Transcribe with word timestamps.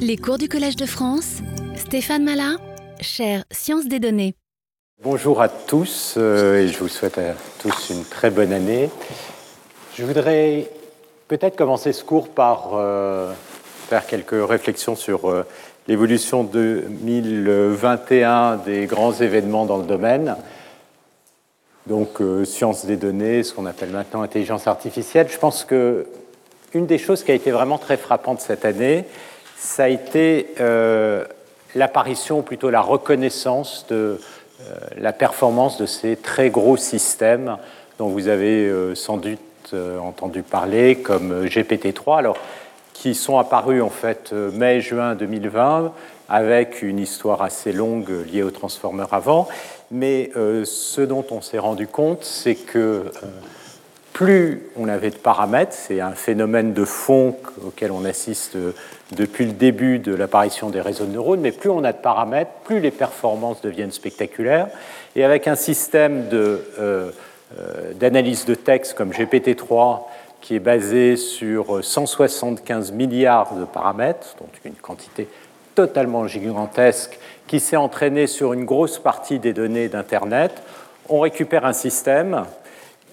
Les 0.00 0.16
cours 0.16 0.38
du 0.38 0.48
Collège 0.48 0.76
de 0.76 0.86
France, 0.86 1.38
Stéphane 1.76 2.24
Malin, 2.24 2.56
chère 3.00 3.44
Sciences 3.50 3.86
des 3.86 4.00
données. 4.00 4.34
Bonjour 5.02 5.42
à 5.42 5.48
tous 5.48 6.14
euh, 6.16 6.62
et 6.62 6.68
je 6.68 6.78
vous 6.78 6.88
souhaite 6.88 7.18
à 7.18 7.34
tous 7.60 7.90
une 7.90 8.04
très 8.04 8.30
bonne 8.30 8.52
année. 8.52 8.88
Je 9.94 10.04
voudrais 10.04 10.70
peut-être 11.28 11.56
commencer 11.56 11.92
ce 11.92 12.04
cours 12.04 12.28
par 12.28 12.70
euh, 12.74 13.32
faire 13.88 14.06
quelques 14.06 14.48
réflexions 14.48 14.96
sur 14.96 15.28
euh, 15.28 15.44
l'évolution 15.86 16.44
2021 16.44 18.56
des 18.56 18.86
grands 18.86 19.12
événements 19.12 19.66
dans 19.66 19.78
le 19.78 19.86
domaine. 19.86 20.36
Donc, 21.86 22.20
sciences 22.44 22.84
des 22.84 22.96
données, 22.96 23.42
ce 23.42 23.54
qu'on 23.54 23.64
appelle 23.64 23.90
maintenant 23.90 24.20
intelligence 24.20 24.66
artificielle. 24.66 25.28
Je 25.30 25.38
pense 25.38 25.64
que 25.64 26.06
une 26.74 26.86
des 26.86 26.98
choses 26.98 27.24
qui 27.24 27.30
a 27.30 27.34
été 27.34 27.50
vraiment 27.50 27.78
très 27.78 27.96
frappante 27.96 28.40
cette 28.40 28.64
année, 28.64 29.04
ça 29.58 29.84
a 29.84 29.88
été 29.88 30.54
euh, 30.60 31.24
l'apparition, 31.74 32.42
plutôt 32.42 32.70
la 32.70 32.80
reconnaissance 32.80 33.86
de 33.88 34.20
euh, 34.60 34.74
la 34.96 35.12
performance 35.12 35.78
de 35.78 35.86
ces 35.86 36.16
très 36.16 36.50
gros 36.50 36.76
systèmes 36.76 37.56
dont 37.98 38.08
vous 38.08 38.28
avez 38.28 38.66
euh, 38.66 38.94
sans 38.94 39.16
doute 39.16 39.40
entendu 40.02 40.42
parler, 40.42 40.96
comme 40.96 41.44
GPT-3, 41.44 42.16
alors, 42.16 42.38
qui 42.94 43.14
sont 43.14 43.36
apparus 43.36 43.82
en 43.82 43.90
fait 43.90 44.32
mai-juin 44.32 45.14
2020 45.14 45.92
avec 46.30 46.80
une 46.80 46.98
histoire 46.98 47.42
assez 47.42 47.72
longue 47.72 48.08
liée 48.32 48.42
aux 48.42 48.50
transformeurs 48.50 49.12
avant. 49.12 49.46
Mais 49.90 50.30
ce 50.64 51.02
dont 51.02 51.26
on 51.30 51.42
s'est 51.42 51.58
rendu 51.58 51.86
compte, 51.86 52.24
c'est 52.24 52.54
que 52.54 53.12
plus 54.18 54.62
on 54.74 54.88
avait 54.88 55.10
de 55.10 55.16
paramètres, 55.16 55.74
c'est 55.74 56.00
un 56.00 56.10
phénomène 56.10 56.72
de 56.72 56.84
fond 56.84 57.36
auquel 57.64 57.92
on 57.92 58.04
assiste 58.04 58.56
depuis 59.12 59.46
le 59.46 59.52
début 59.52 60.00
de 60.00 60.12
l'apparition 60.12 60.70
des 60.70 60.80
réseaux 60.80 61.04
de 61.04 61.12
neurones, 61.12 61.38
mais 61.38 61.52
plus 61.52 61.70
on 61.70 61.84
a 61.84 61.92
de 61.92 61.98
paramètres, 61.98 62.50
plus 62.64 62.80
les 62.80 62.90
performances 62.90 63.60
deviennent 63.60 63.92
spectaculaires. 63.92 64.70
Et 65.14 65.22
avec 65.22 65.46
un 65.46 65.54
système 65.54 66.24
euh, 66.32 66.58
euh, 66.80 67.92
d'analyse 67.94 68.44
de, 68.44 68.56
texte 68.56 68.94
comme 68.94 69.10
GPT-3, 69.10 70.00
qui 70.40 70.56
est 70.56 70.58
basé 70.58 71.14
sur 71.14 71.84
175 71.84 72.90
milliards 72.90 73.54
de 73.54 73.66
paramètres, 73.66 74.34
donc 74.40 74.50
une 74.64 74.74
quantité 74.74 75.28
totalement 75.76 76.26
gigantesque, 76.26 77.20
qui 77.46 77.60
s'est 77.60 77.76
entraîné 77.76 78.26
sur 78.26 78.52
une 78.52 78.64
grosse 78.64 78.98
partie 78.98 79.38
des 79.38 79.52
données 79.52 79.86
d'Internet, 79.86 80.60
on 81.08 81.20
récupère 81.20 81.64
un 81.64 81.72
système 81.72 82.46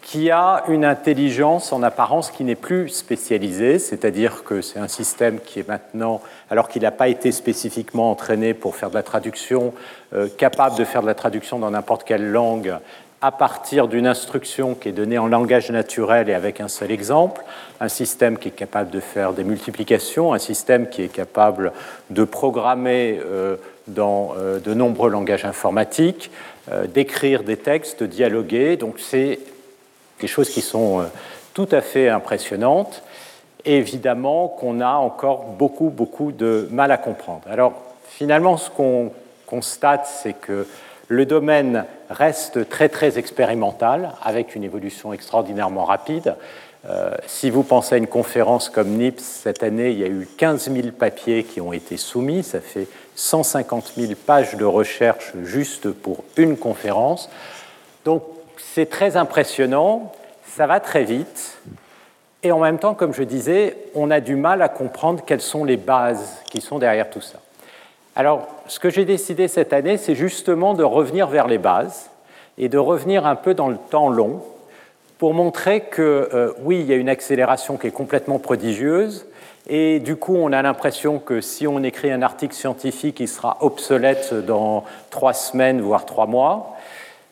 qui 0.06 0.30
a 0.30 0.64
une 0.68 0.86
intelligence 0.86 1.74
en 1.74 1.82
apparence 1.82 2.30
qui 2.30 2.44
n'est 2.44 2.54
plus 2.54 2.90
spécialisée, 2.90 3.80
c'est-à-dire 3.80 4.44
que 4.44 4.62
c'est 4.62 4.78
un 4.78 4.88
système 4.88 5.40
qui 5.40 5.60
est 5.60 5.68
maintenant, 5.68 6.22
alors 6.52 6.70
qu'il 6.70 6.84
n'a 6.84 6.92
pas 6.92 7.08
été 7.08 7.32
spécifiquement 7.32 8.12
entraîné 8.12 8.54
pour 8.54 8.76
faire 8.76 8.92
de 8.92 8.96
la 8.96 9.02
traduction, 9.02 9.74
euh, 10.14 10.28
capable 10.38 10.78
de 10.78 10.86
faire 10.86 11.02
de 11.02 11.08
la 11.08 11.16
traduction 11.16 11.58
dans 11.58 11.72
n'importe 11.72 12.04
quelle 12.04 12.32
langue 12.32 12.76
à 13.24 13.32
partir 13.32 13.88
d'une 13.88 14.06
instruction 14.06 14.76
qui 14.76 14.90
est 14.90 14.92
donnée 14.92 15.18
en 15.18 15.26
langage 15.26 15.72
naturel 15.72 16.30
et 16.30 16.36
avec 16.36 16.62
un 16.62 16.68
seul 16.68 16.92
exemple, 16.92 17.44
un 17.82 17.90
système 17.90 18.38
qui 18.38 18.50
est 18.50 18.56
capable 18.56 18.92
de 18.92 19.00
faire 19.00 19.34
des 19.34 19.44
multiplications, 19.44 20.36
un 20.36 20.40
système 20.40 20.88
qui 20.88 21.02
est 21.02 21.12
capable 21.12 21.72
de 22.12 22.24
programmer 22.26 23.20
euh, 23.26 23.56
dans 23.88 24.36
euh, 24.38 24.60
de 24.60 24.76
nombreux 24.76 25.10
langages 25.10 25.46
informatiques, 25.46 26.30
d'écrire 26.96 27.44
des 27.44 27.58
textes, 27.58 28.02
de 28.02 28.08
dialoguer. 28.08 28.76
Donc 28.76 28.96
c'est 28.98 29.38
des 30.20 30.28
choses 30.28 30.50
qui 30.50 30.62
sont 30.62 31.02
euh, 31.02 31.06
tout 31.54 31.68
à 31.72 31.82
fait 31.82 32.10
impressionnantes, 32.10 33.04
évidemment 33.66 34.48
qu'on 34.48 34.82
a 34.82 34.94
encore 34.94 35.46
beaucoup, 35.58 35.90
beaucoup 35.90 36.32
de 36.32 36.68
mal 36.72 36.92
à 36.92 36.98
comprendre. 36.98 37.44
Alors, 37.50 37.74
finalement, 38.08 38.58
ce 38.58 38.70
qu'on 38.70 39.12
constate, 39.48 40.08
c'est 40.08 40.34
que 40.34 40.68
le 41.08 41.26
domaine 41.26 41.86
reste 42.10 42.68
très, 42.70 42.90
très 42.90 43.18
expérimental, 43.18 44.14
avec 44.24 44.56
une 44.56 44.64
évolution 44.64 45.14
extraordinairement 45.14 45.86
rapide. 45.86 46.36
Euh, 46.88 47.12
si 47.26 47.50
vous 47.50 47.64
pensez 47.64 47.96
à 47.96 47.98
une 47.98 48.08
conférence 48.08 48.70
comme 48.70 48.90
NIPS, 48.90 49.22
cette 49.22 49.64
année, 49.64 49.92
il 49.92 50.00
y 50.00 50.04
a 50.04 50.08
eu 50.08 50.28
15 50.38 50.72
000 50.72 50.88
papiers 50.98 51.44
qui 51.44 51.60
ont 51.60 51.74
été 51.74 51.98
soumis, 51.98 52.44
ça 52.44 52.62
fait 52.62 52.88
150 53.16 53.94
000 53.98 54.14
pages 54.26 54.56
de 54.56 54.66
recherche 54.66 55.34
juste 55.44 55.92
pour 55.92 56.24
une 56.38 56.58
conférence. 56.58 57.30
Donc, 58.04 58.24
c'est 58.58 58.90
très 58.90 59.18
impressionnant, 59.18 60.12
ça 60.56 60.68
va 60.68 60.80
très 60.80 61.04
vite, 61.04 61.58
et 62.44 62.52
en 62.52 62.60
même 62.60 62.78
temps, 62.78 62.94
comme 62.94 63.14
je 63.14 63.24
disais, 63.24 63.76
on 63.96 64.12
a 64.12 64.20
du 64.20 64.36
mal 64.36 64.62
à 64.62 64.70
comprendre 64.70 65.24
quelles 65.26 65.42
sont 65.42 65.64
les 65.64 65.78
bases 65.78 66.38
qui 66.50 66.62
sont 66.62 66.80
derrière 66.80 67.10
tout 67.10 67.22
ça. 67.22 67.40
Alors, 68.16 68.48
ce 68.68 68.80
que 68.80 68.90
j'ai 68.90 69.04
décidé 69.04 69.48
cette 69.48 69.74
année, 69.74 69.98
c'est 69.98 70.16
justement 70.16 70.74
de 70.74 70.84
revenir 70.84 71.28
vers 71.28 71.48
les 71.48 71.58
bases 71.58 72.10
et 72.58 72.70
de 72.70 72.78
revenir 72.78 73.26
un 73.26 73.36
peu 73.36 73.54
dans 73.54 73.68
le 73.68 73.78
temps 73.78 74.10
long 74.10 74.42
pour 75.18 75.34
montrer 75.34 75.82
que 75.82 76.30
euh, 76.34 76.54
oui, 76.62 76.80
il 76.80 76.86
y 76.86 76.94
a 76.94 76.98
une 76.98 77.10
accélération 77.10 77.78
qui 77.78 77.88
est 77.88 77.92
complètement 77.92 78.40
prodigieuse, 78.40 79.26
et 79.68 80.00
du 80.00 80.16
coup, 80.16 80.36
on 80.36 80.52
a 80.52 80.62
l'impression 80.62 81.18
que 81.18 81.42
si 81.42 81.66
on 81.66 81.82
écrit 81.84 82.12
un 82.12 82.22
article 82.22 82.54
scientifique, 82.54 83.20
il 83.20 83.28
sera 83.28 83.58
obsolète 83.62 84.34
dans 84.46 84.84
trois 85.10 85.34
semaines, 85.34 85.82
voire 85.82 86.06
trois 86.06 86.28
mois. 86.28 86.78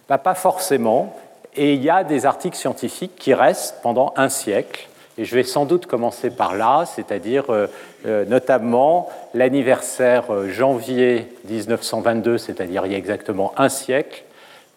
Bah, 0.10 0.18
pas 0.18 0.36
forcément. 0.36 1.16
Et 1.56 1.74
il 1.74 1.84
y 1.84 1.90
a 1.90 2.04
des 2.04 2.26
articles 2.26 2.58
scientifiques 2.58 3.16
qui 3.16 3.34
restent 3.34 3.80
pendant 3.82 4.14
un 4.18 4.30
siècle. 4.30 4.90
Et 5.18 5.26
je 5.26 5.36
vais 5.36 5.44
sans 5.44 5.66
doute 5.66 5.86
commencer 5.86 6.32
par 6.32 6.56
là, 6.56 6.86
c'est-à-dire 6.86 7.46
euh, 7.50 7.68
euh, 8.08 8.26
notamment 8.26 9.10
l'anniversaire 9.36 10.34
euh, 10.34 10.50
janvier 10.50 11.28
1922, 11.48 12.40
c'est-à-dire 12.40 12.88
il 12.88 12.94
y 12.94 12.96
a 12.96 12.98
exactement 12.98 13.54
un 13.58 13.70
siècle, 13.70 14.24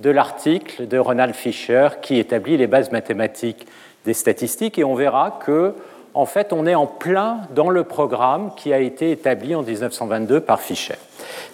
de 0.00 0.10
l'article 0.10 0.86
de 0.86 0.98
Ronald 0.98 1.34
Fisher 1.34 1.88
qui 2.02 2.18
établit 2.18 2.58
les 2.58 2.66
bases 2.66 2.92
mathématiques 2.92 3.66
des 4.04 4.12
statistiques. 4.12 4.78
Et 4.78 4.84
on 4.84 4.94
verra 4.94 5.40
que, 5.44 5.72
en 6.12 6.26
fait, 6.26 6.52
on 6.52 6.66
est 6.66 6.74
en 6.74 6.86
plein 6.86 7.40
dans 7.54 7.70
le 7.70 7.84
programme 7.84 8.52
qui 8.56 8.74
a 8.74 8.78
été 8.78 9.10
établi 9.10 9.54
en 9.54 9.62
1922 9.62 10.40
par 10.40 10.60
Fisher. 10.60 10.96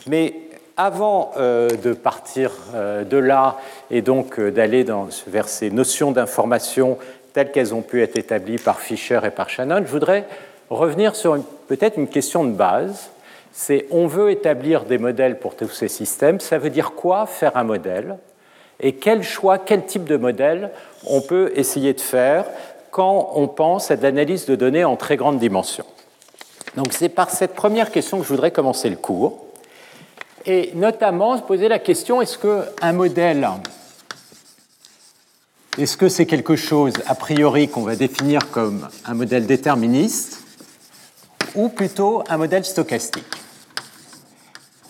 Mais 0.09 0.35
avant 0.83 1.31
euh, 1.37 1.69
de 1.69 1.93
partir 1.93 2.51
euh, 2.75 3.05
de 3.05 3.17
là 3.17 3.57
et 3.91 4.03
donc 4.03 4.39
euh, 4.39 4.51
d'aller 4.51 4.85
vers 5.29 5.49
ces 5.49 5.71
notions 5.71 6.11
d'information 6.11 6.99
telles 7.33 7.53
qu'elles 7.53 7.73
ont 7.73 7.83
pu 7.83 8.03
être 8.03 8.19
établies 8.19 8.59
par 8.59 8.81
Fisher 8.81 9.21
et 9.25 9.31
par 9.31 9.49
Shannon, 9.49 9.83
je 9.87 9.91
voudrais 9.91 10.27
revenir 10.71 11.15
sur 11.15 11.39
peut-être 11.69 11.99
une 11.99 12.09
question 12.09 12.45
de 12.45 12.51
base. 12.51 13.11
C'est 13.53 13.87
on 13.91 14.07
veut 14.07 14.31
établir 14.31 14.85
des 14.85 14.99
modèles 14.99 15.39
pour 15.39 15.55
tous 15.55 15.69
ces 15.69 15.89
systèmes. 15.89 16.41
Ça 16.41 16.59
veut 16.59 16.71
dire 16.71 16.93
quoi 16.93 17.27
faire 17.27 17.57
un 17.57 17.65
modèle? 17.65 18.17
Et 18.81 18.97
quel 18.97 19.23
choix, 19.23 19.59
quel 19.59 19.87
type 19.87 20.05
de 20.05 20.17
modèle 20.17 20.71
on 21.07 21.21
peut 21.21 21.53
essayer 21.55 21.93
de 21.93 22.01
faire 22.01 22.47
quand 22.91 23.33
on 23.37 23.47
pense 23.47 23.91
à 23.91 23.97
de 23.97 24.03
l'analyse 24.03 24.47
de 24.47 24.57
données 24.57 24.85
en 24.85 24.97
très 24.97 25.17
grande 25.17 25.39
dimension? 25.39 25.85
Donc 26.77 26.93
c'est 26.93 27.09
par 27.09 27.31
cette 27.31 27.55
première 27.55 27.93
question 27.93 28.19
que 28.19 28.25
je 28.25 28.29
voudrais 28.29 28.51
commencer 28.51 28.91
le 28.91 28.97
cours 28.97 29.52
et 30.47 30.73
notamment 30.75 31.37
se 31.37 31.43
poser 31.43 31.69
la 31.69 31.79
question 31.79 32.21
est-ce 32.23 32.39
qu'un 32.39 32.93
modèle, 32.93 33.49
est-ce 35.79 35.97
que 35.97 36.09
c'est 36.09 36.27
quelque 36.27 36.57
chose 36.57 36.95
a 37.07 37.15
priori 37.15 37.69
qu'on 37.69 37.83
va 37.83 37.97
définir 37.97 38.51
comme 38.51 38.89
un 39.07 39.15
modèle 39.15 39.47
déterministe 39.47 40.43
ou 41.55 41.69
plutôt 41.69 42.23
un 42.29 42.37
modèle 42.37 42.65
stochastique? 42.65 43.25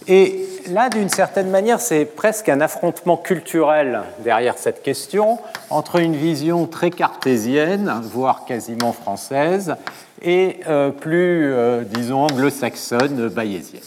Et 0.08 0.48
là, 0.68 0.88
d'une 0.88 1.08
certaine 1.08 1.50
manière, 1.50 1.80
c'est 1.80 2.04
presque 2.04 2.48
un 2.48 2.60
affrontement 2.60 3.16
culturel 3.16 4.02
derrière 4.18 4.58
cette 4.58 4.82
question 4.82 5.38
entre 5.70 6.00
une 6.00 6.16
vision 6.16 6.66
très 6.66 6.90
cartésienne, 6.90 8.00
voire 8.02 8.44
quasiment 8.44 8.92
française, 8.92 9.76
et 10.20 10.60
euh, 10.68 10.90
plus, 10.90 11.52
euh, 11.52 11.82
disons, 11.84 12.24
anglo-saxonne, 12.24 13.28
bayésienne. 13.28 13.82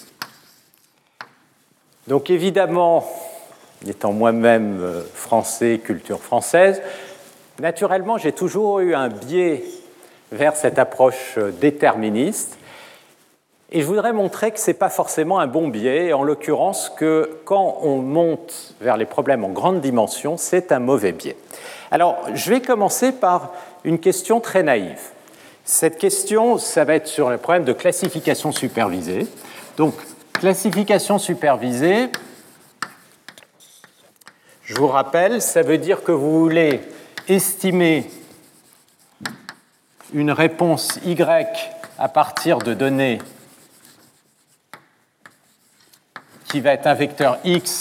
Donc 2.07 2.30
évidemment, 2.30 3.06
étant 3.88 4.13
moi-même 4.13 4.80
euh, 4.81 5.02
français, 5.13 5.80
culture 5.84 6.22
française, 6.22 6.81
naturellement 7.60 8.18
j'ai 8.18 8.31
toujours 8.31 8.80
eu 8.80 8.94
un 8.94 9.10
biais 9.10 9.63
vers 10.31 10.56
cette 10.56 10.78
approche 10.78 11.36
euh, 11.38 11.52
déterministe. 11.52 12.57
Et 13.72 13.81
je 13.81 13.86
voudrais 13.86 14.13
montrer 14.13 14.52
que 14.52 14.60
ce 14.60 14.69
n'est 14.69 14.75
pas 14.75 14.90
forcément 14.90 15.40
un 15.40 15.48
bon 15.48 15.68
biais, 15.68 16.13
en 16.13 16.24
l'occurrence 16.24 16.92
que 16.96 17.40
quand 17.46 17.80
on 17.81 17.98
monte 17.98 18.75
vers 18.80 18.96
les 18.96 19.06
problèmes 19.06 19.44
en 19.44 19.50
grande 19.50 19.81
dimension, 19.81 20.38
c'est 20.38 20.72
un 20.72 20.80
mauvais 20.80 21.12
biais. 21.12 21.36
Alors, 21.90 22.18
je 22.34 22.52
vais 22.52 22.62
commencer 22.62 23.12
par 23.12 23.52
une 23.84 24.00
question 24.00 24.40
très 24.40 24.62
naïve. 24.62 25.02
Cette 25.66 25.98
question, 25.98 26.60
ça 26.60 26.86
va 26.86 26.94
être 26.94 27.07
sur 27.07 27.31
le 27.31 27.38
problème 27.38 27.63
de 27.63 27.74
classification 27.74 28.52
supervisée. 28.52 29.25
Donc, 29.78 29.96
Classification 30.39 31.17
supervisée, 31.17 32.11
je 34.63 34.75
vous 34.75 34.87
rappelle, 34.87 35.41
ça 35.41 35.61
veut 35.61 35.77
dire 35.77 36.03
que 36.03 36.11
vous 36.11 36.39
voulez 36.39 36.81
estimer 37.27 38.09
une 40.13 40.31
réponse 40.31 40.99
Y 41.05 41.71
à 41.97 42.09
partir 42.09 42.57
de 42.57 42.73
données 42.73 43.19
qui 46.49 46.59
va 46.59 46.73
être 46.73 46.87
un 46.87 46.95
vecteur 46.95 47.37
x 47.45 47.79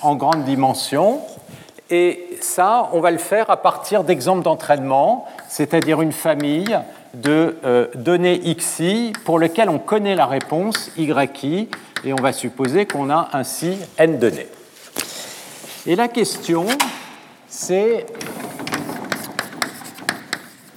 en 0.00 0.14
grande 0.14 0.44
dimension. 0.44 1.20
Et 1.90 2.38
ça, 2.40 2.88
on 2.92 3.00
va 3.00 3.10
le 3.10 3.18
faire 3.18 3.50
à 3.50 3.56
partir 3.56 4.04
d'exemples 4.04 4.42
d'entraînement, 4.42 5.26
c'est-à-dire 5.48 6.02
une 6.02 6.12
famille 6.12 6.78
de 7.14 7.56
euh, 7.64 7.88
données 7.94 8.40
xi 8.54 9.12
pour 9.24 9.38
lesquelles 9.38 9.68
on 9.68 9.78
connaît 9.78 10.14
la 10.14 10.26
réponse 10.26 10.90
yi, 10.96 11.68
et 12.04 12.12
on 12.12 12.22
va 12.22 12.32
supposer 12.32 12.86
qu'on 12.86 13.10
a 13.10 13.30
ainsi 13.32 13.76
n 13.96 14.18
données. 14.18 14.48
Et 15.86 15.96
la 15.96 16.08
question, 16.08 16.66
c'est 17.48 18.06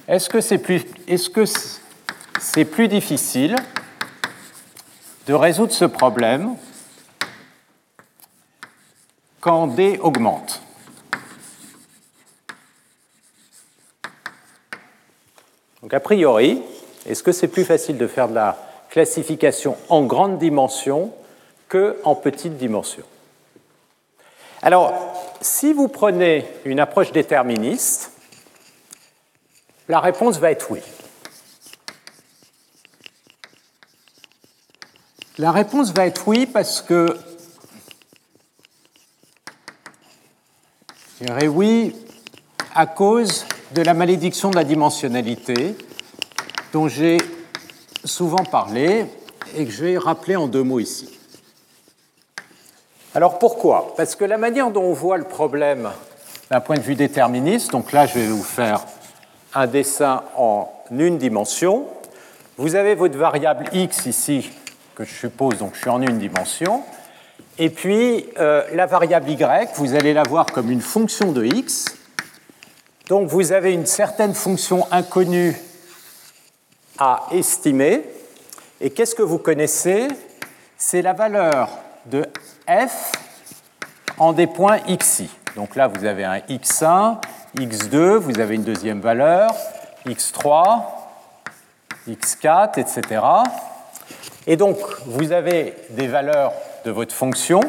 est-ce 0.08 0.30
que 0.30 0.42
c'est 0.42 0.58
plus, 0.58 0.86
est 1.08 1.16
-ce 1.16 1.80
c'est 2.40 2.66
plus 2.66 2.88
difficile 2.88 3.56
de 5.28 5.34
résoudre 5.34 5.74
ce 5.74 5.86
problème 5.86 6.56
quand 9.40 9.68
D 9.68 10.00
augmente? 10.02 10.62
Donc 15.82 15.94
a 15.94 16.00
priori, 16.00 16.62
est-ce 17.08 17.24
que 17.24 17.32
c'est 17.32 17.48
plus 17.48 17.66
facile 17.66 17.98
de 17.98 18.08
faire 18.08 18.28
de 18.28 18.36
la 18.36 18.58
classification 18.90 19.78
en 19.90 20.04
grande 20.04 20.38
dimension 20.38 21.14
que 21.70 21.98
en 22.04 22.16
petite 22.16 22.58
dimension? 22.58 23.04
Alors, 24.62 24.94
si 25.42 25.74
vous 25.74 25.88
prenez 25.88 26.46
une 26.66 26.80
approche 26.80 27.12
déterministe, 27.12 28.12
la 29.90 30.00
réponse 30.00 30.38
va 30.38 30.52
être 30.52 30.70
oui. 30.70 30.82
La 35.40 35.52
réponse 35.52 35.92
va 35.92 36.06
être 36.06 36.28
oui 36.28 36.46
parce 36.46 36.82
que 36.82 37.18
je 41.20 41.26
dirais 41.26 41.48
oui 41.48 41.96
à 42.76 42.86
cause 42.86 43.46
de 43.74 43.82
la 43.82 43.94
malédiction 43.94 44.50
de 44.50 44.56
la 44.56 44.64
dimensionnalité 44.64 45.76
dont 46.74 46.88
j'ai 46.88 47.18
souvent 48.04 48.44
parlé 48.44 49.06
et 49.56 49.66
que 49.66 49.72
je 49.72 49.86
vais 49.86 49.98
rappeler 49.98 50.36
en 50.36 50.48
deux 50.48 50.64
mots 50.64 50.80
ici. 50.80 51.18
Alors 53.16 53.40
pourquoi? 53.40 53.94
Parce 53.96 54.16
que 54.16 54.26
la 54.26 54.38
manière 54.38 54.72
dont 54.72 54.84
on 54.84 54.94
voit 54.94 55.18
le 55.18 55.24
problème 55.24 55.90
d'un 56.50 56.60
point 56.60 56.76
de 56.76 56.82
vue 56.82 56.96
déterministe, 56.96 57.72
donc 57.72 57.92
là 57.94 58.06
je 58.06 58.20
vais 58.20 58.28
vous 58.28 58.44
faire 58.44 58.86
un 59.54 59.68
dessin 59.68 60.24
en 60.36 60.70
une 60.92 61.18
dimension, 61.18 61.88
vous 62.58 62.76
avez 62.76 62.96
votre 62.96 63.18
variable 63.18 63.66
x 63.74 64.06
ici, 64.06 64.50
que 64.96 65.06
je 65.06 65.14
suppose, 65.14 65.58
donc 65.58 65.76
je 65.76 65.80
suis 65.80 65.90
en 65.90 66.02
une 66.02 66.18
dimension, 66.18 66.84
et 67.58 67.70
puis 67.70 68.26
euh, 68.38 68.64
la 68.74 68.86
variable 68.86 69.30
y, 69.30 69.38
vous 69.76 69.96
allez 69.96 70.14
la 70.14 70.24
voir 70.24 70.46
comme 70.46 70.72
une 70.72 70.82
fonction 70.82 71.32
de 71.32 71.46
x, 71.46 71.86
donc 73.12 73.28
vous 73.28 73.52
avez 73.52 73.74
une 73.74 73.86
certaine 73.86 74.34
fonction 74.34 74.88
inconnue 74.90 75.54
à 76.98 77.26
estimer. 77.34 78.06
Et 78.80 78.90
qu'est-ce 78.90 79.16
que 79.16 79.22
vous 79.22 79.38
connaissez? 79.38 80.08
C'est 80.78 81.02
la 81.02 81.12
valeur 81.12 81.78
de 82.06 82.26
f 82.70 83.12
en 84.18 84.32
des 84.32 84.48
points 84.48 84.80
xi. 84.98 85.30
Donc 85.58 85.76
là, 85.76 85.90
vous 85.90 86.06
avez 86.06 86.24
un 86.24 86.38
x1, 86.38 87.18
x2, 87.58 88.16
vous 88.16 88.40
avez 88.40 88.56
une 88.56 88.64
deuxième 88.64 89.02
valeur, 89.02 89.54
x3, 90.06 90.82
x4, 92.08 92.80
etc. 92.80 93.26
Et 94.48 94.56
donc, 94.56 94.78
vous 95.06 95.34
avez 95.34 95.76
des 95.90 96.08
valeurs 96.08 96.54
de 96.86 96.92
votre 96.92 97.14
fonction. 97.14 97.60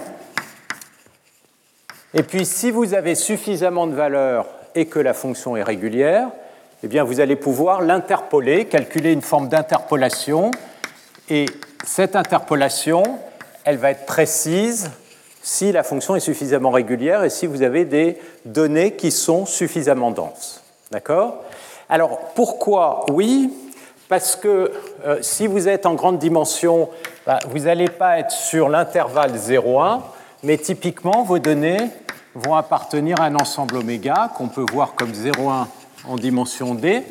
Et 2.15 2.23
puis, 2.23 2.47
si 2.47 2.71
vous 2.71 2.95
avez 2.95 3.17
suffisamment 3.17 3.89
de 3.89 3.95
valeurs 3.97 4.47
et 4.75 4.87
que 4.87 4.99
la 4.99 5.15
fonction 5.15 5.57
est 5.57 5.63
régulière, 5.63 6.29
eh 6.85 6.89
bien, 6.89 7.05
vous 7.05 7.21
allez 7.21 7.37
pouvoir 7.37 7.81
l'interpoler, 7.81 8.65
calculer 8.65 9.13
une 9.13 9.23
forme 9.23 9.49
d'interpolation. 9.49 10.51
Et 11.29 11.47
cette 11.85 12.17
interpolation, 12.17 13.05
elle 13.65 13.77
va 13.77 13.93
être 13.93 14.05
précise 14.05 14.91
si 15.43 15.73
la 15.73 15.83
fonction 15.83 16.17
est 16.17 16.21
suffisamment 16.21 16.71
régulière 16.71 17.23
et 17.25 17.31
si 17.31 17.47
vous 17.47 17.63
avez 17.63 17.85
des 17.85 18.19
données 18.45 18.95
qui 18.97 19.11
sont 19.11 19.47
suffisamment 19.47 20.11
denses. 20.11 20.63
D'accord? 20.91 21.43
Alors, 21.89 22.19
pourquoi 22.35 23.07
oui? 23.11 23.53
Parce 24.09 24.37
que 24.37 24.73
euh, 25.07 25.19
si 25.21 25.47
vous 25.47 25.69
êtes 25.69 25.87
en 25.87 25.95
grande 25.95 26.19
dimension, 26.19 26.89
bah, 27.27 27.39
vous 27.49 27.61
n'allez 27.61 27.89
pas 27.89 28.19
être 28.19 28.31
sur 28.31 28.69
l'intervalle 28.69 29.33
0,1, 29.35 30.01
mais 30.43 30.59
typiquement, 30.59 31.23
vos 31.23 31.39
données 31.39 31.91
vont 32.35 32.55
appartenir 32.55 33.21
à 33.21 33.25
un 33.25 33.35
ensemble 33.37 33.77
oméga 33.77 34.31
qu'on 34.37 34.49
peut 34.49 34.65
voir 34.73 34.95
comme 34.95 35.13
0,1 35.13 35.67
en 36.09 36.17
dimension 36.17 36.75
d. 36.75 37.03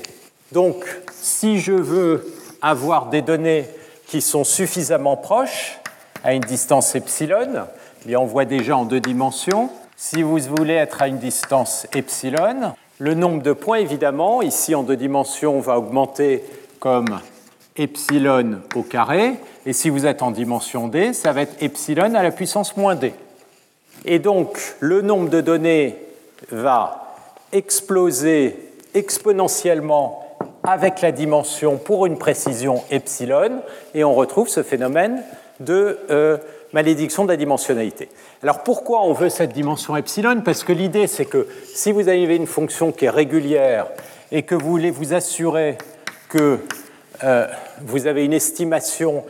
Donc, 0.52 0.84
si 1.12 1.60
je 1.60 1.74
veux 1.74 2.34
avoir 2.62 3.08
des 3.08 3.22
données 3.22 3.66
qui 4.08 4.22
sont 4.22 4.44
suffisamment 4.44 5.16
proches, 5.16 5.80
à 6.24 6.34
une 6.34 6.42
distance 6.42 6.96
epsilon, 6.96 7.66
eh 8.08 8.16
on 8.16 8.26
voit 8.26 8.46
déjà 8.46 8.78
en 8.78 8.86
deux 8.86 9.00
dimensions. 9.00 9.70
Si 9.96 10.22
vous 10.22 10.38
voulez 10.38 10.74
être 10.74 11.02
à 11.02 11.08
une 11.08 11.18
distance 11.18 11.88
epsilon, 11.94 12.74
le 13.00 13.14
nombre 13.14 13.42
de 13.42 13.54
points, 13.54 13.80
évidemment, 13.80 14.42
ici 14.42 14.76
en 14.76 14.84
deux 14.84 14.96
dimensions, 14.96 15.60
va 15.60 15.78
augmenter 15.78 16.44
comme 16.80 17.20
epsilon 17.76 18.62
au 18.76 18.84
carré. 18.84 19.36
Et 19.66 19.74
si 19.74 19.90
vous 19.90 20.06
êtes 20.06 20.22
en 20.22 20.32
dimension 20.32 20.88
d, 20.88 21.14
ça 21.14 21.32
va 21.32 21.42
être 21.42 21.62
epsilon 21.62 22.14
à 22.16 22.24
la 22.24 22.32
puissance 22.32 22.78
moins 22.78 22.96
d. 22.96 23.14
Et 24.06 24.20
donc, 24.20 24.60
le 24.80 25.02
nombre 25.02 25.30
de 25.30 25.42
données 25.42 25.96
va 26.50 27.16
exploser 27.52 28.58
exponentiellement 28.94 30.38
avec 30.64 31.02
la 31.02 31.12
dimension 31.12 31.78
pour 31.78 32.06
une 32.06 32.18
précision 32.18 32.84
epsilon, 32.92 33.62
et 33.94 34.04
on 34.04 34.14
retrouve 34.14 34.48
ce 34.48 34.64
phénomène 34.64 35.24
de 35.60 35.98
euh, 36.10 36.38
malédiction 36.74 37.24
de 37.24 37.30
la 37.30 37.38
dimensionnalité. 37.38 38.10
Alors 38.44 38.64
pourquoi 38.64 39.04
on 39.04 39.14
veut 39.14 39.30
cette 39.30 39.54
dimension 39.54 39.96
epsilon? 39.96 40.42
Parce 40.42 40.64
que 40.64 40.74
l'idée, 40.74 41.08
c'est 41.08 41.26
que 41.26 41.48
si 41.74 41.92
vous 41.92 42.08
avez 42.08 42.36
une 42.36 42.48
fonction 42.48 42.92
qui 42.92 43.06
est 43.06 43.10
régulière 43.10 43.88
et 44.32 44.44
que 44.44 44.56
vous 44.56 44.70
voulez 44.70 44.92
vous 44.92 45.14
assurer 45.14 45.78
que 46.30 46.60
euh, 47.24 47.48
vous 47.82 48.08
avez 48.08 48.26
une 48.26 48.34
estimation 48.34 49.24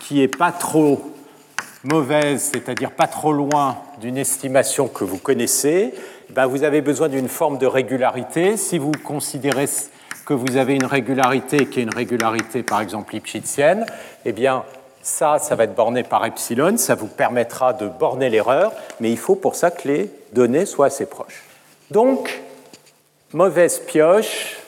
qui 0.00 0.16
n'est 0.16 0.28
pas 0.28 0.52
trop 0.52 1.00
mauvaise, 1.84 2.50
c'est-à-dire 2.52 2.90
pas 2.90 3.06
trop 3.06 3.32
loin 3.32 3.78
d'une 4.00 4.18
estimation 4.18 4.88
que 4.88 5.04
vous 5.04 5.18
connaissez, 5.18 5.94
ben 6.30 6.46
vous 6.46 6.64
avez 6.64 6.80
besoin 6.80 7.08
d'une 7.08 7.28
forme 7.28 7.58
de 7.58 7.66
régularité. 7.66 8.56
Si 8.56 8.78
vous 8.78 8.92
considérez 9.04 9.66
que 10.26 10.34
vous 10.34 10.56
avez 10.56 10.74
une 10.74 10.84
régularité 10.84 11.66
qui 11.66 11.80
est 11.80 11.84
une 11.84 11.94
régularité, 11.94 12.62
par 12.62 12.80
exemple, 12.80 13.14
lipschitzienne, 13.14 13.86
eh 14.24 14.32
bien, 14.32 14.64
ça, 15.00 15.38
ça 15.38 15.54
va 15.54 15.64
être 15.64 15.74
borné 15.74 16.02
par 16.02 16.24
epsilon, 16.26 16.76
ça 16.76 16.94
vous 16.94 17.06
permettra 17.06 17.72
de 17.72 17.88
borner 17.88 18.28
l'erreur, 18.28 18.72
mais 19.00 19.10
il 19.10 19.16
faut 19.16 19.36
pour 19.36 19.54
ça 19.54 19.70
que 19.70 19.88
les 19.88 20.10
données 20.32 20.66
soient 20.66 20.86
assez 20.86 21.06
proches. 21.06 21.44
Donc, 21.90 22.42
mauvaise 23.32 23.78
pioche, 23.78 24.58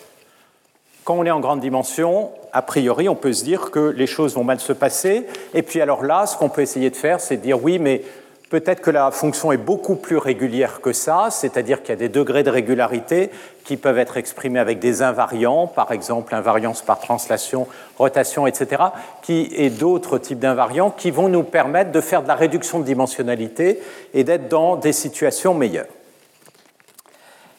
quand 1.04 1.14
on 1.14 1.24
est 1.24 1.30
en 1.30 1.40
grande 1.40 1.60
dimension, 1.60 2.30
a 2.52 2.62
priori, 2.62 3.08
on 3.08 3.14
peut 3.14 3.32
se 3.32 3.44
dire 3.44 3.70
que 3.70 3.94
les 3.96 4.06
choses 4.06 4.34
vont 4.34 4.44
mal 4.44 4.60
se 4.60 4.72
passer. 4.72 5.26
Et 5.54 5.62
puis 5.62 5.80
alors 5.80 6.04
là, 6.04 6.26
ce 6.26 6.36
qu'on 6.36 6.48
peut 6.48 6.62
essayer 6.62 6.90
de 6.90 6.96
faire, 6.96 7.20
c'est 7.20 7.36
de 7.36 7.42
dire 7.42 7.62
oui, 7.62 7.78
mais 7.78 8.02
peut-être 8.50 8.80
que 8.80 8.90
la 8.90 9.10
fonction 9.12 9.52
est 9.52 9.56
beaucoup 9.56 9.94
plus 9.94 10.18
régulière 10.18 10.80
que 10.80 10.92
ça, 10.92 11.28
c'est-à-dire 11.30 11.82
qu'il 11.82 11.90
y 11.90 11.92
a 11.92 11.96
des 11.96 12.08
degrés 12.08 12.42
de 12.42 12.50
régularité 12.50 13.30
qui 13.64 13.76
peuvent 13.76 13.98
être 13.98 14.16
exprimés 14.16 14.58
avec 14.58 14.80
des 14.80 15.02
invariants, 15.02 15.68
par 15.68 15.92
exemple 15.92 16.34
invariance 16.34 16.82
par 16.82 16.98
translation, 16.98 17.68
rotation, 17.96 18.46
etc., 18.46 18.82
et 19.28 19.70
d'autres 19.70 20.18
types 20.18 20.40
d'invariants 20.40 20.90
qui 20.90 21.12
vont 21.12 21.28
nous 21.28 21.44
permettre 21.44 21.92
de 21.92 22.00
faire 22.00 22.24
de 22.24 22.28
la 22.28 22.34
réduction 22.34 22.80
de 22.80 22.84
dimensionnalité 22.84 23.80
et 24.12 24.24
d'être 24.24 24.48
dans 24.48 24.74
des 24.74 24.92
situations 24.92 25.54
meilleures. 25.54 25.86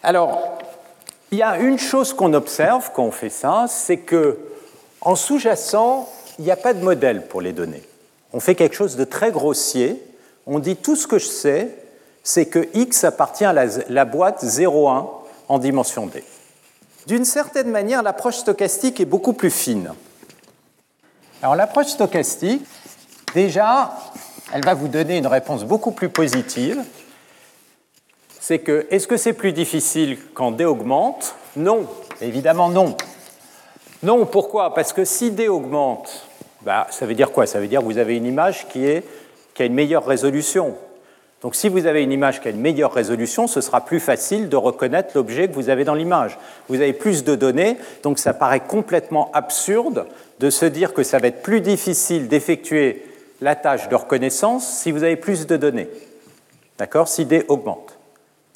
Alors, 0.03 0.57
il 1.31 1.37
y 1.37 1.43
a 1.43 1.57
une 1.57 1.79
chose 1.79 2.13
qu'on 2.13 2.33
observe 2.33 2.91
quand 2.93 3.03
on 3.03 3.11
fait 3.11 3.29
ça, 3.29 3.65
c'est 3.69 3.97
que 3.97 4.37
en 4.99 5.15
sous-jacent, 5.15 6.07
il 6.37 6.45
n'y 6.45 6.51
a 6.51 6.57
pas 6.57 6.73
de 6.73 6.83
modèle 6.83 7.27
pour 7.27 7.41
les 7.41 7.53
données. 7.53 7.83
On 8.33 8.39
fait 8.39 8.55
quelque 8.55 8.75
chose 8.75 8.97
de 8.97 9.03
très 9.03 9.31
grossier. 9.31 10.01
On 10.45 10.59
dit 10.59 10.75
tout 10.75 10.95
ce 10.95 11.07
que 11.07 11.17
je 11.17 11.25
sais, 11.25 11.69
c'est 12.23 12.45
que 12.45 12.67
x 12.73 13.03
appartient 13.03 13.45
à 13.45 13.53
la, 13.53 14.05
boîte 14.05 14.43
0,1 14.43 15.07
en 15.47 15.59
dimension 15.59 16.05
d. 16.05 16.23
D'une 17.07 17.25
certaine 17.25 17.69
manière, 17.69 18.03
l'approche 18.03 18.37
stochastique 18.37 18.99
est 18.99 19.05
beaucoup 19.05 19.33
plus 19.33 19.49
fine. 19.49 19.91
Alors 21.41 21.55
l'approche 21.55 21.87
stochastique, 21.87 22.63
déjà, 23.33 23.95
elle 24.53 24.63
va 24.63 24.73
vous 24.73 24.87
donner 24.87 25.17
une 25.17 25.27
réponse 25.27 25.63
beaucoup 25.63 25.91
plus 25.91 26.09
positive. 26.09 26.83
C'est 28.51 28.59
que, 28.59 28.85
est-ce 28.89 29.07
que 29.07 29.15
c'est 29.15 29.31
plus 29.31 29.53
difficile 29.53 30.17
quand 30.33 30.51
d 30.51 30.65
augmente? 30.65 31.35
Non, 31.55 31.87
évidemment 32.19 32.67
non. 32.67 32.97
Non, 34.03 34.25
pourquoi? 34.25 34.73
Parce 34.73 34.91
que 34.91 35.05
si 35.05 35.31
D 35.31 35.47
augmente, 35.47 36.27
bah, 36.63 36.85
ça 36.89 37.05
veut 37.05 37.13
dire 37.13 37.31
quoi? 37.31 37.45
Ça 37.45 37.61
veut 37.61 37.69
dire 37.69 37.79
que 37.79 37.85
vous 37.85 37.97
avez 37.97 38.17
une 38.17 38.25
image 38.25 38.67
qui 38.67 38.85
a 38.89 39.63
une 39.63 39.73
meilleure 39.73 40.05
résolution. 40.05 40.75
Donc 41.41 41.55
si 41.55 41.69
vous 41.69 41.85
avez 41.85 42.03
une 42.03 42.11
image 42.11 42.41
qui 42.41 42.49
a 42.49 42.51
une 42.51 42.59
meilleure 42.59 42.91
résolution, 42.91 43.47
ce 43.47 43.61
sera 43.61 43.85
plus 43.85 44.01
facile 44.01 44.49
de 44.49 44.57
reconnaître 44.57 45.11
l'objet 45.15 45.47
que 45.47 45.53
vous 45.53 45.69
avez 45.69 45.85
dans 45.85 45.95
l'image. 45.95 46.37
Vous 46.67 46.75
avez 46.75 46.91
plus 46.91 47.23
de 47.23 47.35
données, 47.35 47.77
donc 48.03 48.19
ça 48.19 48.33
paraît 48.33 48.59
complètement 48.59 49.31
absurde 49.31 50.07
de 50.41 50.49
se 50.49 50.65
dire 50.65 50.93
que 50.93 51.03
ça 51.03 51.19
va 51.19 51.29
être 51.29 51.41
plus 51.41 51.61
difficile 51.61 52.27
d'effectuer 52.27 53.05
la 53.39 53.55
tâche 53.55 53.87
de 53.87 53.95
reconnaissance 53.95 54.67
si 54.67 54.91
vous 54.91 55.03
avez 55.03 55.15
plus 55.15 55.47
de 55.47 55.55
données. 55.55 55.87
D'accord? 56.77 57.07
Si 57.07 57.23
D 57.25 57.45
augmente. 57.47 57.97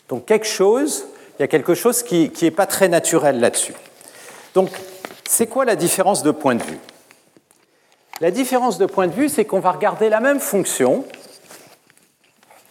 Donc 0.10 0.26
quelque 0.26 0.48
chose, 0.48 1.06
il 1.38 1.42
y 1.42 1.44
a 1.44 1.48
quelque 1.48 1.76
chose 1.76 2.04
qui 2.04 2.32
n'est 2.42 2.52
pas 2.52 2.68
très 2.68 2.88
naturel 2.88 3.40
là-dessus. 3.40 3.74
Donc 4.54 4.70
c'est 5.28 5.48
quoi 5.48 5.66
la 5.66 5.76
différence 5.76 6.24
de 6.24 6.32
point 6.32 6.56
de 6.56 6.64
vue? 6.64 6.80
La 8.22 8.32
différence 8.32 8.78
de 8.78 8.86
point 8.86 9.08
de 9.08 9.14
vue, 9.14 9.28
c'est 9.28 9.44
qu'on 9.44 9.60
va 9.60 9.72
regarder 9.72 10.08
la 10.08 10.22
même 10.22 10.40
fonction, 10.40 11.06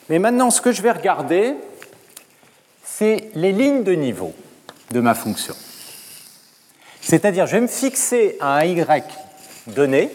mais 0.08 0.18
maintenant, 0.18 0.50
ce 0.50 0.60
que 0.60 0.72
je 0.72 0.80
vais 0.82 0.92
regarder, 0.92 1.54
c'est 2.82 3.30
les 3.34 3.52
lignes 3.52 3.84
de 3.84 3.92
niveau 3.92 4.32
de 4.90 5.00
ma 5.00 5.14
fonction. 5.14 5.54
C'est-à-dire, 7.00 7.46
je 7.46 7.56
vais 7.56 7.62
me 7.62 7.66
fixer 7.66 8.36
à 8.40 8.56
un 8.56 8.64
y 8.64 8.84
donné 9.66 10.10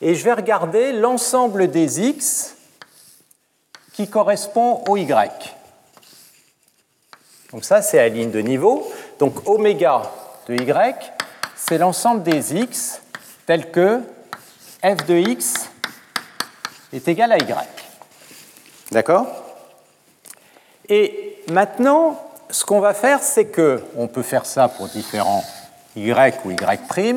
et 0.00 0.14
je 0.14 0.24
vais 0.24 0.32
regarder 0.32 0.92
l'ensemble 0.92 1.68
des 1.70 2.00
x 2.00 2.56
qui 3.92 4.08
correspond 4.08 4.84
au 4.88 4.96
y. 4.96 5.59
Donc 7.52 7.64
ça, 7.64 7.82
c'est 7.82 7.96
la 7.96 8.08
ligne 8.08 8.30
de 8.30 8.40
niveau. 8.40 8.90
Donc 9.18 9.48
oméga 9.48 10.02
de 10.48 10.54
y, 10.54 10.94
c'est 11.56 11.78
l'ensemble 11.78 12.22
des 12.22 12.56
x 12.56 13.02
tels 13.46 13.70
que 13.70 14.00
f 14.82 15.06
de 15.06 15.16
x 15.16 15.54
est 16.92 17.06
égal 17.08 17.32
à 17.32 17.38
y. 17.38 17.54
D'accord? 18.90 19.26
Et 20.88 21.38
maintenant, 21.50 22.20
ce 22.50 22.64
qu'on 22.64 22.80
va 22.80 22.94
faire, 22.94 23.22
c'est 23.22 23.46
que 23.46 23.82
on 23.96 24.08
peut 24.08 24.22
faire 24.22 24.46
ça 24.46 24.68
pour 24.68 24.88
différents 24.88 25.44
y 25.96 26.12
ou 26.44 26.50
y', 26.50 27.14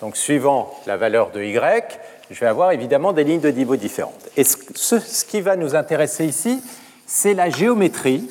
donc 0.00 0.16
suivant 0.16 0.74
la 0.86 0.96
valeur 0.96 1.30
de 1.30 1.42
y, 1.42 1.84
je 2.30 2.40
vais 2.40 2.46
avoir 2.46 2.72
évidemment 2.72 3.12
des 3.12 3.24
lignes 3.24 3.40
de 3.40 3.50
niveau 3.50 3.76
différentes. 3.76 4.28
Et 4.36 4.44
ce, 4.44 4.98
ce 5.00 5.24
qui 5.24 5.40
va 5.40 5.56
nous 5.56 5.74
intéresser 5.74 6.24
ici, 6.24 6.62
c'est 7.06 7.34
la 7.34 7.50
géométrie 7.50 8.28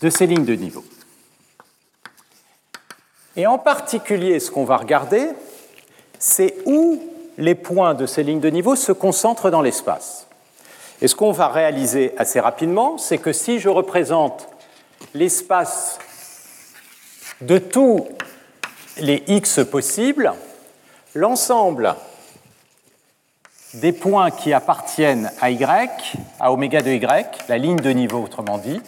de 0.00 0.10
ces 0.10 0.26
lignes 0.26 0.44
de 0.44 0.54
niveau. 0.54 0.84
Et 3.36 3.46
en 3.46 3.58
particulier, 3.58 4.40
ce 4.40 4.50
qu'on 4.50 4.64
va 4.64 4.76
regarder, 4.76 5.28
c'est 6.18 6.56
où 6.66 7.02
les 7.38 7.54
points 7.54 7.94
de 7.94 8.06
ces 8.06 8.22
lignes 8.22 8.40
de 8.40 8.50
niveau 8.50 8.76
se 8.76 8.92
concentrent 8.92 9.50
dans 9.50 9.62
l'espace. 9.62 10.26
Et 11.00 11.08
ce 11.08 11.14
qu'on 11.14 11.32
va 11.32 11.48
réaliser 11.48 12.12
assez 12.18 12.40
rapidement, 12.40 12.98
c'est 12.98 13.18
que 13.18 13.32
si 13.32 13.58
je 13.58 13.68
représente 13.68 14.48
l'espace 15.14 15.98
de 17.40 17.56
tous 17.58 18.06
les 18.98 19.22
x 19.26 19.60
possibles, 19.70 20.34
l'ensemble 21.14 21.94
des 23.74 23.92
points 23.92 24.30
qui 24.30 24.52
appartiennent 24.52 25.30
à 25.40 25.50
y, 25.50 25.64
à 26.38 26.52
oméga 26.52 26.82
de 26.82 26.90
y, 26.90 27.48
la 27.48 27.56
ligne 27.56 27.76
de 27.76 27.90
niveau 27.90 28.22
autrement 28.22 28.58
dit, 28.58 28.82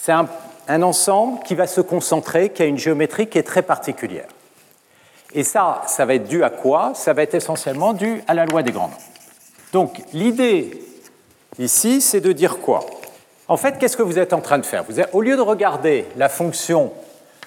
c'est 0.00 0.12
un, 0.12 0.82
ensemble 0.82 1.42
qui 1.42 1.54
va 1.54 1.66
se 1.66 1.80
concentrer, 1.80 2.50
qui 2.50 2.62
a 2.62 2.66
une 2.66 2.78
géométrie 2.78 3.26
qui 3.26 3.38
est 3.38 3.42
très 3.42 3.62
particulière. 3.62 4.28
Et 5.32 5.44
ça, 5.44 5.82
ça 5.86 6.06
va 6.06 6.14
être 6.14 6.28
dû 6.28 6.42
à 6.42 6.50
quoi? 6.50 6.92
Ça 6.94 7.12
va 7.12 7.22
être 7.22 7.34
essentiellement 7.34 7.92
dû 7.92 8.22
à 8.26 8.34
la 8.34 8.46
loi 8.46 8.62
des 8.62 8.72
grands 8.72 8.88
nombres. 8.88 8.98
Donc 9.72 10.02
l'idée 10.12 10.82
ici, 11.58 12.00
c'est 12.00 12.20
de 12.20 12.32
dire 12.32 12.58
quoi? 12.58 12.80
En 13.48 13.56
fait, 13.56 13.78
qu'est-ce 13.78 13.96
que 13.96 14.02
vous 14.02 14.18
êtes 14.18 14.32
en 14.32 14.40
train 14.40 14.58
de 14.58 14.66
faire? 14.66 14.84
Vous 14.88 15.00
Au 15.12 15.20
lieu 15.20 15.36
de 15.36 15.42
regarder 15.42 16.06
la 16.16 16.28
fonction 16.28 16.92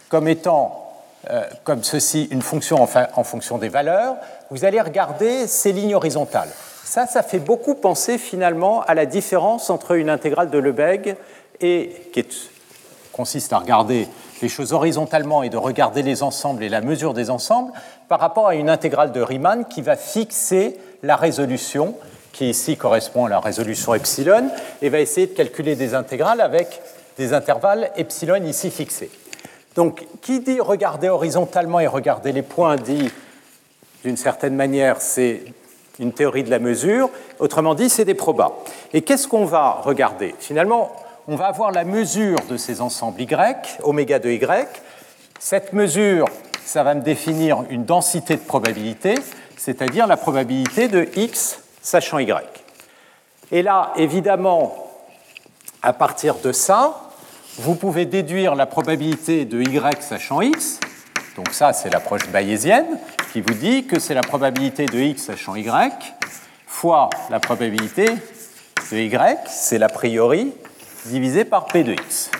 comme 0.10 0.28
étant 0.28 0.84
euh, 1.30 1.44
comme 1.64 1.84
ceci 1.84 2.28
une 2.32 2.42
fonction 2.42 2.82
en, 2.82 3.24
fonction 3.24 3.58
des 3.58 3.70
valeurs, 3.70 4.16
vous 4.52 4.66
allez 4.66 4.82
regarder 4.82 5.48
ces 5.48 5.72
lignes 5.72 5.96
horizontales. 5.96 6.50
Ça, 6.84 7.08
ça 7.08 7.24
fait 7.24 7.40
beaucoup 7.40 7.76
penser 7.76 8.18
finalement 8.18 8.82
à 8.82 8.94
la 8.94 9.06
différence 9.06 9.70
entre 9.70 9.94
une 9.94 10.10
intégrale 10.10 10.50
de 10.50 10.58
Lebesgue 10.58 11.16
et 11.62 11.92
qui 12.14 12.26
consiste 13.12 13.54
à 13.54 13.60
regarder 13.60 14.08
les 14.42 14.50
choses 14.50 14.74
horizontalement 14.74 15.44
et 15.44 15.50
de 15.50 15.58
regarder 15.58 16.02
les 16.02 16.24
ensembles 16.24 16.64
et 16.64 16.70
la 16.70 16.82
mesure 16.82 17.14
des 17.14 17.30
ensembles 17.30 17.72
par 18.10 18.20
rapport 18.20 18.48
à 18.48 18.56
une 18.56 18.70
intégrale 18.70 19.12
de 19.12 19.22
Riemann 19.22 19.66
qui 19.66 19.82
va 19.82 19.96
fixer 19.96 20.78
la 21.02 21.16
résolution 21.16 21.96
qui 22.34 22.50
ici 22.50 22.76
correspond 22.76 23.28
à 23.28 23.30
la 23.30 23.40
résolution 23.40 23.94
epsilon, 23.94 24.50
et 24.82 24.90
va 24.90 25.00
essayer 25.00 25.28
de 25.28 25.34
calculer 25.34 25.76
des 25.76 25.94
intégrales 25.94 26.42
avec 26.42 26.82
des 27.18 27.32
intervalles 27.32 27.92
epsilon 27.96 28.44
ici 28.44 28.72
fixés. 28.72 29.12
Donc, 29.76 30.06
qui 30.22 30.40
dit 30.40 30.60
regarder 30.60 31.10
horizontalement 31.10 31.80
et 31.80 31.88
regarder 31.88 32.32
les 32.32 32.42
points 32.42 32.76
dit, 32.76 33.10
d'une 34.04 34.18
certaine 34.18 34.56
manière, 34.56 35.00
c'est 35.00 35.44
une 36.00 36.12
théorie 36.12 36.44
de 36.44 36.50
la 36.50 36.60
mesure, 36.60 37.10
autrement 37.40 37.76
dit, 37.76 37.90
c'est 37.90 38.06
des 38.06 38.16
probas. 38.16 38.52
Et 38.94 39.04
qu'est-ce 39.04 39.28
qu'on 39.28 39.46
va 39.46 39.82
regarder? 39.84 40.34
Finalement, 40.40 40.92
on 41.28 41.36
va 41.36 41.48
avoir 41.48 41.72
la 41.72 41.84
mesure 41.84 42.38
de 42.50 42.58
ces 42.58 42.82
ensembles 42.82 43.22
Y, 43.22 43.80
oméga 43.84 44.20
de 44.20 44.30
Y. 44.30 44.68
Cette 45.40 45.74
mesure, 45.74 46.28
ça 46.66 46.84
va 46.84 46.96
me 46.96 47.02
définir 47.02 47.64
une 47.70 47.86
densité 47.86 48.36
de 48.36 48.42
probabilité, 48.42 49.16
c'est-à-dire 49.56 50.08
la 50.08 50.18
probabilité 50.18 50.88
de 50.88 51.08
X 51.16 51.60
sachant 51.82 52.20
y. 52.20 52.34
Et 53.52 53.62
là, 53.62 53.94
évidemment, 53.96 54.92
à 55.82 55.94
partir 55.94 56.36
de 56.36 56.52
ça, 56.52 57.10
vous 57.58 57.76
pouvez 57.76 58.06
déduire 58.06 58.56
la 58.56 58.66
probabilité 58.66 59.46
de 59.46 59.62
y 59.62 60.02
sachant 60.02 60.42
x. 60.42 60.80
Donc 61.36 61.50
ça, 61.52 61.72
c'est 61.72 61.90
l'approche 61.90 62.28
bayésienne 62.30 63.00
qui 63.32 63.42
vous 63.42 63.54
dit 63.54 63.86
que 63.86 64.00
c'est 64.00 64.14
la 64.14 64.22
probabilité 64.22 64.86
de 64.86 64.98
x 64.98 65.24
sachant 65.24 65.56
y 65.56 65.70
fois 66.66 67.10
la 67.30 67.40
probabilité 67.40 68.06
de 68.06 68.98
y, 68.98 69.38
c'est 69.48 69.78
l'a 69.78 69.90
priori, 69.90 70.54
divisé 71.06 71.46
par 71.46 71.66
p 71.66 71.84
de 71.84 71.94
x. 71.94 72.32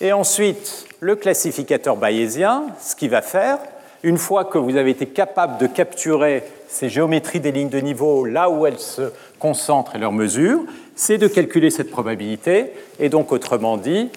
Et 0.00 0.12
ensuite, 0.12 0.86
le 1.00 1.16
classificateur 1.16 1.96
bayésien, 1.96 2.66
ce 2.80 2.94
qu'il 2.94 3.10
va 3.10 3.22
faire, 3.22 3.58
une 4.02 4.18
fois 4.18 4.44
que 4.44 4.58
vous 4.58 4.76
avez 4.76 4.90
été 4.90 5.06
capable 5.06 5.58
de 5.58 5.66
capturer 5.66 6.44
ces 6.68 6.88
géométries 6.88 7.40
des 7.40 7.52
lignes 7.52 7.70
de 7.70 7.80
niveau 7.80 8.24
là 8.24 8.50
où 8.50 8.66
elles 8.66 8.78
se 8.78 9.12
concentrent 9.38 9.96
et 9.96 9.98
leurs 9.98 10.12
mesures, 10.12 10.60
c'est 10.94 11.18
de 11.18 11.28
calculer 11.28 11.70
cette 11.70 11.90
probabilité 11.90 12.72
et 12.98 13.08
donc 13.08 13.32
autrement 13.32 13.76
dit 13.76 14.10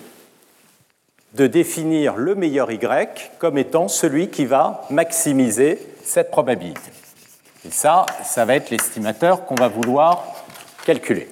de 1.34 1.48
définir 1.48 2.16
le 2.18 2.36
meilleur 2.36 2.72
y 2.72 2.80
comme 3.38 3.58
étant 3.58 3.88
celui 3.88 4.30
qui 4.30 4.46
va 4.46 4.86
maximiser 4.90 5.80
cette 6.04 6.32
probabilité. 6.32 6.92
Et 7.68 7.72
ça, 7.72 8.06
ça 8.24 8.46
va 8.46 8.56
être 8.56 8.70
l'estimateur 8.70 9.46
qu'on 9.46 9.56
va 9.56 9.68
vouloir 9.68 10.26
calculer. 10.90 11.28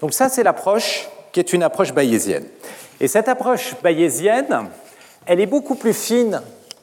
Donc 0.00 0.12
ça, 0.12 0.28
c'est 0.28 0.42
l'approche 0.42 1.08
qui 1.32 1.40
est 1.40 1.54
une 1.54 1.62
approche 1.62 1.94
bayésienne. 1.94 2.44
Et 3.00 3.08
cette 3.08 3.28
approche 3.28 3.74
bayésienne, 3.82 4.68
elle 5.24 5.40
est 5.40 5.46
beaucoup 5.46 5.76
plus 5.76 5.94
fine 5.94 6.42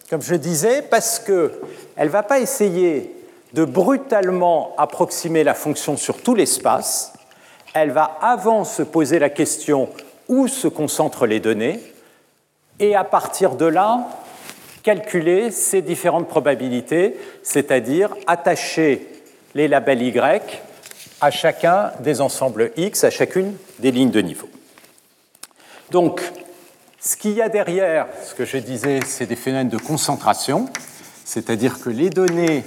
comme 0.09 0.23
je 0.23 0.35
disais, 0.35 0.81
parce 0.81 1.19
qu'elle 1.19 1.51
ne 1.97 2.09
va 2.09 2.23
pas 2.23 2.39
essayer 2.41 3.15
de 3.53 3.63
brutalement 3.63 4.75
approximer 4.77 5.45
la 5.45 5.53
fonction 5.53 5.95
sur 5.95 6.21
tout 6.21 6.35
l'espace, 6.35 7.13
elle 7.73 7.91
va 7.91 8.17
avant 8.21 8.65
se 8.65 8.83
poser 8.83 9.19
la 9.19 9.29
question 9.29 9.87
où 10.27 10.49
se 10.49 10.67
concentrent 10.67 11.27
les 11.27 11.39
données, 11.39 11.79
et 12.79 12.93
à 12.93 13.05
partir 13.05 13.55
de 13.55 13.65
là, 13.65 14.09
calculer 14.83 15.49
ces 15.49 15.81
différentes 15.81 16.27
probabilités, 16.27 17.15
c'est-à-dire 17.41 18.13
attacher 18.27 19.07
les 19.55 19.69
labels 19.69 20.01
Y 20.01 20.61
à 21.21 21.31
chacun 21.31 21.91
des 21.99 22.19
ensembles 22.19 22.71
X, 22.75 23.03
à 23.03 23.11
chacune 23.11 23.55
des 23.79 23.91
lignes 23.91 24.09
de 24.09 24.21
niveau. 24.21 24.49
Donc, 25.91 26.21
ce 26.99 27.15
qu'il 27.15 27.33
y 27.33 27.41
a 27.41 27.49
derrière, 27.49 28.07
ce 28.27 28.33
que 28.33 28.45
je 28.45 28.57
disais, 28.57 28.99
c'est 29.05 29.27
des 29.27 29.35
phénomènes 29.35 29.69
de 29.69 29.77
concentration, 29.77 30.67
c'est-à-dire 31.23 31.79
que 31.79 31.89
les 31.89 32.09
données 32.09 32.63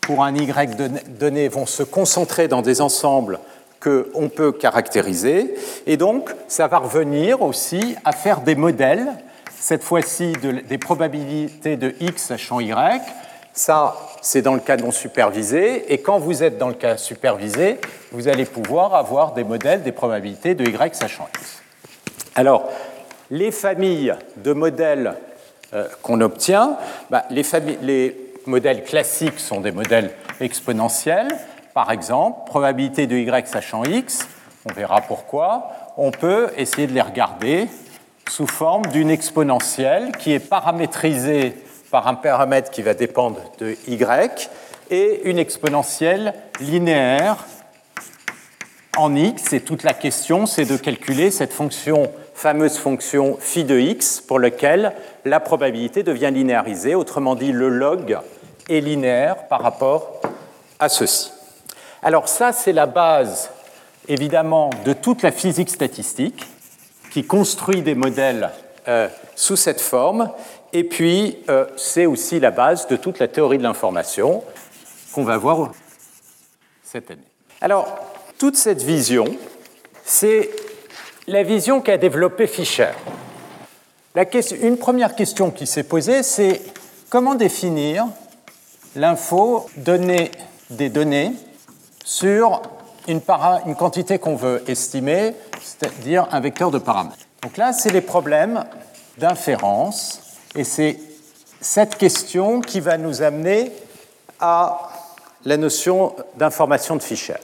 pour 0.00 0.24
un 0.24 0.34
Y 0.34 0.76
donné 1.18 1.48
vont 1.48 1.66
se 1.66 1.84
concentrer 1.84 2.48
dans 2.48 2.62
des 2.62 2.80
ensembles 2.80 3.38
qu'on 3.80 4.28
peut 4.28 4.52
caractériser, 4.52 5.54
et 5.86 5.96
donc 5.96 6.30
ça 6.48 6.66
va 6.68 6.78
revenir 6.78 7.42
aussi 7.42 7.96
à 8.04 8.12
faire 8.12 8.40
des 8.40 8.54
modèles, 8.54 9.06
cette 9.58 9.82
fois-ci 9.82 10.32
des 10.68 10.78
probabilités 10.78 11.76
de 11.76 11.94
X 12.00 12.36
champ 12.36 12.60
Y. 12.60 13.02
Ça, 13.54 13.96
c'est 14.22 14.42
dans 14.42 14.54
le 14.54 14.60
cas 14.60 14.76
non 14.76 14.90
supervisé, 14.90 15.92
et 15.92 15.98
quand 15.98 16.18
vous 16.18 16.42
êtes 16.42 16.58
dans 16.58 16.68
le 16.68 16.74
cas 16.74 16.96
supervisé, 16.96 17.78
vous 18.10 18.28
allez 18.28 18.46
pouvoir 18.46 18.94
avoir 18.94 19.32
des 19.32 19.44
modèles 19.44 19.82
des 19.82 19.92
probabilités 19.92 20.54
de 20.54 20.64
Y 20.64 20.94
sachant 20.94 21.28
X. 21.38 21.62
Alors, 22.34 22.68
les 23.30 23.50
familles 23.50 24.14
de 24.36 24.52
modèles 24.52 25.14
euh, 25.74 25.88
qu'on 26.02 26.20
obtient, 26.20 26.76
bah, 27.10 27.24
les, 27.30 28.16
modèles 28.44 28.84
classiques 28.84 29.38
sont 29.38 29.60
des 29.60 29.72
modèles 29.72 30.10
exponentiels. 30.40 31.28
Par 31.72 31.90
exemple, 31.90 32.46
probabilité 32.46 33.06
de 33.06 33.16
y 33.16 33.46
sachant 33.46 33.84
x, 33.84 34.26
on 34.68 34.72
verra 34.74 35.00
pourquoi, 35.00 35.70
on 35.96 36.10
peut 36.10 36.50
essayer 36.58 36.86
de 36.86 36.92
les 36.92 37.00
regarder 37.00 37.68
sous 38.28 38.46
forme 38.46 38.86
d'une 38.86 39.08
exponentielle 39.08 40.12
qui 40.18 40.32
est 40.32 40.40
paramétrisée 40.40 41.54
par 41.92 42.08
un 42.08 42.14
paramètre 42.14 42.70
qui 42.70 42.80
va 42.80 42.94
dépendre 42.94 43.38
de 43.58 43.76
y 43.86 43.98
et 44.90 45.20
une 45.24 45.38
exponentielle 45.38 46.32
linéaire 46.58 47.44
en 48.96 49.14
x. 49.14 49.52
Et 49.52 49.60
toute 49.60 49.82
la 49.82 49.92
question, 49.92 50.46
c'est 50.46 50.64
de 50.64 50.78
calculer 50.78 51.30
cette 51.30 51.52
fonction, 51.52 52.10
fameuse 52.34 52.78
fonction 52.78 53.36
phi 53.38 53.64
de 53.64 53.78
x, 53.78 54.22
pour 54.22 54.38
laquelle 54.38 54.94
la 55.26 55.38
probabilité 55.38 56.02
devient 56.02 56.30
linéarisée. 56.32 56.94
Autrement 56.94 57.34
dit, 57.34 57.52
le 57.52 57.68
log 57.68 58.18
est 58.70 58.80
linéaire 58.80 59.46
par 59.48 59.60
rapport 59.60 60.22
à 60.80 60.88
ceci. 60.88 61.30
Alors 62.02 62.26
ça, 62.26 62.52
c'est 62.52 62.72
la 62.72 62.86
base, 62.86 63.50
évidemment, 64.08 64.70
de 64.86 64.94
toute 64.94 65.20
la 65.20 65.30
physique 65.30 65.68
statistique 65.68 66.46
qui 67.10 67.26
construit 67.26 67.82
des 67.82 67.94
modèles 67.94 68.50
euh, 68.88 69.08
sous 69.36 69.56
cette 69.56 69.80
forme. 69.80 70.30
Et 70.72 70.84
puis, 70.84 71.38
euh, 71.48 71.66
c'est 71.76 72.06
aussi 72.06 72.40
la 72.40 72.50
base 72.50 72.86
de 72.88 72.96
toute 72.96 73.18
la 73.18 73.28
théorie 73.28 73.58
de 73.58 73.62
l'information 73.62 74.42
qu'on 75.12 75.24
va 75.24 75.36
voir 75.36 75.72
cette 76.82 77.10
année. 77.10 77.20
Alors, 77.60 77.98
toute 78.38 78.56
cette 78.56 78.82
vision, 78.82 79.26
c'est 80.04 80.50
la 81.26 81.42
vision 81.42 81.80
qu'a 81.80 81.98
développée 81.98 82.46
Fischer. 82.46 82.90
une 84.60 84.78
première 84.78 85.14
question 85.14 85.50
qui 85.50 85.66
s'est 85.66 85.84
posée, 85.84 86.22
c'est 86.22 86.62
comment 87.08 87.34
définir 87.34 88.06
l'info 88.96 89.66
donner 89.76 90.30
des 90.70 90.88
données 90.88 91.32
sur 92.04 92.62
une, 93.08 93.20
une 93.66 93.76
quantité 93.76 94.18
qu'on 94.18 94.36
veut 94.36 94.62
estimer, 94.66 95.34
c'est-à-dire 95.60 96.26
un 96.30 96.40
vecteur 96.40 96.70
de 96.70 96.78
paramètres. 96.78 97.26
Donc 97.42 97.56
là, 97.56 97.72
c'est 97.72 97.90
les 97.90 98.00
problèmes 98.00 98.64
d'inférence, 99.18 100.21
et 100.54 100.64
c'est 100.64 100.98
cette 101.60 101.96
question 101.96 102.60
qui 102.60 102.80
va 102.80 102.98
nous 102.98 103.22
amener 103.22 103.72
à 104.40 104.90
la 105.44 105.56
notion 105.56 106.14
d'information 106.36 106.96
de 106.96 107.02
Fischer. 107.02 107.36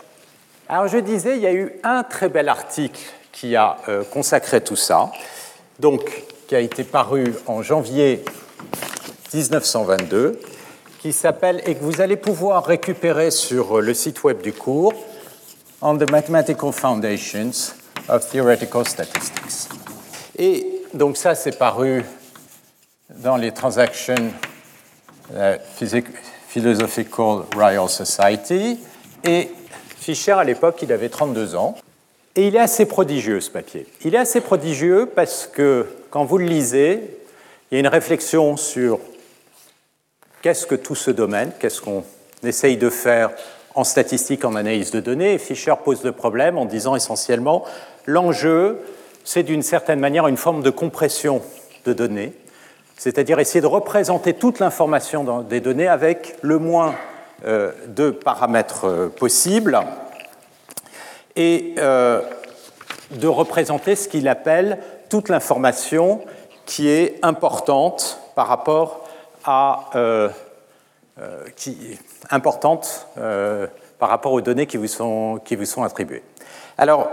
Alors 0.69 0.89
je 0.89 0.99
disais, 0.99 1.37
il 1.37 1.43
y 1.43 1.47
a 1.47 1.53
eu 1.53 1.73
un 1.83 2.03
très 2.03 2.29
bel 2.29 2.49
article 2.49 3.01
qui 3.33 3.57
a 3.57 3.79
euh, 3.89 4.05
consacré 4.05 4.61
tout 4.61 4.77
ça, 4.77 5.11
donc 5.79 6.25
qui 6.47 6.55
a 6.55 6.61
été 6.61 6.85
paru 6.85 7.35
en 7.47 7.63
janvier 7.63 8.25
1922, 9.33 10.41
qui 11.01 11.13
s'appelle 11.13 11.63
et 11.65 11.75
que 11.75 11.83
vous 11.83 12.01
allez 12.01 12.17
pouvoir 12.17 12.65
récupérer 12.65 13.31
sur 13.31 13.81
le 13.81 13.95
site 13.95 14.25
web 14.25 14.41
du 14.43 14.53
cours, 14.53 14.93
On 15.81 15.97
the 15.97 16.11
Mathematical 16.11 16.73
Foundations 16.73 17.73
of 18.09 18.29
Theoretical 18.29 18.87
Statistics. 18.87 19.71
Et 20.37 20.83
donc 20.93 21.17
ça, 21.17 21.37
c'est 21.37 21.57
paru 21.57 22.05
dans 23.19 23.37
les 23.37 23.53
Transactions 23.53 24.33
Philosophical 26.49 27.43
Royal 27.55 27.89
Society. 27.89 28.79
Et 29.25 29.51
Fischer, 29.97 30.33
à 30.33 30.45
l'époque, 30.45 30.79
il 30.83 30.93
avait 30.93 31.09
32 31.09 31.57
ans. 31.57 31.77
Et 32.37 32.47
il 32.47 32.57
est 32.57 32.61
assez 32.61 32.87
prodigieux, 32.87 33.41
ce 33.41 33.51
papier. 33.51 33.87
Il 34.05 34.15
est 34.15 34.19
assez 34.19 34.41
prodigieux 34.41 35.11
parce 35.15 35.47
que 35.47 35.87
quand 36.11 36.25
vous 36.25 36.39
le 36.39 36.47
lisez, 36.47 37.03
il 37.71 37.75
y 37.75 37.77
a 37.77 37.81
une 37.81 37.89
réflexion 37.89 38.57
sur 38.57 39.01
qu'est-ce 40.41 40.67
que 40.67 40.77
tout 40.77 40.95
ce 40.95 41.11
domaine, 41.11 41.51
qu'est-ce 41.59 41.81
qu'on 41.81 42.05
essaye 42.45 42.77
de 42.77 42.91
faire 42.91 43.31
en 43.75 43.83
statistique, 43.85 44.45
en 44.45 44.55
analyse 44.55 44.93
de 44.93 45.01
données. 45.01 45.35
Et 45.35 45.39
Fischer 45.39 45.75
pose 45.85 46.05
le 46.05 46.13
problème 46.13 46.57
en 46.57 46.65
disant 46.65 46.95
essentiellement, 46.95 47.65
l'enjeu, 48.07 48.79
c'est 49.25 49.43
d'une 49.43 49.63
certaine 49.63 49.99
manière 49.99 50.29
une 50.29 50.37
forme 50.37 50.63
de 50.63 50.71
compression 50.71 51.43
de 51.85 51.93
données, 51.93 52.33
c'est-à-dire 52.99 53.39
essayer 53.39 53.61
de 53.61 53.67
représenter 53.67 54.35
toute 54.35 54.59
l'information 54.59 55.43
des 55.43 55.61
données 55.61 55.89
avec 55.89 56.37
le 56.43 56.59
moins 56.59 56.95
euh, 57.47 57.73
de 57.87 58.11
paramètres 58.11 58.87
euh, 58.87 59.09
possibles 59.09 59.79
et 61.37 61.77
euh, 61.79 62.21
de 63.13 63.29
représenter 63.29 63.95
ce 63.95 64.09
qu'il 64.09 64.27
appelle 64.27 64.81
toute 65.09 65.29
l'information 65.29 66.21
qui 66.67 66.89
est 66.89 67.19
importante 67.23 68.21
par 68.35 68.49
rapport 68.49 69.09
à 69.45 69.85
qui 71.57 71.99
importante 72.29 73.07
par 73.15 74.09
rapport 74.11 74.33
aux 74.33 74.43
données 74.43 74.67
qui 74.67 74.77
vous 74.77 74.89
sont, 74.89 75.41
qui 75.43 75.57
vous 75.57 75.65
sont 75.65 75.83
attribuées. 75.83 76.23
Alors, 76.77 77.09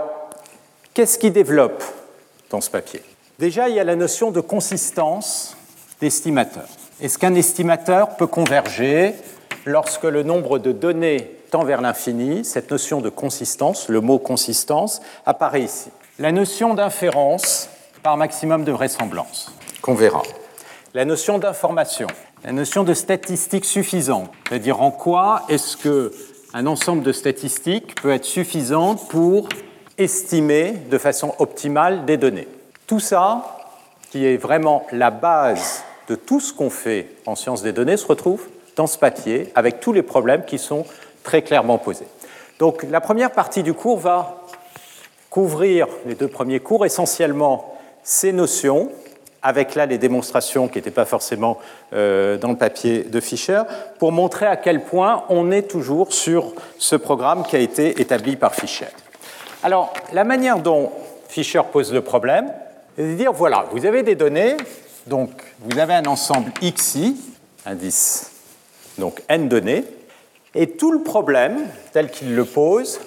qu'est-ce 0.92 1.18
qui 1.18 1.30
développe 1.30 1.82
dans 2.50 2.60
ce 2.60 2.68
papier? 2.68 3.02
Déjà, 3.38 3.70
il 3.70 3.76
y 3.76 3.80
a 3.80 3.84
la 3.84 3.96
notion 3.96 4.30
de 4.30 4.40
consistance 4.40 5.56
d'estimateur. 6.00 6.66
Est-ce 7.00 7.18
qu'un 7.18 7.34
estimateur 7.34 8.16
peut 8.16 8.26
converger 8.26 9.14
lorsque 9.64 10.04
le 10.04 10.22
nombre 10.22 10.58
de 10.58 10.72
données 10.72 11.30
tend 11.50 11.64
vers 11.64 11.80
l'infini? 11.80 12.44
Cette 12.44 12.70
notion 12.70 13.00
de 13.00 13.10
consistance, 13.10 13.88
le 13.88 14.00
mot 14.00 14.18
consistance, 14.18 15.00
apparaît 15.26 15.62
ici. 15.62 15.90
La 16.18 16.32
notion 16.32 16.74
d'inférence 16.74 17.68
par 18.02 18.16
maximum 18.16 18.64
de 18.64 18.72
vraisemblance, 18.72 19.52
qu'on 19.82 19.94
verra. 19.94 20.22
La 20.94 21.04
notion 21.04 21.38
d'information, 21.38 22.06
la 22.44 22.52
notion 22.52 22.84
de 22.84 22.94
statistique 22.94 23.64
suffisante, 23.64 24.30
c'est-à-dire 24.48 24.80
en 24.80 24.90
quoi 24.90 25.42
est-ce 25.48 25.76
que 25.76 26.12
un 26.54 26.66
ensemble 26.66 27.02
de 27.02 27.12
statistiques 27.12 28.00
peut 28.00 28.12
être 28.12 28.24
suffisant 28.24 28.94
pour 28.94 29.48
estimer 29.98 30.72
de 30.90 30.96
façon 30.96 31.34
optimale 31.38 32.06
des 32.06 32.16
données? 32.16 32.48
Tout 32.86 33.00
ça, 33.00 33.55
qui 34.10 34.26
est 34.26 34.36
vraiment 34.36 34.86
la 34.92 35.10
base 35.10 35.84
de 36.08 36.14
tout 36.14 36.40
ce 36.40 36.52
qu'on 36.52 36.70
fait 36.70 37.08
en 37.26 37.34
sciences 37.34 37.62
des 37.62 37.72
données, 37.72 37.96
se 37.96 38.06
retrouve 38.06 38.46
dans 38.76 38.86
ce 38.86 38.98
papier 38.98 39.50
avec 39.54 39.80
tous 39.80 39.92
les 39.92 40.02
problèmes 40.02 40.44
qui 40.44 40.58
sont 40.58 40.84
très 41.22 41.42
clairement 41.42 41.78
posés. 41.78 42.06
Donc 42.58 42.84
la 42.88 43.00
première 43.00 43.32
partie 43.32 43.62
du 43.62 43.74
cours 43.74 43.98
va 43.98 44.42
couvrir 45.30 45.88
les 46.06 46.14
deux 46.14 46.28
premiers 46.28 46.60
cours 46.60 46.86
essentiellement 46.86 47.76
ces 48.02 48.32
notions, 48.32 48.90
avec 49.42 49.74
là 49.74 49.84
les 49.84 49.98
démonstrations 49.98 50.68
qui 50.68 50.78
n'étaient 50.78 50.90
pas 50.90 51.04
forcément 51.04 51.58
euh, 51.92 52.38
dans 52.38 52.48
le 52.48 52.56
papier 52.56 53.02
de 53.02 53.20
Fischer, 53.20 53.62
pour 53.98 54.12
montrer 54.12 54.46
à 54.46 54.56
quel 54.56 54.82
point 54.84 55.24
on 55.28 55.50
est 55.50 55.68
toujours 55.68 56.12
sur 56.12 56.54
ce 56.78 56.96
programme 56.96 57.42
qui 57.42 57.56
a 57.56 57.58
été 57.58 58.00
établi 58.00 58.36
par 58.36 58.54
Fischer. 58.54 58.86
Alors 59.62 59.92
la 60.12 60.24
manière 60.24 60.58
dont 60.58 60.90
Fischer 61.28 61.62
pose 61.70 61.92
le 61.92 62.02
problème, 62.02 62.50
c'est 62.96 63.02
de 63.02 63.14
dire 63.14 63.32
voilà, 63.32 63.66
vous 63.72 63.84
avez 63.84 64.02
des 64.02 64.14
données, 64.14 64.56
donc 65.06 65.30
vous 65.60 65.78
avez 65.78 65.94
un 65.94 66.06
ensemble 66.06 66.50
XI, 66.62 67.16
indice, 67.66 68.32
donc 68.98 69.22
n 69.28 69.48
données, 69.48 69.84
et 70.54 70.70
tout 70.70 70.90
le 70.90 71.02
problème, 71.02 71.58
tel 71.92 72.10
qu'il 72.10 72.34
le 72.34 72.44
pose, 72.44 72.98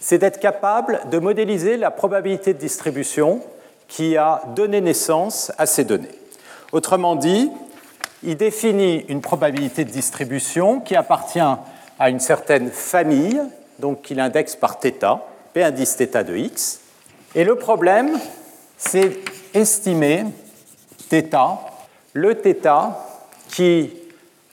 c'est 0.00 0.18
d'être 0.18 0.40
capable 0.40 1.00
de 1.10 1.18
modéliser 1.18 1.76
la 1.76 1.90
probabilité 1.90 2.54
de 2.54 2.58
distribution 2.58 3.40
qui 3.86 4.16
a 4.16 4.42
donné 4.56 4.80
naissance 4.80 5.52
à 5.58 5.66
ces 5.66 5.84
données. 5.84 6.08
Autrement 6.72 7.16
dit, 7.16 7.50
il 8.22 8.36
définit 8.36 9.04
une 9.08 9.20
probabilité 9.20 9.84
de 9.84 9.90
distribution 9.90 10.80
qui 10.80 10.96
appartient 10.96 11.40
à 11.98 12.10
une 12.10 12.20
certaine 12.20 12.70
famille, 12.70 13.40
donc 13.78 14.02
qu'il 14.02 14.20
indexe 14.20 14.56
par 14.56 14.80
θ, 14.80 15.20
P 15.52 15.62
indice 15.62 15.96
θ 15.96 16.24
de 16.24 16.36
x. 16.36 16.80
Et 17.34 17.44
le 17.44 17.56
problème, 17.56 18.18
c'est 18.79 19.17
estimer 19.53 20.25
θ, 21.09 21.23
le 22.13 22.33
θ 22.33 22.69
qui 23.49 23.91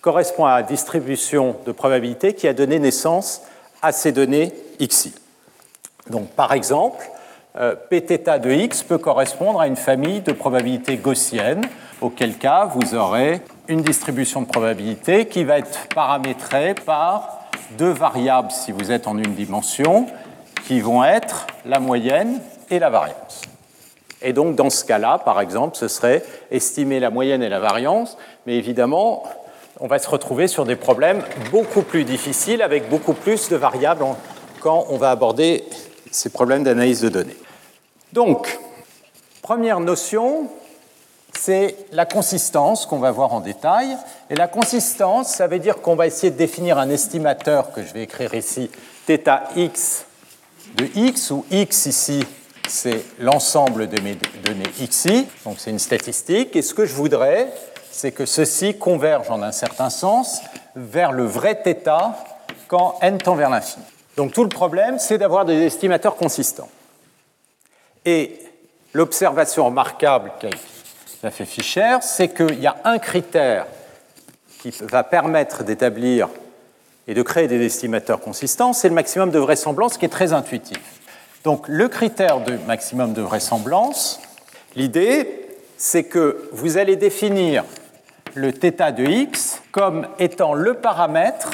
correspond 0.00 0.44
à 0.44 0.56
la 0.56 0.62
distribution 0.62 1.56
de 1.66 1.72
probabilité 1.72 2.34
qui 2.34 2.48
a 2.48 2.54
donné 2.54 2.78
naissance 2.78 3.42
à 3.80 3.92
ces 3.92 4.12
données 4.12 4.52
xi. 4.80 5.14
Donc 6.10 6.28
par 6.30 6.52
exemple, 6.52 7.04
euh, 7.56 7.74
Pθ 7.90 8.40
de 8.40 8.50
x 8.50 8.82
peut 8.82 8.98
correspondre 8.98 9.60
à 9.60 9.66
une 9.66 9.76
famille 9.76 10.20
de 10.20 10.32
probabilités 10.32 10.96
gaussiennes, 10.96 11.62
auquel 12.00 12.38
cas 12.38 12.64
vous 12.64 12.94
aurez 12.94 13.42
une 13.68 13.82
distribution 13.82 14.42
de 14.42 14.46
probabilité 14.46 15.26
qui 15.26 15.44
va 15.44 15.58
être 15.58 15.88
paramétrée 15.94 16.74
par 16.74 17.40
deux 17.78 17.90
variables 17.90 18.50
si 18.50 18.72
vous 18.72 18.90
êtes 18.90 19.06
en 19.06 19.16
une 19.18 19.34
dimension, 19.34 20.06
qui 20.66 20.80
vont 20.80 21.04
être 21.04 21.46
la 21.64 21.78
moyenne 21.78 22.40
et 22.70 22.78
la 22.78 22.90
variance. 22.90 23.42
Et 24.21 24.33
donc, 24.33 24.55
dans 24.55 24.69
ce 24.69 24.83
cas-là, 24.85 25.19
par 25.23 25.39
exemple, 25.41 25.77
ce 25.77 25.87
serait 25.87 26.23
estimer 26.51 26.99
la 26.99 27.09
moyenne 27.09 27.43
et 27.43 27.49
la 27.49 27.59
variance, 27.59 28.17
mais 28.45 28.55
évidemment, 28.55 29.23
on 29.79 29.87
va 29.87 29.99
se 29.99 30.09
retrouver 30.09 30.47
sur 30.47 30.65
des 30.65 30.75
problèmes 30.75 31.21
beaucoup 31.51 31.83
plus 31.83 32.03
difficiles 32.03 32.61
avec 32.61 32.89
beaucoup 32.89 33.13
plus 33.13 33.49
de 33.49 33.55
variables 33.55 34.03
quand 34.59 34.87
on 34.89 34.97
va 34.97 35.11
aborder 35.11 35.63
ces 36.11 36.29
problèmes 36.29 36.63
d'analyse 36.63 37.01
de 37.01 37.09
données. 37.09 37.37
Donc, 38.13 38.59
première 39.43 39.79
notion, 39.79 40.49
c'est 41.37 41.75
la 41.91 42.05
consistance 42.05 42.85
qu'on 42.85 42.97
va 42.97 43.11
voir 43.11 43.33
en 43.33 43.41
détail. 43.41 43.95
Et 44.29 44.35
la 44.35 44.47
consistance, 44.47 45.29
ça 45.29 45.47
veut 45.47 45.59
dire 45.59 45.81
qu'on 45.81 45.95
va 45.95 46.07
essayer 46.07 46.31
de 46.31 46.37
définir 46.37 46.79
un 46.79 46.89
estimateur 46.89 47.71
que 47.71 47.83
je 47.83 47.93
vais 47.93 48.03
écrire 48.03 48.33
ici, 48.33 48.71
θ 49.05 49.19
x 49.55 50.05
de 50.75 50.87
x, 50.95 51.31
où 51.31 51.45
x 51.49 51.85
ici, 51.85 52.25
c'est 52.67 53.03
l'ensemble 53.19 53.87
de 53.87 54.01
mes 54.01 54.17
données 54.43 54.69
xi, 54.87 55.27
donc 55.45 55.55
c'est 55.59 55.71
une 55.71 55.79
statistique. 55.79 56.55
Et 56.55 56.61
ce 56.61 56.73
que 56.73 56.85
je 56.85 56.93
voudrais, 56.93 57.47
c'est 57.91 58.11
que 58.11 58.25
ceci 58.25 58.77
converge 58.77 59.29
en 59.29 59.41
un 59.41 59.51
certain 59.51 59.89
sens 59.89 60.41
vers 60.75 61.11
le 61.11 61.25
vrai 61.25 61.55
θ 61.63 62.13
quand 62.67 62.97
n 63.01 63.17
tend 63.17 63.35
vers 63.35 63.49
l'infini. 63.49 63.85
Donc 64.15 64.33
tout 64.33 64.43
le 64.43 64.49
problème, 64.49 64.99
c'est 64.99 65.17
d'avoir 65.17 65.45
des 65.45 65.63
estimateurs 65.63 66.15
consistants. 66.15 66.69
Et 68.05 68.39
l'observation 68.93 69.65
remarquable 69.65 70.31
qu'a 70.39 71.31
fait 71.31 71.45
Fischer, 71.45 71.97
c'est 72.01 72.29
qu'il 72.29 72.59
y 72.59 72.67
a 72.67 72.77
un 72.83 72.99
critère 72.99 73.65
qui 74.59 74.73
va 74.81 75.03
permettre 75.03 75.63
d'établir 75.63 76.29
et 77.07 77.13
de 77.13 77.21
créer 77.21 77.47
des 77.47 77.63
estimateurs 77.65 78.19
consistants, 78.19 78.73
c'est 78.73 78.89
le 78.89 78.95
maximum 78.95 79.31
de 79.31 79.39
vraisemblance 79.39 79.97
qui 79.97 80.05
est 80.05 80.09
très 80.09 80.33
intuitif. 80.33 80.79
Donc 81.44 81.66
le 81.68 81.88
critère 81.88 82.40
de 82.40 82.56
maximum 82.66 83.12
de 83.12 83.22
vraisemblance, 83.22 84.20
l'idée, 84.76 85.46
c'est 85.76 86.04
que 86.04 86.48
vous 86.52 86.76
allez 86.78 86.96
définir 86.96 87.64
le 88.34 88.52
θ 88.52 88.92
de 88.92 89.04
x 89.04 89.60
comme 89.72 90.06
étant 90.18 90.54
le 90.54 90.74
paramètre 90.74 91.50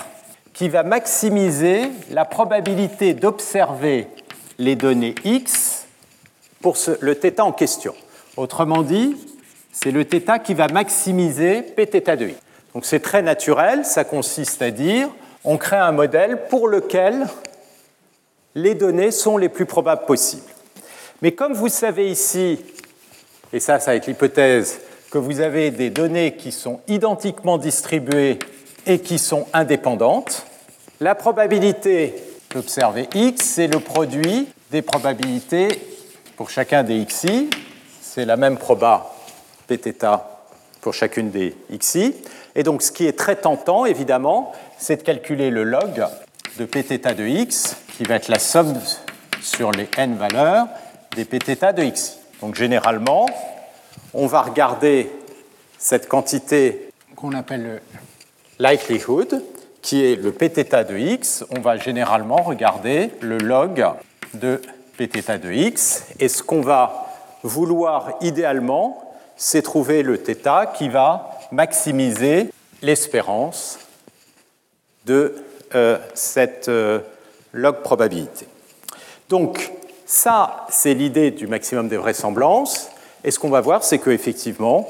qui 0.53 0.69
va 0.69 0.83
maximiser 0.83 1.91
la 2.11 2.25
probabilité 2.25 3.15
d'observer 3.15 4.09
les 4.59 4.77
données 4.77 5.15
x 5.25 5.87
pour 6.61 6.77
le 7.01 7.15
θ 7.15 7.41
en 7.41 7.53
question. 7.53 7.95
Autrement 8.37 8.83
dit, 8.83 9.17
c'est 9.73 9.91
le 9.91 10.05
θ 10.05 10.41
qui 10.45 10.55
va 10.55 10.69
maximiser 10.69 11.63
pθ 11.63 12.17
de 12.17 12.27
x. 12.27 12.39
Donc 12.75 12.85
c'est 12.85 13.01
très 13.01 13.23
naturel, 13.23 13.85
ça 13.85 14.05
consiste 14.05 14.61
à 14.61 14.71
dire 14.71 15.09
on 15.45 15.57
crée 15.57 15.77
un 15.77 15.93
modèle 15.93 16.47
pour 16.49 16.69
lequel 16.69 17.27
les 18.56 18.76
données 18.76 19.12
sont 19.12 19.38
les 19.38 19.50
plus 19.50 19.66
probables 19.66 20.06
possibles. 20.06 20.52
Mais 21.22 21.32
comme 21.32 21.54
vous 21.54 21.70
savez 21.70 22.10
ici, 22.10 22.60
et 23.52 23.60
ça, 23.60 23.80
ça 23.80 23.92
va 23.92 23.96
être 23.96 24.08
l'hypothèse, 24.08 24.80
que 25.10 25.18
vous 25.18 25.42
avez 25.42 25.72
des 25.72 25.90
données 25.90 26.36
qui 26.36 26.52
sont 26.52 26.82
identiquement 26.88 27.58
distribuées 27.58 28.40
et 28.86 29.00
qui 29.00 29.20
sont 29.20 29.46
indépendantes, 29.54 30.46
la 31.00 31.16
probabilité 31.16 32.16
d'observer 32.54 33.08
x, 33.14 33.44
c'est 33.46 33.68
le 33.68 33.80
produit 33.80 34.48
des 34.72 34.82
probabilités 34.82 35.68
pour 36.36 36.50
chacun 36.50 36.84
des 36.84 37.06
xi, 37.06 37.50
c'est 38.02 38.26
la 38.26 38.38
même 38.38 38.58
proba 38.58 39.14
pθ 39.68 40.06
pour 40.82 40.94
chacune 40.94 41.30
des 41.30 41.56
xi. 41.80 42.16
Et 42.56 42.64
donc 42.64 42.82
ce 42.82 42.92
qui 42.92 43.06
est 43.06 43.18
très 43.18 43.36
tentant, 43.36 43.86
évidemment, 43.86 44.52
c'est 44.78 44.98
de 44.98 45.04
calculer 45.04 45.52
le 45.52 45.64
log 45.64 46.06
de 46.58 46.66
pθ 46.66 47.16
de 47.16 47.26
x, 47.26 47.78
qui 47.97 48.05
va 48.05 48.17
être 48.17 48.29
la 48.29 48.39
somme 48.39 48.75
sur 49.41 49.73
les 49.73 49.89
n 49.97 50.17
valeurs 50.17 50.69
des 51.15 51.25
pθ 51.25 51.73
de 51.75 51.83
x. 51.83 52.19
Donc 52.41 52.55
généralement, 52.55 53.27
on 54.15 54.27
va 54.27 54.43
regarder 54.43 55.11
cette 55.79 56.09
quantité 56.09 56.91
qu'on 57.17 57.33
appelle 57.33 57.63
le 57.63 57.81
likelihood, 58.59 59.43
qui 59.83 60.05
est 60.05 60.17
le 60.17 60.33
pθ 60.33 60.87
de 60.87 60.97
x. 60.97 61.45
On 61.51 61.61
va 61.61 61.77
généralement 61.77 62.43
regarder 62.43 63.11
le 63.21 63.39
log 63.39 63.85
de 64.35 64.61
pθ 64.97 65.41
de 65.41 65.53
x. 65.53 66.05
Et 66.21 66.29
ce 66.29 66.43
qu'on 66.43 66.61
va 66.61 67.07
vouloir 67.43 68.15
idéalement, 68.21 69.03
c'est 69.37 69.63
trouver 69.63 70.03
le 70.03 70.17
θ 70.17 70.67
qui 70.75 70.89
va 70.89 71.39
maximiser 71.53 72.51
l'espérance 72.83 73.79
de 75.07 75.35
euh, 75.75 75.99
cette 76.15 76.69
euh, 76.69 77.01
log 77.54 77.78
probabilité. 77.82 78.48
Donc, 79.30 79.72
ça, 80.06 80.66
c'est 80.70 80.94
l'idée 80.94 81.32
du 81.32 81.48
maximum 81.48 81.88
des 81.88 81.98
vraisemblances. 81.98 82.90
Et 83.24 83.32
ce 83.32 83.40
qu'on 83.40 83.50
va 83.50 83.62
voir, 83.62 83.84
c'est 83.84 84.00
qu'effectivement, 84.00 84.90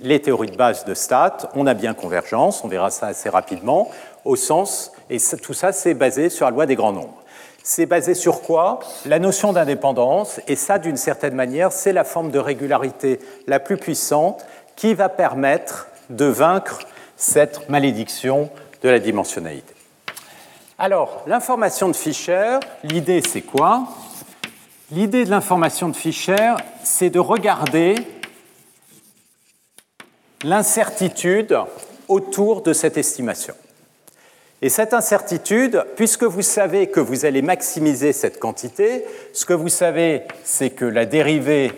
les 0.00 0.20
théories 0.20 0.50
de 0.50 0.56
base 0.56 0.84
de 0.84 0.94
stats, 0.94 1.50
on 1.54 1.66
a 1.66 1.74
bien 1.74 1.94
convergence, 1.94 2.64
on 2.64 2.68
verra 2.68 2.90
ça 2.90 3.06
assez 3.06 3.28
rapidement, 3.28 3.90
au 4.24 4.34
sens, 4.36 4.92
et 5.10 5.18
tout 5.42 5.54
ça, 5.54 5.72
c'est 5.72 5.94
basé 5.94 6.28
sur 6.28 6.46
la 6.46 6.50
loi 6.50 6.66
des 6.66 6.74
grands 6.74 6.92
nombres. 6.92 7.22
C'est 7.62 7.86
basé 7.86 8.14
sur 8.14 8.40
quoi? 8.40 8.80
La 9.04 9.18
notion 9.18 9.52
d'indépendance, 9.52 10.40
et 10.48 10.56
ça, 10.56 10.78
d'une 10.78 10.96
certaine 10.96 11.34
manière, 11.34 11.72
c'est 11.72 11.92
la 11.92 12.04
forme 12.04 12.30
de 12.30 12.38
régularité 12.38 13.20
la 13.46 13.60
plus 13.60 13.76
puissante 13.76 14.44
qui 14.76 14.94
va 14.94 15.08
permettre 15.08 15.88
de 16.08 16.24
vaincre 16.24 16.80
cette 17.16 17.68
malédiction 17.68 18.48
de 18.82 18.88
la 18.88 18.98
dimensionnalité. 18.98 19.74
Alors, 20.82 21.24
l'information 21.26 21.90
de 21.90 21.94
Fischer, 21.94 22.58
l'idée 22.84 23.20
c'est 23.20 23.42
quoi? 23.42 23.86
L'idée 24.90 25.26
de 25.26 25.30
l'information 25.30 25.90
de 25.90 25.94
Fischer, 25.94 26.54
c'est 26.82 27.10
de 27.10 27.18
regarder 27.18 27.96
l'incertitude 30.42 31.58
autour 32.08 32.62
de 32.62 32.72
cette 32.72 32.96
estimation. 32.96 33.52
Et 34.62 34.70
cette 34.70 34.94
incertitude, 34.94 35.84
puisque 35.96 36.24
vous 36.24 36.40
savez 36.40 36.86
que 36.86 37.00
vous 37.00 37.26
allez 37.26 37.42
maximiser 37.42 38.14
cette 38.14 38.40
quantité, 38.40 39.04
ce 39.34 39.44
que 39.44 39.52
vous 39.52 39.68
savez, 39.68 40.22
c'est 40.44 40.70
que 40.70 40.86
la 40.86 41.04
dérivée 41.04 41.72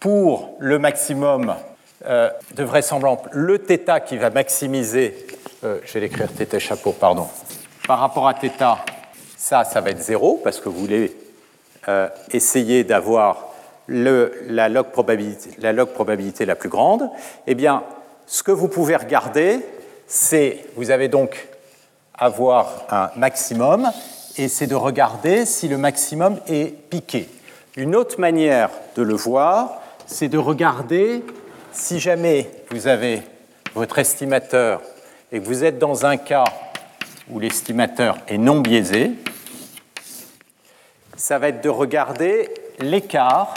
pour 0.00 0.56
le 0.58 0.78
maximum 0.78 1.54
euh, 2.06 2.30
de 2.54 2.64
vraisemblance, 2.64 3.18
le 3.32 3.58
θ 3.58 4.00
qui 4.06 4.16
va 4.16 4.30
maximiser 4.30 5.26
euh, 5.64 5.80
je 5.84 5.92
vais 5.94 6.00
l'écrire 6.00 6.28
θ 6.30 6.58
chapeau, 6.60 6.92
pardon. 6.92 7.26
Par 7.88 8.00
rapport 8.00 8.28
à 8.28 8.34
θ, 8.34 8.50
ça, 9.38 9.64
ça 9.64 9.80
va 9.80 9.88
être 9.88 10.02
0 10.02 10.42
parce 10.44 10.60
que 10.60 10.68
vous 10.68 10.78
voulez 10.78 11.16
euh, 11.88 12.06
essayer 12.32 12.84
d'avoir 12.84 13.46
la, 13.88 14.68
log 14.68 14.88
probabilité, 14.88 16.44
la 16.44 16.54
plus 16.54 16.68
grande. 16.68 17.08
Eh 17.46 17.54
bien, 17.54 17.82
ce 18.26 18.42
que 18.42 18.52
vous 18.52 18.68
pouvez 18.68 18.94
regarder, 18.94 19.60
c'est, 20.06 20.66
vous 20.76 20.90
avez 20.90 21.08
donc 21.08 21.48
avoir 22.12 22.84
un 22.90 23.08
maximum, 23.16 23.90
et 24.36 24.48
c'est 24.48 24.66
de 24.66 24.74
regarder 24.74 25.46
si 25.46 25.66
le 25.66 25.78
maximum 25.78 26.38
est 26.46 26.74
piqué. 26.90 27.26
Une 27.74 27.96
autre 27.96 28.20
manière 28.20 28.68
de 28.96 29.02
le 29.02 29.14
voir, 29.14 29.80
c'est 30.06 30.28
de 30.28 30.36
regarder 30.36 31.24
si 31.72 32.00
jamais 32.00 32.50
vous 32.70 32.86
avez 32.86 33.22
votre 33.74 33.98
estimateur 33.98 34.82
et 35.32 35.40
que 35.40 35.46
vous 35.46 35.64
êtes 35.64 35.78
dans 35.78 36.04
un 36.04 36.18
cas 36.18 36.44
où 37.30 37.38
l'estimateur 37.38 38.18
est 38.28 38.38
non 38.38 38.60
biaisé, 38.60 39.12
ça 41.16 41.38
va 41.38 41.48
être 41.48 41.60
de 41.60 41.68
regarder 41.68 42.52
l'écart 42.78 43.54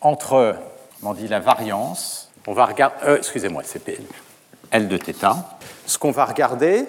entre, 0.00 0.56
on 1.02 1.14
dit 1.14 1.28
la 1.28 1.40
variance, 1.40 2.30
on 2.46 2.52
va 2.52 2.66
regarder, 2.66 2.96
euh, 3.04 3.18
excusez-moi, 3.18 3.62
c'est 3.64 3.82
L 4.70 4.88
de 4.88 4.96
θ. 4.96 5.12
Ce 5.86 5.98
qu'on 5.98 6.10
va 6.10 6.24
regarder, 6.24 6.86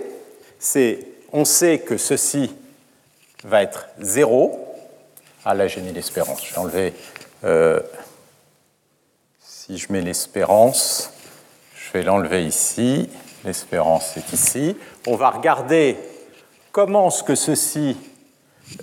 c'est, 0.59 1.07
on 1.31 1.45
sait 1.45 1.79
que 1.79 1.97
ceci 1.97 2.53
va 3.43 3.63
être 3.63 3.87
0. 3.99 4.59
Ah 5.45 5.53
là, 5.53 5.67
j'ai 5.67 5.81
mis 5.81 5.91
l'espérance. 5.91 6.45
Je 6.45 6.53
vais 6.53 6.59
enlever, 6.59 6.93
euh, 7.43 7.79
si 9.39 9.77
je 9.77 9.91
mets 9.91 10.01
l'espérance, 10.01 11.11
je 11.75 11.91
vais 11.91 12.03
l'enlever 12.03 12.45
ici 12.45 13.09
l'espérance 13.43 14.17
est 14.17 14.33
ici. 14.33 14.75
On 15.07 15.15
va 15.15 15.29
regarder 15.29 15.97
comment 16.73 17.09
ce 17.09 17.23
que 17.23 17.35
ceci 17.35 17.95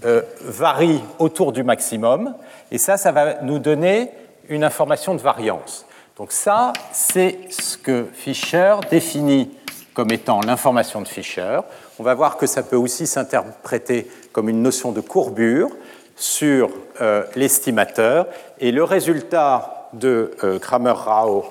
euh, 0.06 0.22
varie 0.40 1.00
autour 1.18 1.52
du 1.52 1.64
maximum, 1.64 2.34
et 2.70 2.78
ça, 2.78 2.96
ça 2.96 3.12
va 3.12 3.42
nous 3.42 3.58
donner 3.58 4.10
une 4.48 4.64
information 4.64 5.14
de 5.14 5.20
variance. 5.20 5.84
Donc 6.16 6.32
ça, 6.32 6.72
c'est 6.92 7.40
ce 7.50 7.76
que 7.76 8.06
Fischer 8.14 8.76
définit 8.90 9.50
comme 9.92 10.12
étant 10.12 10.40
l'information 10.40 11.02
de 11.02 11.08
Fischer. 11.08 11.60
On 11.98 12.04
va 12.04 12.14
voir 12.14 12.36
que 12.36 12.46
ça 12.46 12.62
peut 12.62 12.76
aussi 12.76 13.06
s'interpréter 13.06 14.08
comme 14.32 14.48
une 14.48 14.62
notion 14.62 14.92
de 14.92 15.00
courbure 15.00 15.70
sur 16.14 16.70
euh, 17.00 17.24
l'estimateur, 17.34 18.26
et 18.60 18.70
le 18.70 18.84
résultat 18.84 19.88
de 19.94 20.30
euh, 20.44 20.58
Kramer-Rao 20.60 21.46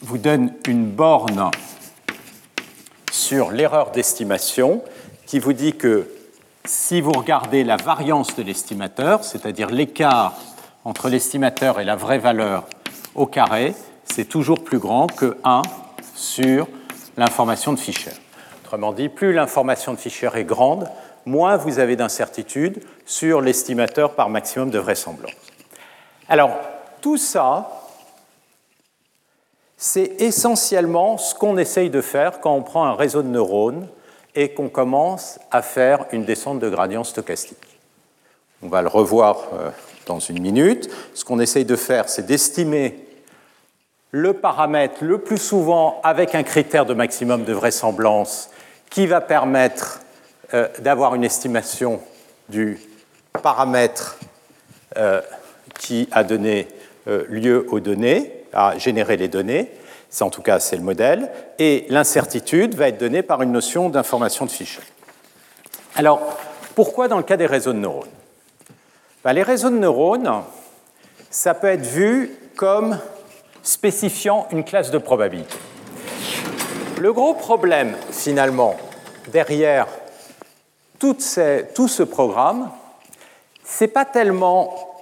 vous 0.00 0.18
donne 0.18 0.52
une 0.66 0.86
borne 0.86 1.50
sur 3.14 3.52
l'erreur 3.52 3.92
d'estimation 3.92 4.82
qui 5.24 5.38
vous 5.38 5.52
dit 5.52 5.76
que 5.76 6.10
si 6.64 7.00
vous 7.00 7.12
regardez 7.12 7.62
la 7.62 7.76
variance 7.76 8.34
de 8.34 8.42
l'estimateur, 8.42 9.22
c'est-à-dire 9.22 9.70
l'écart 9.70 10.34
entre 10.84 11.08
l'estimateur 11.08 11.78
et 11.78 11.84
la 11.84 11.94
vraie 11.94 12.18
valeur 12.18 12.64
au 13.14 13.26
carré, 13.26 13.74
c'est 14.04 14.24
toujours 14.24 14.64
plus 14.64 14.80
grand 14.80 15.06
que 15.06 15.36
1 15.44 15.62
sur 16.16 16.66
l'information 17.16 17.72
de 17.72 17.78
Fischer. 17.78 18.10
Autrement 18.64 18.92
dit, 18.92 19.08
plus 19.08 19.32
l'information 19.32 19.94
de 19.94 19.98
Fischer 19.98 20.30
est 20.34 20.44
grande, 20.44 20.88
moins 21.24 21.56
vous 21.56 21.78
avez 21.78 21.94
d'incertitude 21.94 22.82
sur 23.06 23.40
l'estimateur 23.40 24.14
par 24.14 24.28
maximum 24.28 24.70
de 24.70 24.78
vraisemblance. 24.80 25.30
Alors, 26.28 26.50
tout 27.00 27.16
ça, 27.16 27.83
c'est 29.76 30.20
essentiellement 30.20 31.18
ce 31.18 31.34
qu'on 31.34 31.56
essaye 31.56 31.90
de 31.90 32.00
faire 32.00 32.40
quand 32.40 32.54
on 32.54 32.62
prend 32.62 32.84
un 32.84 32.94
réseau 32.94 33.22
de 33.22 33.28
neurones 33.28 33.88
et 34.34 34.50
qu'on 34.50 34.68
commence 34.68 35.38
à 35.50 35.62
faire 35.62 36.06
une 36.12 36.24
descente 36.24 36.58
de 36.58 36.68
gradient 36.68 37.04
stochastique. 37.04 37.58
On 38.62 38.68
va 38.68 38.82
le 38.82 38.88
revoir 38.88 39.48
euh, 39.52 39.70
dans 40.06 40.18
une 40.18 40.40
minute. 40.40 40.88
Ce 41.14 41.24
qu'on 41.24 41.40
essaye 41.40 41.64
de 41.64 41.76
faire, 41.76 42.08
c'est 42.08 42.26
d'estimer 42.26 42.98
le 44.10 44.32
paramètre 44.32 44.96
le 45.02 45.18
plus 45.18 45.38
souvent 45.38 46.00
avec 46.02 46.34
un 46.34 46.44
critère 46.44 46.86
de 46.86 46.94
maximum 46.94 47.44
de 47.44 47.52
vraisemblance 47.52 48.50
qui 48.90 49.06
va 49.06 49.20
permettre 49.20 50.00
euh, 50.54 50.68
d'avoir 50.80 51.14
une 51.14 51.24
estimation 51.24 52.00
du 52.48 52.80
paramètre 53.42 54.18
euh, 54.96 55.20
qui 55.78 56.08
a 56.12 56.22
donné 56.22 56.68
lieu 57.28 57.66
aux 57.70 57.80
données, 57.80 58.43
à 58.54 58.78
générer 58.78 59.16
les 59.16 59.28
données. 59.28 59.70
En 60.20 60.30
tout 60.30 60.42
cas, 60.42 60.60
c'est 60.60 60.76
le 60.76 60.82
modèle. 60.82 61.30
Et 61.58 61.86
l'incertitude 61.88 62.74
va 62.74 62.88
être 62.88 62.98
donnée 62.98 63.22
par 63.22 63.42
une 63.42 63.52
notion 63.52 63.88
d'information 63.88 64.46
de 64.46 64.50
Fisher. 64.50 64.82
Alors, 65.96 66.20
pourquoi 66.74 67.08
dans 67.08 67.16
le 67.16 67.22
cas 67.22 67.36
des 67.36 67.46
réseaux 67.46 67.72
de 67.72 67.78
neurones? 67.78 68.08
Ben, 69.24 69.32
Les 69.32 69.42
réseaux 69.42 69.70
de 69.70 69.78
neurones, 69.78 70.30
ça 71.30 71.54
peut 71.54 71.68
être 71.68 71.86
vu 71.86 72.36
comme 72.56 72.98
spécifiant 73.62 74.46
une 74.50 74.64
classe 74.64 74.90
de 74.90 74.98
probabilité. 74.98 75.56
Le 77.00 77.12
gros 77.12 77.34
problème, 77.34 77.96
finalement, 78.12 78.76
derrière 79.32 79.88
tout, 80.98 81.16
ce 81.18 82.02
programme, 82.02 82.70
ce 83.64 83.84
n'est 83.84 83.88
pas 83.88 84.04
tellement 84.04 84.93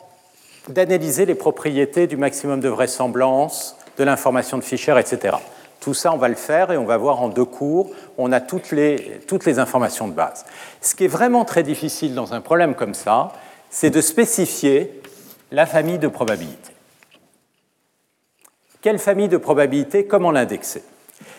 d'analyser 0.69 1.27
les 1.27 1.35
propriétés 1.35 2.07
du 2.07 2.17
maximum 2.17 2.61
de 2.61 2.69
vraisemblance, 2.69 3.77
de 3.99 4.05
l'information 4.05 4.59
de 4.59 4.63
Fischer, 4.63 4.99
etc. 4.99 5.37
Tout 5.81 5.95
ça, 5.95 6.13
on 6.13 6.17
va 6.17 6.29
le 6.29 6.37
faire 6.37 6.71
et 6.71 6.79
on 6.79 6.85
va 6.85 6.97
voir 6.97 7.21
en 7.21 7.29
deux 7.29 7.45
cours. 7.45 7.91
On 8.17 8.31
a 8.31 8.41
toutes 8.41 8.71
les, 8.71 9.21
toutes 9.27 9.45
les 9.45 9.59
informations 9.59 10.07
de 10.07 10.13
base. 10.13 10.45
Ce 10.81 10.95
qui 10.95 11.05
est 11.05 11.09
vraiment 11.09 11.45
très 11.45 11.65
difficile 11.65 12.15
dans 12.15 12.35
un 12.35 12.41
problème 12.41 12.75
comme 12.75 12.95
ça, 12.95 13.33
c'est 13.69 13.91
de 13.91 14.01
spécifier 14.01 15.03
la 15.51 15.67
famille 15.67 15.99
de 15.99 16.09
probabilités. 16.09 16.73
Quelle 18.81 18.99
famille 18.99 19.29
de 19.29 19.37
probabilités 19.37 20.07
Comment 20.07 20.31
l'indexer? 20.31 20.85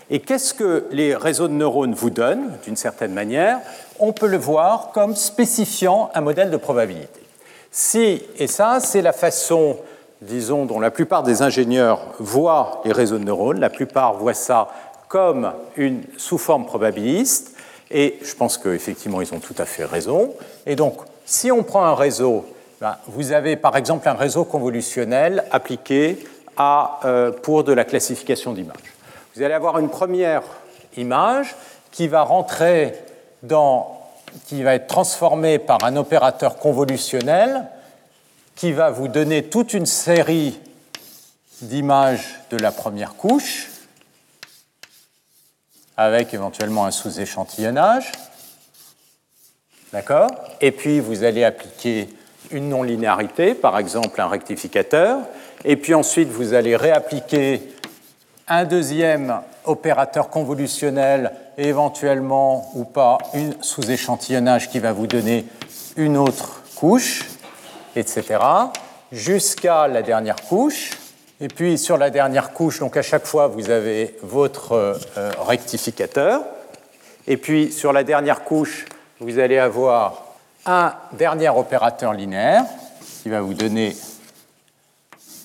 Et 0.10 0.20
qu'est-ce 0.20 0.54
que 0.54 0.88
les 0.92 1.16
réseaux 1.16 1.48
de 1.48 1.54
neurones 1.54 1.94
vous 1.94 2.10
donnent, 2.10 2.58
d'une 2.66 2.76
certaine 2.76 3.14
manière? 3.14 3.60
On 4.00 4.12
peut 4.12 4.28
le 4.28 4.38
voir 4.38 4.92
comme 4.94 5.16
spécifiant 5.16 6.10
un 6.14 6.22
modèle 6.22 6.52
de 6.52 6.58
probabilité. 6.58 7.23
Si, 7.74 8.22
et 8.38 8.48
ça, 8.48 8.80
c'est 8.80 9.02
la 9.02 9.12
façon, 9.12 9.78
disons, 10.22 10.66
dont 10.66 10.80
la 10.80 10.92
plupart 10.92 11.24
des 11.24 11.42
ingénieurs 11.42 12.00
voient 12.20 12.82
les 12.86 12.94
réseaux 12.94 13.18
de 13.18 13.26
neurones. 13.26 13.60
La 13.60 13.70
plupart 13.70 14.14
voient 14.14 14.34
ça 14.34 14.70
comme 15.10 15.52
une 15.76 16.04
sous 16.18 16.38
forme 16.38 16.66
probabiliste, 16.66 17.52
et 17.92 18.18
je 18.24 18.34
pense 18.34 18.58
qu'effectivement, 18.58 19.20
ils 19.22 19.34
ont 19.34 19.40
tout 19.40 19.56
à 19.58 19.66
fait 19.66 19.86
raison. 19.86 20.34
Et 20.66 20.76
donc, 20.76 21.00
si 21.26 21.52
on 21.52 21.64
prend 21.64 21.84
un 21.84 21.96
réseau, 21.96 22.46
ben, 22.80 22.96
vous 23.08 23.34
avez 23.34 23.58
par 23.58 23.76
exemple 23.76 24.08
un 24.08 24.14
réseau 24.14 24.46
convolutionnel 24.46 25.44
appliqué 25.52 26.26
à, 26.56 27.00
euh, 27.04 27.32
pour 27.32 27.64
de 27.64 27.74
la 27.74 27.84
classification 27.84 28.54
d'images 28.54 28.94
vous 29.36 29.42
allez 29.42 29.54
avoir 29.54 29.80
une 29.80 29.90
première 29.90 30.44
image 30.96 31.56
qui 31.92 32.08
va 32.08 32.22
rentrer 32.22 32.94
dans, 33.42 34.00
qui 34.46 34.63
va 34.63 34.76
être 34.76 34.88
transformée 34.88 35.60
par 35.60 35.84
un 35.84 35.96
opérateur 35.96 36.58
convolutionnel 36.58 37.67
qui 38.56 38.72
va 38.72 38.89
vous 38.89 39.08
donner 39.08 39.43
toute 39.43 39.74
une 39.74 39.86
série 39.86 40.60
d'images 41.62 42.39
de 42.50 42.58
la 42.58 42.72
première 42.72 43.15
couche 43.15 43.69
avec 45.98 46.34
éventuellement 46.34 46.86
un 46.86 46.91
sous-échantillonnage. 46.91 48.12
D'accord? 49.91 50.32
Et 50.60 50.72
puis 50.72 51.00
vous 51.00 51.24
allez 51.24 51.43
appliquer 51.43 52.10
une 52.52 52.69
non-linéarité, 52.69 53.54
par 53.54 53.78
exemple 53.78 54.19
un 54.19 54.28
rectificateur. 54.28 55.19
Et 55.65 55.78
puis 55.78 55.93
ensuite 55.93 56.30
vous 56.30 56.54
allez 56.54 56.76
réappliquer 56.76 57.62
un 58.48 58.65
deuxième 58.65 59.41
opérateur 59.65 60.30
convolutionnel 60.30 61.32
éventuellement 61.58 62.71
ou 62.76 62.84
pas 62.84 63.17
un 63.34 63.52
sous-échantillonnage 63.62 64.69
qui 64.69 64.80
va 64.80 64.91
vous 64.91 65.08
donner 65.08 65.45
une 65.95 66.17
autre 66.17 66.63
couche, 66.76 67.26
etc., 67.95 68.39
jusqu'à 69.12 69.88
la 69.88 70.02
dernière 70.02 70.38
couche. 70.38 70.91
Et 71.39 71.47
puis 71.47 71.78
sur 71.78 71.97
la 71.97 72.10
dernière 72.10 72.54
couche, 72.54 72.80
donc 72.80 72.97
à 72.97 73.02
chaque 73.02 73.26
fois, 73.26 73.47
vous 73.47 73.69
avez 73.69 74.17
votre 74.21 74.73
euh, 74.73 75.32
rectificateur. 75.45 76.41
Et 77.28 77.38
puis 77.38 77.71
sur 77.71 77.93
la 77.93 78.04
dernière 78.04 78.43
couche, 78.43 78.86
vous 79.19 79.39
allez 79.39 79.58
avoir 79.58 80.23
un 80.65 80.93
dernier 81.13 81.49
opérateur 81.49 82.13
linéaire 82.13 82.65
qui 83.21 83.30
va 83.30 83.41
vous 83.41 83.54
donner 83.54 83.95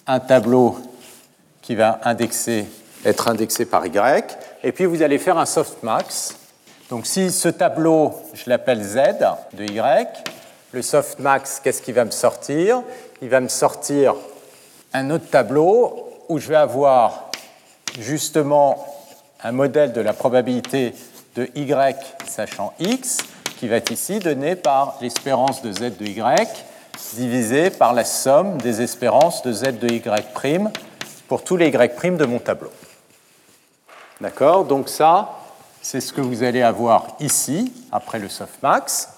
un 0.07 0.20
tableau 0.20 0.78
qui 1.61 1.74
va 1.74 2.00
indexer 2.04 2.66
être 3.04 3.28
indexé 3.28 3.64
par 3.64 3.87
Y. 3.87 4.37
Et 4.62 4.72
puis 4.72 4.87
vous 4.87 5.02
allez 5.02 5.18
faire 5.18 5.38
un 5.38 5.46
softmax. 5.46 6.34
Donc 6.90 7.06
si 7.06 7.30
ce 7.30 7.48
tableau, 7.48 8.14
je 8.34 8.48
l'appelle 8.48 8.82
Z 8.82 8.96
de 9.52 9.64
Y, 9.64 10.06
le 10.72 10.82
softmax, 10.82 11.61
qu'est-ce 11.62 11.82
qui 11.82 11.92
va 11.92 12.04
me 12.04 12.11
sortir? 12.11 12.82
Il 13.22 13.28
va 13.28 13.40
me 13.40 13.48
sortir 13.48 14.14
un 14.92 15.11
autre 15.11 15.28
tableau 15.30 16.08
où 16.28 16.38
je 16.38 16.48
vais 16.48 16.56
avoir 16.56 17.30
justement 17.98 18.87
un 19.42 19.52
modèle 19.52 19.92
de 19.92 20.00
la 20.00 20.12
probabilité 20.12 20.94
de 21.37 21.48
Y 21.54 21.96
sachant 22.26 22.74
X, 22.80 23.18
qui 23.58 23.68
va 23.68 23.76
être 23.76 23.90
ici 23.90 24.18
donné 24.18 24.56
par 24.56 24.98
l'espérance 25.00 25.62
de 25.62 25.72
Z 25.72 25.96
de 25.98 26.06
Y 26.06 26.48
divisé 27.14 27.70
par 27.70 27.92
la 27.92 28.04
somme 28.04 28.58
des 28.58 28.82
espérances 28.82 29.42
de 29.42 29.52
Z 29.52 29.78
de 29.78 29.88
Y' 29.88 30.70
pour 31.28 31.44
tous 31.44 31.56
les 31.56 31.68
Y' 31.68 32.16
de 32.16 32.24
mon 32.24 32.38
tableau. 32.38 32.70
D'accord 34.21 34.65
Donc 34.65 34.89
ça, 34.89 35.39
c'est 35.82 35.99
ce 35.99 36.13
que 36.13 36.21
vous 36.21 36.43
allez 36.43 36.62
avoir 36.62 37.08
ici, 37.19 37.73
après 37.91 38.19
le 38.19 38.30
softmax. 38.30 39.10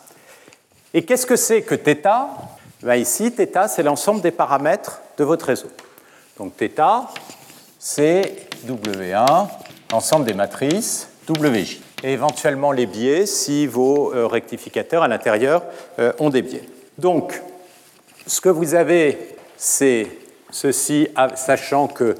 Et 0.94 1.04
qu'est-ce 1.04 1.26
que 1.26 1.36
c'est 1.36 1.62
que 1.62 1.76
θ 1.76 2.02
ben 2.82 2.96
Ici, 2.96 3.32
θ, 3.32 3.68
c'est 3.68 3.84
l'ensemble 3.84 4.22
des 4.22 4.32
paramètres 4.32 5.02
de 5.18 5.24
votre 5.24 5.46
réseau. 5.46 5.70
Donc 6.38 6.54
θ, 6.58 7.08
c'est 7.80 8.48
W1, 8.68 9.48
l'ensemble 9.92 10.26
des 10.26 10.34
matrices 10.34 11.10
WJ. 11.30 11.82
Et 12.04 12.14
éventuellement 12.14 12.72
les 12.72 12.86
biais 12.86 13.26
si 13.26 13.68
vos 13.68 14.14
euh, 14.14 14.28
rectificateurs 14.28 15.04
à 15.04 15.08
l'intérieur 15.08 15.64
euh, 16.00 16.14
ont 16.20 16.30
des 16.30 16.42
biais. 16.42 16.68
Donc, 16.98 17.42
ce 18.26 18.42
que 18.42 18.50
vous 18.50 18.74
avez, 18.74 19.36
c'est 19.58 20.08
ceci, 20.50 21.08
sachant 21.36 21.88
que 21.88 22.16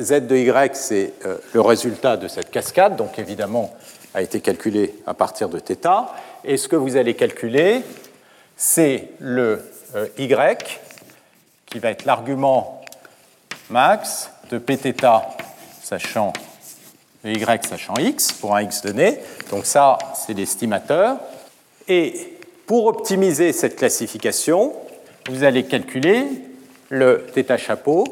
Z 0.00 0.26
de 0.26 0.36
Y, 0.36 0.76
c'est 0.76 1.12
euh, 1.26 1.38
le 1.52 1.60
résultat 1.60 2.16
de 2.16 2.28
cette 2.28 2.50
cascade, 2.50 2.96
donc 2.96 3.18
évidemment 3.18 3.74
a 4.14 4.22
été 4.22 4.40
calculé 4.40 4.94
à 5.06 5.14
partir 5.14 5.48
de 5.48 5.58
θ. 5.58 5.76
Et 6.44 6.56
ce 6.56 6.68
que 6.68 6.76
vous 6.76 6.96
allez 6.96 7.14
calculer, 7.14 7.82
c'est 8.56 9.10
le 9.18 9.62
euh, 9.96 10.06
Y, 10.18 10.80
qui 11.66 11.78
va 11.78 11.90
être 11.90 12.04
l'argument 12.04 12.82
max 13.70 14.30
de 14.50 14.58
Pθ 14.58 15.04
sachant 15.82 16.32
Y 17.24 17.66
sachant 17.66 17.94
X 17.98 18.32
pour 18.32 18.56
un 18.56 18.62
X 18.62 18.82
donné. 18.82 19.18
Donc 19.50 19.66
ça, 19.66 19.98
c'est 20.14 20.34
l'estimateur. 20.34 21.18
Et 21.86 22.38
pour 22.66 22.86
optimiser 22.86 23.52
cette 23.52 23.76
classification, 23.76 24.74
vous 25.28 25.44
allez 25.44 25.64
calculer 25.64 26.24
le 26.88 27.26
θ 27.34 27.58
chapeau 27.58 28.04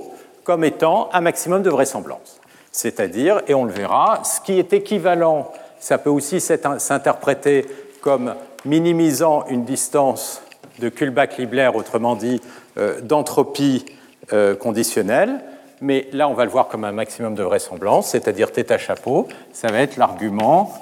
comme 0.51 0.65
étant 0.65 1.07
un 1.13 1.21
maximum 1.21 1.63
de 1.63 1.69
vraisemblance. 1.69 2.41
C'est-à-dire, 2.73 3.41
et 3.47 3.53
on 3.53 3.63
le 3.63 3.71
verra, 3.71 4.21
ce 4.25 4.41
qui 4.41 4.59
est 4.59 4.73
équivalent, 4.73 5.49
ça 5.79 5.97
peut 5.97 6.09
aussi 6.09 6.41
s'interpréter 6.41 7.67
comme 8.01 8.35
minimisant 8.65 9.45
une 9.47 9.63
distance 9.63 10.41
de 10.79 10.89
Kullback-Libler, 10.89 11.69
autrement 11.73 12.17
dit 12.17 12.41
euh, 12.77 12.99
d'entropie 12.99 13.85
euh, 14.33 14.53
conditionnelle, 14.53 15.39
mais 15.79 16.09
là 16.11 16.27
on 16.27 16.33
va 16.33 16.43
le 16.43 16.51
voir 16.51 16.67
comme 16.67 16.83
un 16.83 16.91
maximum 16.91 17.33
de 17.33 17.43
vraisemblance, 17.43 18.09
c'est-à-dire 18.09 18.49
θ 18.49 18.77
chapeau, 18.77 19.29
ça 19.53 19.69
va 19.69 19.79
être 19.79 19.95
l'argument 19.95 20.73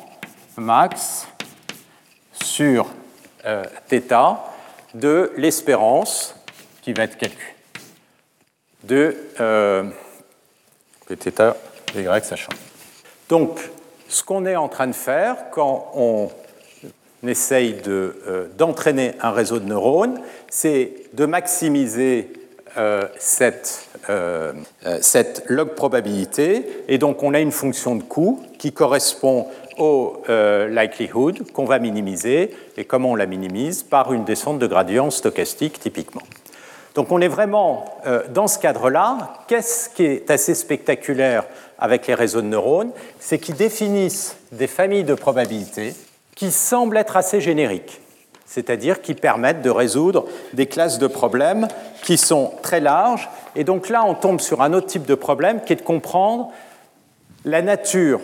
max 0.57 1.27
sur 2.33 2.87
euh, 3.45 3.63
θ 3.87 4.01
de 4.95 5.31
l'espérance 5.37 6.33
qui 6.81 6.91
va 6.93 7.03
être 7.03 7.17
calculée 7.17 7.58
de 8.83 9.15
euh, 9.39 9.83
y 11.11 12.23
sachant. 12.23 12.51
Donc, 13.29 13.59
ce 14.07 14.23
qu'on 14.23 14.45
est 14.45 14.55
en 14.55 14.67
train 14.67 14.87
de 14.87 14.93
faire 14.93 15.35
quand 15.51 15.91
on 15.95 16.29
essaye 17.27 17.75
euh, 17.87 18.47
d'entraîner 18.57 19.13
un 19.21 19.31
réseau 19.31 19.59
de 19.59 19.65
neurones, 19.65 20.19
c'est 20.49 20.93
de 21.13 21.25
maximiser 21.25 22.29
cette, 23.17 23.89
cette 25.01 25.43
log 25.47 25.69
probabilité. 25.69 26.65
Et 26.87 26.99
donc 26.99 27.23
on 27.23 27.33
a 27.33 27.39
une 27.39 27.51
fonction 27.51 27.95
de 27.95 28.03
coût 28.03 28.43
qui 28.59 28.71
correspond 28.71 29.47
au 29.79 30.21
likelihood 30.69 31.51
qu'on 31.51 31.65
va 31.65 31.79
minimiser. 31.79 32.55
Et 32.77 32.85
comment 32.85 33.11
on 33.11 33.15
la 33.15 33.25
minimise? 33.25 33.81
Par 33.81 34.13
une 34.13 34.23
descente 34.23 34.59
de 34.59 34.67
gradient 34.67 35.09
stochastique 35.09 35.79
typiquement. 35.79 36.21
Donc 36.99 37.13
on 37.13 37.21
est 37.21 37.29
vraiment 37.29 37.85
dans 38.33 38.49
ce 38.49 38.59
cadre-là. 38.59 39.35
Qu'est-ce 39.47 39.87
qui 39.87 40.03
est 40.03 40.29
assez 40.29 40.53
spectaculaire 40.53 41.45
avec 41.77 42.07
les 42.07 42.13
réseaux 42.13 42.41
de 42.41 42.47
neurones? 42.47 42.91
C'est 43.21 43.39
qu'ils 43.39 43.55
définissent 43.55 44.35
des 44.51 44.67
familles 44.67 45.05
de 45.05 45.13
probabilités 45.13 45.95
qui 46.35 46.51
semblent 46.51 46.97
être 46.97 47.15
assez 47.15 47.39
génériques 47.39 48.01
c'est-à-dire 48.45 49.01
qui 49.01 49.13
permettent 49.13 49.61
de 49.61 49.69
résoudre 49.69 50.25
des 50.51 50.65
classes 50.65 50.99
de 50.99 51.07
problèmes 51.07 51.69
qui 52.03 52.17
sont 52.17 52.51
très 52.63 52.81
larges. 52.81 53.29
Et 53.55 53.63
donc 53.63 53.87
là, 53.87 54.03
on 54.05 54.15
tombe 54.15 54.41
sur 54.41 54.61
un 54.61 54.73
autre 54.73 54.87
type 54.87 55.05
de 55.05 55.15
problème 55.15 55.61
qui 55.61 55.71
est 55.71 55.77
de 55.77 55.81
comprendre 55.83 56.51
la 57.45 57.61
nature 57.61 58.19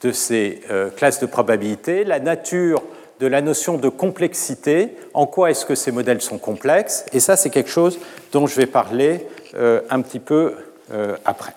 de 0.00 0.10
ces 0.10 0.62
euh, 0.70 0.90
classes 0.90 1.20
de 1.20 1.26
probabilité, 1.26 2.02
la 2.02 2.18
nature 2.18 2.82
de 3.20 3.26
la 3.26 3.40
notion 3.40 3.78
de 3.78 3.88
complexité, 3.88 4.96
en 5.14 5.26
quoi 5.26 5.50
est-ce 5.50 5.66
que 5.66 5.74
ces 5.74 5.92
modèles 5.92 6.20
sont 6.20 6.38
complexes, 6.38 7.04
et 7.12 7.20
ça 7.20 7.36
c'est 7.36 7.50
quelque 7.50 7.70
chose 7.70 7.98
dont 8.32 8.46
je 8.46 8.56
vais 8.56 8.66
parler 8.66 9.26
euh, 9.54 9.80
un 9.90 10.00
petit 10.02 10.20
peu 10.20 10.54
euh, 10.92 11.16
après. 11.24 11.52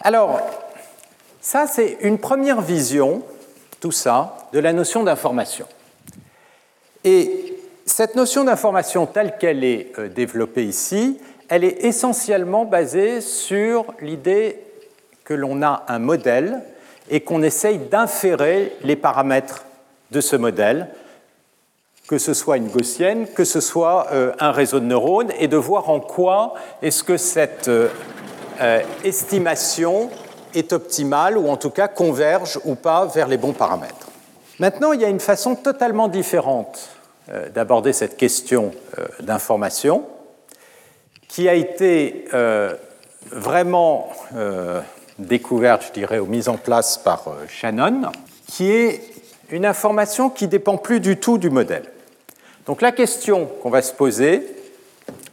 Alors, 0.00 0.40
ça 1.40 1.66
c'est 1.66 1.98
une 2.02 2.18
première 2.18 2.60
vision, 2.60 3.22
tout 3.80 3.92
ça, 3.92 4.48
de 4.52 4.58
la 4.58 4.72
notion 4.72 5.02
d'information. 5.02 5.66
Et 7.04 7.58
cette 7.86 8.14
notion 8.14 8.44
d'information 8.44 9.06
telle 9.06 9.36
qu'elle 9.38 9.64
est 9.64 9.92
euh, 9.98 10.08
développée 10.08 10.64
ici, 10.64 11.18
elle 11.48 11.64
est 11.64 11.84
essentiellement 11.84 12.64
basée 12.64 13.20
sur 13.20 13.92
l'idée 14.00 14.60
que 15.24 15.34
l'on 15.34 15.62
a 15.62 15.84
un 15.88 15.98
modèle 15.98 16.62
et 17.10 17.20
qu'on 17.20 17.42
essaye 17.42 17.78
d'inférer 17.78 18.72
les 18.82 18.96
paramètres 18.96 19.64
de 20.12 20.20
ce 20.20 20.36
modèle, 20.36 20.88
que 22.06 22.18
ce 22.18 22.34
soit 22.34 22.58
une 22.58 22.68
gaussienne, 22.68 23.26
que 23.26 23.44
ce 23.44 23.60
soit 23.60 24.06
euh, 24.12 24.32
un 24.38 24.52
réseau 24.52 24.78
de 24.78 24.84
neurones, 24.84 25.32
et 25.38 25.48
de 25.48 25.56
voir 25.56 25.90
en 25.90 25.98
quoi 25.98 26.54
est-ce 26.82 27.02
que 27.02 27.16
cette 27.16 27.68
euh, 27.68 27.88
estimation 29.02 30.10
est 30.54 30.72
optimale, 30.72 31.36
ou 31.38 31.48
en 31.48 31.56
tout 31.56 31.70
cas 31.70 31.88
converge 31.88 32.60
ou 32.64 32.74
pas 32.74 33.06
vers 33.06 33.28
les 33.28 33.38
bons 33.38 33.52
paramètres. 33.52 34.08
Maintenant, 34.58 34.92
il 34.92 35.00
y 35.00 35.04
a 35.04 35.08
une 35.08 35.20
façon 35.20 35.56
totalement 35.56 36.08
différente 36.08 36.90
euh, 37.30 37.48
d'aborder 37.48 37.92
cette 37.92 38.16
question 38.16 38.72
euh, 38.98 39.06
d'information 39.20 40.04
qui 41.28 41.48
a 41.48 41.54
été 41.54 42.26
euh, 42.34 42.74
vraiment 43.30 44.10
découverte, 45.18 45.84
je 45.88 45.92
dirais, 45.92 46.18
ou 46.18 46.26
mise 46.26 46.48
en 46.48 46.56
place 46.56 46.98
par 46.98 47.24
Shannon, 47.48 48.10
qui 48.46 48.70
est 48.70 49.11
une 49.52 49.66
information 49.66 50.30
qui 50.30 50.48
dépend 50.48 50.76
plus 50.76 50.98
du 50.98 51.18
tout 51.18 51.38
du 51.38 51.50
modèle. 51.50 51.84
Donc 52.66 52.80
la 52.80 52.90
question 52.90 53.46
qu'on 53.62 53.70
va 53.70 53.82
se 53.82 53.92
poser, 53.92 54.46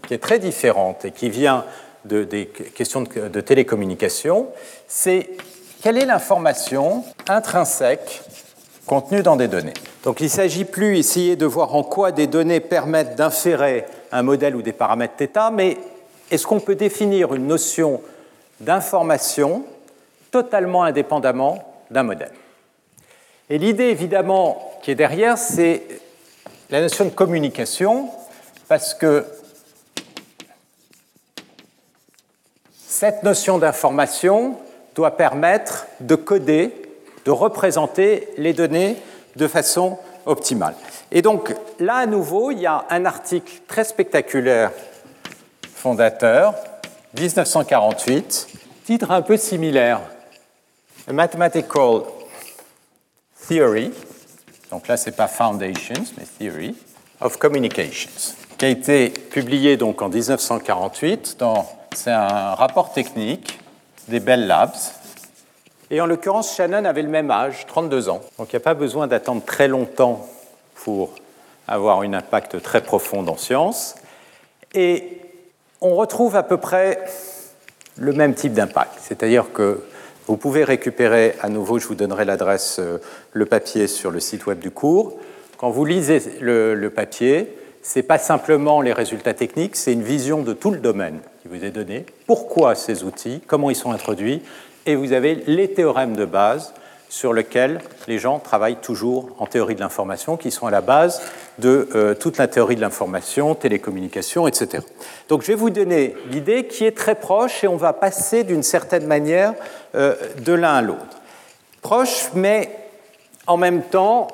qui 0.08 0.13
est 0.13 0.19
très 0.19 0.39
différente 0.39 1.05
et 1.05 1.12
qui 1.12 1.29
vient 1.29 1.65
de, 2.05 2.23
des 2.23 2.45
questions 2.45 3.01
de, 3.01 3.27
de 3.27 3.41
télécommunication, 3.41 4.47
c'est 4.88 5.29
quelle 5.82 5.97
est 5.97 6.05
l'information 6.05 7.03
intrinsèque 7.27 8.21
contenu 8.86 9.21
dans 9.21 9.36
des 9.36 9.47
données. 9.47 9.73
Donc 10.03 10.19
il 10.19 10.25
ne 10.25 10.29
s'agit 10.29 10.65
plus 10.65 10.95
d'essayer 10.95 11.36
de 11.36 11.45
voir 11.45 11.75
en 11.75 11.84
quoi 11.84 12.12
des 12.12 12.27
données 12.27 12.60
permettent 12.60 13.15
d'inférer 13.15 13.86
un 14.12 14.23
modèle 14.23 14.55
ou 14.55 14.62
des 14.62 14.73
paramètres 14.73 15.13
θ, 15.17 15.51
mais 15.53 15.77
est-ce 16.32 16.45
qu'on 16.45 16.60
peut 16.60 16.75
définir 16.75 17.34
une 17.34 17.47
notion 17.47 18.01
d'information 18.60 19.63
totalement 20.32 20.84
indépendamment 20.84 21.63
d'un 21.91 22.03
modèle? 22.03 22.32
Et 23.49 23.57
l'idée 23.57 23.85
évidemment 23.85 24.77
qui 24.81 24.91
est 24.91 24.95
derrière, 24.95 25.38
c'est 25.38 25.83
la 26.69 26.81
notion 26.81 27.05
de 27.05 27.09
communication, 27.09 28.09
parce 28.67 28.93
que 28.93 29.25
cette 32.88 33.23
notion 33.23 33.57
d'information 33.57 34.57
doit 34.93 35.17
permettre 35.17 35.88
de 35.99 36.15
coder 36.15 36.73
de 37.25 37.31
représenter 37.31 38.27
les 38.38 38.53
données 38.53 38.97
de 39.35 39.47
façon 39.47 39.97
optimale. 40.25 40.75
Et 41.12 41.21
donc 41.21 41.55
là, 41.79 41.95
à 41.95 42.05
nouveau, 42.05 42.51
il 42.51 42.59
y 42.59 42.65
a 42.65 42.85
un 42.89 43.05
article 43.05 43.51
très 43.67 43.83
spectaculaire 43.83 44.71
fondateur, 45.75 46.53
1948, 47.17 48.47
titre 48.85 49.12
un 49.12 49.21
peu 49.21 49.38
similaire, 49.38 50.01
A 51.07 51.13
Mathematical 51.13 52.01
Theory, 53.49 53.91
donc 54.69 54.88
là, 54.88 54.95
ce 54.95 55.09
n'est 55.09 55.15
pas 55.15 55.27
Foundations, 55.27 56.03
mais 56.19 56.25
Theory 56.38 56.75
of 57.19 57.38
Communications, 57.38 58.35
qui 58.59 58.65
a 58.65 58.69
été 58.69 59.09
publié 59.09 59.75
donc 59.75 60.03
en 60.03 60.09
1948 60.09 61.38
dans, 61.39 61.67
c'est 61.95 62.12
un 62.12 62.53
rapport 62.53 62.93
technique 62.93 63.59
des 64.07 64.19
Bell 64.19 64.45
Labs, 64.45 64.77
et 65.89 65.99
en 65.99 66.05
l'occurrence, 66.05 66.55
Shannon 66.55 66.85
avait 66.85 67.01
le 67.01 67.09
même 67.09 67.31
âge, 67.31 67.65
32 67.65 68.09
ans. 68.09 68.21
Donc 68.38 68.53
il 68.53 68.55
n'y 68.55 68.62
a 68.62 68.63
pas 68.63 68.75
besoin 68.75 69.07
d'attendre 69.07 69.43
très 69.43 69.67
longtemps 69.67 70.27
pour 70.75 71.15
avoir 71.67 72.01
un 72.01 72.13
impact 72.13 72.62
très 72.62 72.81
profond 72.81 73.27
en 73.27 73.38
sciences. 73.38 73.95
Et 74.75 75.21
on 75.81 75.95
retrouve 75.95 76.35
à 76.35 76.43
peu 76.43 76.57
près 76.57 77.03
le 77.97 78.13
même 78.13 78.35
type 78.35 78.53
d'impact. 78.53 78.99
C'est-à-dire 79.01 79.51
que 79.51 79.83
vous 80.29 80.37
pouvez 80.37 80.63
récupérer, 80.63 81.33
à 81.41 81.49
nouveau, 81.49 81.79
je 81.79 81.87
vous 81.87 81.95
donnerai 81.95 82.23
l'adresse, 82.23 82.77
euh, 82.79 82.99
le 83.33 83.47
papier 83.47 83.87
sur 83.87 84.11
le 84.11 84.19
site 84.19 84.45
web 84.45 84.59
du 84.59 84.69
cours. 84.69 85.17
Quand 85.57 85.71
vous 85.71 85.85
lisez 85.85 86.21
le, 86.39 86.75
le 86.75 86.89
papier, 86.91 87.47
ce 87.81 87.97
n'est 87.97 88.03
pas 88.03 88.19
simplement 88.19 88.81
les 88.81 88.93
résultats 88.93 89.33
techniques, 89.33 89.75
c'est 89.75 89.91
une 89.91 90.03
vision 90.03 90.43
de 90.43 90.53
tout 90.53 90.69
le 90.69 90.77
domaine 90.77 91.19
qui 91.41 91.47
vous 91.47 91.65
est 91.65 91.71
donné. 91.71 92.05
Pourquoi 92.27 92.75
ces 92.75 93.03
outils, 93.03 93.41
comment 93.47 93.71
ils 93.71 93.75
sont 93.75 93.91
introduits, 93.91 94.43
et 94.85 94.95
vous 94.95 95.13
avez 95.13 95.33
les 95.47 95.71
théorèmes 95.73 96.15
de 96.15 96.25
base 96.25 96.75
sur 97.09 97.33
lesquels 97.33 97.81
les 98.07 98.19
gens 98.19 98.37
travaillent 98.37 98.77
toujours 98.77 99.29
en 99.39 99.47
théorie 99.47 99.73
de 99.75 99.79
l'information, 99.79 100.37
qui 100.37 100.51
sont 100.51 100.67
à 100.67 100.71
la 100.71 100.81
base 100.81 101.21
de 101.57 101.89
euh, 101.95 102.13
toute 102.13 102.37
la 102.37 102.47
théorie 102.47 102.75
de 102.75 102.81
l'information, 102.81 103.55
télécommunication, 103.55 104.47
etc. 104.47 104.83
Donc 105.27 105.41
je 105.41 105.47
vais 105.47 105.55
vous 105.55 105.71
donner 105.71 106.15
l'idée 106.29 106.67
qui 106.67 106.85
est 106.85 106.95
très 106.95 107.15
proche 107.15 107.63
et 107.63 107.67
on 107.67 107.77
va 107.77 107.93
passer 107.93 108.43
d'une 108.43 108.63
certaine 108.63 109.07
manière 109.07 109.53
euh, 109.95 110.15
de 110.37 110.53
l'un 110.53 110.75
à 110.75 110.81
l'autre. 110.81 111.19
Proche, 111.81 112.29
mais 112.35 112.69
en 113.47 113.57
même 113.57 113.81
temps, 113.81 114.27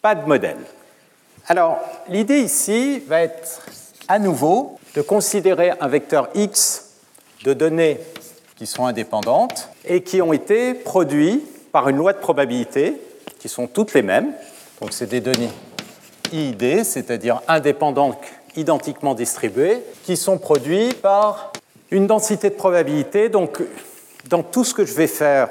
pas 0.00 0.14
de 0.14 0.26
modèle. 0.26 0.58
Alors 1.48 1.78
l'idée 2.08 2.38
ici 2.38 3.02
va 3.08 3.22
être 3.22 3.60
à 4.06 4.20
nouveau 4.20 4.78
de 4.94 5.02
considérer 5.02 5.72
un 5.80 5.88
vecteur 5.88 6.28
x 6.34 6.92
de 7.42 7.52
données 7.52 7.98
qui 8.56 8.66
sont 8.66 8.86
indépendantes 8.86 9.68
et 9.84 10.02
qui 10.02 10.22
ont 10.22 10.32
été 10.32 10.74
produits 10.74 11.42
par 11.74 11.88
une 11.88 11.96
loi 11.96 12.12
de 12.12 12.18
probabilité 12.18 12.94
qui 13.40 13.48
sont 13.48 13.66
toutes 13.66 13.94
les 13.94 14.02
mêmes. 14.02 14.32
Donc 14.80 14.92
c'est 14.92 15.08
des 15.08 15.20
données 15.20 15.50
IID, 16.32 16.84
c'est-à-dire 16.84 17.42
indépendantes, 17.48 18.16
identiquement 18.54 19.12
distribuées, 19.12 19.80
qui 20.04 20.16
sont 20.16 20.38
produits 20.38 20.94
par 20.94 21.52
une 21.90 22.06
densité 22.06 22.48
de 22.50 22.54
probabilité. 22.54 23.28
Donc 23.28 23.60
dans 24.28 24.44
tout 24.44 24.62
ce 24.62 24.72
que 24.72 24.84
je 24.84 24.94
vais 24.94 25.08
faire, 25.08 25.48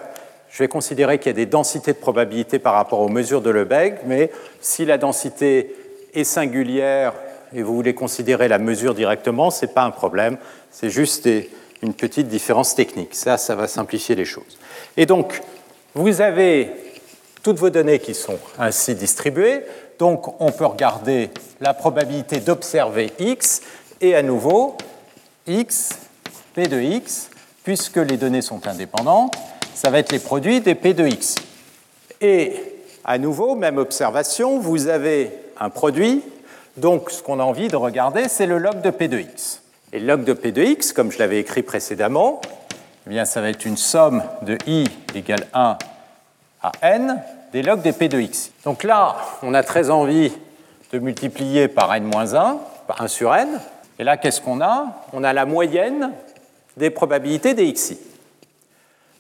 je 0.49 0.59
vais 0.59 0.69
considérer 0.69 1.19
qu'il 1.19 1.27
y 1.27 1.31
a 1.31 1.33
des 1.33 1.45
densités 1.45 1.91
de 1.91 1.97
probabilité 1.97 2.57
par 2.57 2.75
rapport 2.75 3.01
aux 3.01 3.09
mesures 3.09 3.41
de 3.41 3.49
Lebesgue, 3.49 3.97
mais 4.05 4.31
si 4.61 4.85
la 4.85 4.97
densité 4.97 5.75
est 6.13 6.23
singulière 6.23 7.11
et 7.53 7.63
vous 7.63 7.75
voulez 7.75 7.95
considérer 7.95 8.47
la 8.47 8.59
mesure 8.59 8.93
directement, 8.93 9.51
ce 9.51 9.65
n'est 9.65 9.73
pas 9.73 9.83
un 9.83 9.91
problème, 9.91 10.37
c'est 10.71 10.89
juste 10.89 11.27
une 11.81 11.93
petite 11.93 12.29
différence 12.29 12.75
technique. 12.75 13.13
Ça, 13.13 13.37
ça 13.37 13.55
va 13.55 13.67
simplifier 13.67 14.15
les 14.15 14.23
choses. 14.23 14.57
Et 14.95 15.05
donc, 15.05 15.41
vous 15.95 16.21
avez 16.21 16.71
toutes 17.41 17.57
vos 17.57 17.69
données 17.69 17.99
qui 17.99 18.13
sont 18.13 18.39
ainsi 18.57 18.95
distribuées. 18.95 19.61
Donc, 19.99 20.41
on 20.41 20.51
peut 20.51 20.65
regarder 20.65 21.29
la 21.61 21.73
probabilité 21.73 22.39
d'observer 22.39 23.11
x 23.19 23.61
et 24.01 24.15
à 24.15 24.23
nouveau 24.23 24.77
x, 25.47 25.89
p 26.53 26.67
de 26.67 26.79
x, 26.79 27.29
puisque 27.63 27.97
les 27.97 28.17
données 28.17 28.41
sont 28.41 28.67
indépendantes, 28.67 29.35
ça 29.75 29.89
va 29.89 29.99
être 29.99 30.11
les 30.11 30.19
produits 30.19 30.61
des 30.61 30.75
p 30.75 30.93
de 30.93 31.07
x. 31.07 31.35
Et 32.21 32.53
à 33.03 33.17
nouveau, 33.17 33.55
même 33.55 33.77
observation, 33.77 34.59
vous 34.59 34.87
avez 34.87 35.31
un 35.59 35.69
produit. 35.69 36.23
Donc, 36.77 37.11
ce 37.11 37.21
qu'on 37.21 37.39
a 37.39 37.43
envie 37.43 37.67
de 37.67 37.75
regarder, 37.75 38.27
c'est 38.29 38.47
le 38.47 38.57
log 38.57 38.81
de 38.81 38.89
p 38.89 39.07
de 39.07 39.19
x. 39.19 39.63
Et 39.93 39.99
le 39.99 40.07
log 40.07 40.23
de 40.23 40.33
P 40.33 40.51
de 40.51 40.63
x, 40.63 40.91
comme 40.91 41.11
je 41.11 41.19
l'avais 41.19 41.39
écrit 41.39 41.61
précédemment, 41.61 42.41
eh 43.05 43.09
bien, 43.09 43.25
ça 43.25 43.41
va 43.41 43.49
être 43.49 43.65
une 43.65 43.77
somme 43.77 44.23
de 44.43 44.57
i 44.65 44.85
égale 45.13 45.47
1 45.53 45.77
à 46.61 46.71
n 46.81 47.21
des 47.51 47.61
logs 47.61 47.81
des 47.81 47.91
P 47.91 48.07
de 48.07 48.19
x. 48.19 48.51
Donc 48.63 48.83
là, 48.83 49.15
on 49.41 49.53
a 49.53 49.61
très 49.61 49.89
envie 49.89 50.31
de 50.91 50.99
multiplier 50.99 51.67
par 51.67 51.93
n-1, 51.93 52.57
par 52.87 53.01
1 53.01 53.07
sur 53.07 53.35
n. 53.35 53.59
Et 53.99 54.03
là, 54.03 54.17
qu'est-ce 54.17 54.41
qu'on 54.41 54.61
a? 54.61 54.87
On 55.11 55.23
a 55.23 55.33
la 55.33 55.45
moyenne 55.45 56.11
des 56.77 56.89
probabilités 56.89 57.53
des 57.53 57.71
xi. 57.73 57.99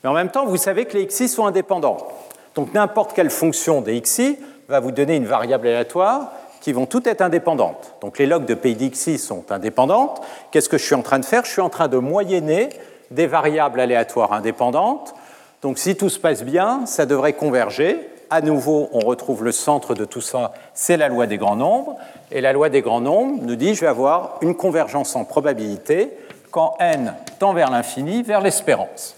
Mais 0.03 0.09
en 0.09 0.13
même 0.13 0.29
temps, 0.29 0.45
vous 0.45 0.57
savez 0.57 0.85
que 0.85 0.97
les 0.97 1.05
xi 1.05 1.27
sont 1.27 1.45
indépendants. 1.45 2.07
Donc 2.55 2.73
n'importe 2.73 3.13
quelle 3.13 3.29
fonction 3.29 3.81
des 3.81 3.99
xi 4.01 4.37
va 4.67 4.79
vous 4.79 4.91
donner 4.91 5.15
une 5.15 5.25
variable 5.25 5.67
aléatoire 5.67 6.31
qui 6.61 6.71
vont 6.71 6.85
toutes 6.85 7.07
être 7.07 7.21
indépendantes. 7.21 7.95
Donc 8.01 8.17
les 8.17 8.25
logs 8.25 8.45
de 8.45 8.53
P 8.53 8.73
d'xi 8.73 9.17
sont 9.17 9.51
indépendantes. 9.51 10.21
Qu'est-ce 10.49 10.69
que 10.69 10.77
je 10.77 10.85
suis 10.85 10.95
en 10.95 11.01
train 11.01 11.19
de 11.19 11.25
faire? 11.25 11.43
Je 11.43 11.51
suis 11.51 11.61
en 11.61 11.69
train 11.69 11.89
de 11.89 11.97
moyenner 11.97 12.69
des 13.13 13.27
variables 13.27 13.79
aléatoires 13.79 14.33
indépendantes. 14.33 15.13
Donc 15.61 15.77
si 15.77 15.95
tout 15.95 16.09
se 16.09 16.19
passe 16.19 16.43
bien, 16.43 16.85
ça 16.85 17.05
devrait 17.05 17.33
converger. 17.33 17.97
À 18.29 18.41
nouveau, 18.41 18.89
on 18.93 18.99
retrouve 18.99 19.43
le 19.43 19.51
centre 19.51 19.93
de 19.93 20.05
tout 20.05 20.21
ça, 20.21 20.53
c'est 20.73 20.97
la 20.97 21.07
loi 21.07 21.27
des 21.27 21.37
grands 21.37 21.55
nombres. 21.55 21.97
Et 22.31 22.41
la 22.41 22.51
loi 22.51 22.69
des 22.69 22.81
grands 22.81 23.01
nombres 23.01 23.43
nous 23.43 23.55
dit 23.55 23.75
je 23.75 23.81
vais 23.81 23.87
avoir 23.87 24.37
une 24.41 24.55
convergence 24.55 25.15
en 25.15 25.23
probabilité 25.23 26.11
quand 26.51 26.75
n 26.79 27.13
tend 27.39 27.53
vers 27.53 27.69
l'infini, 27.69 28.23
vers 28.23 28.41
l'espérance. 28.41 29.15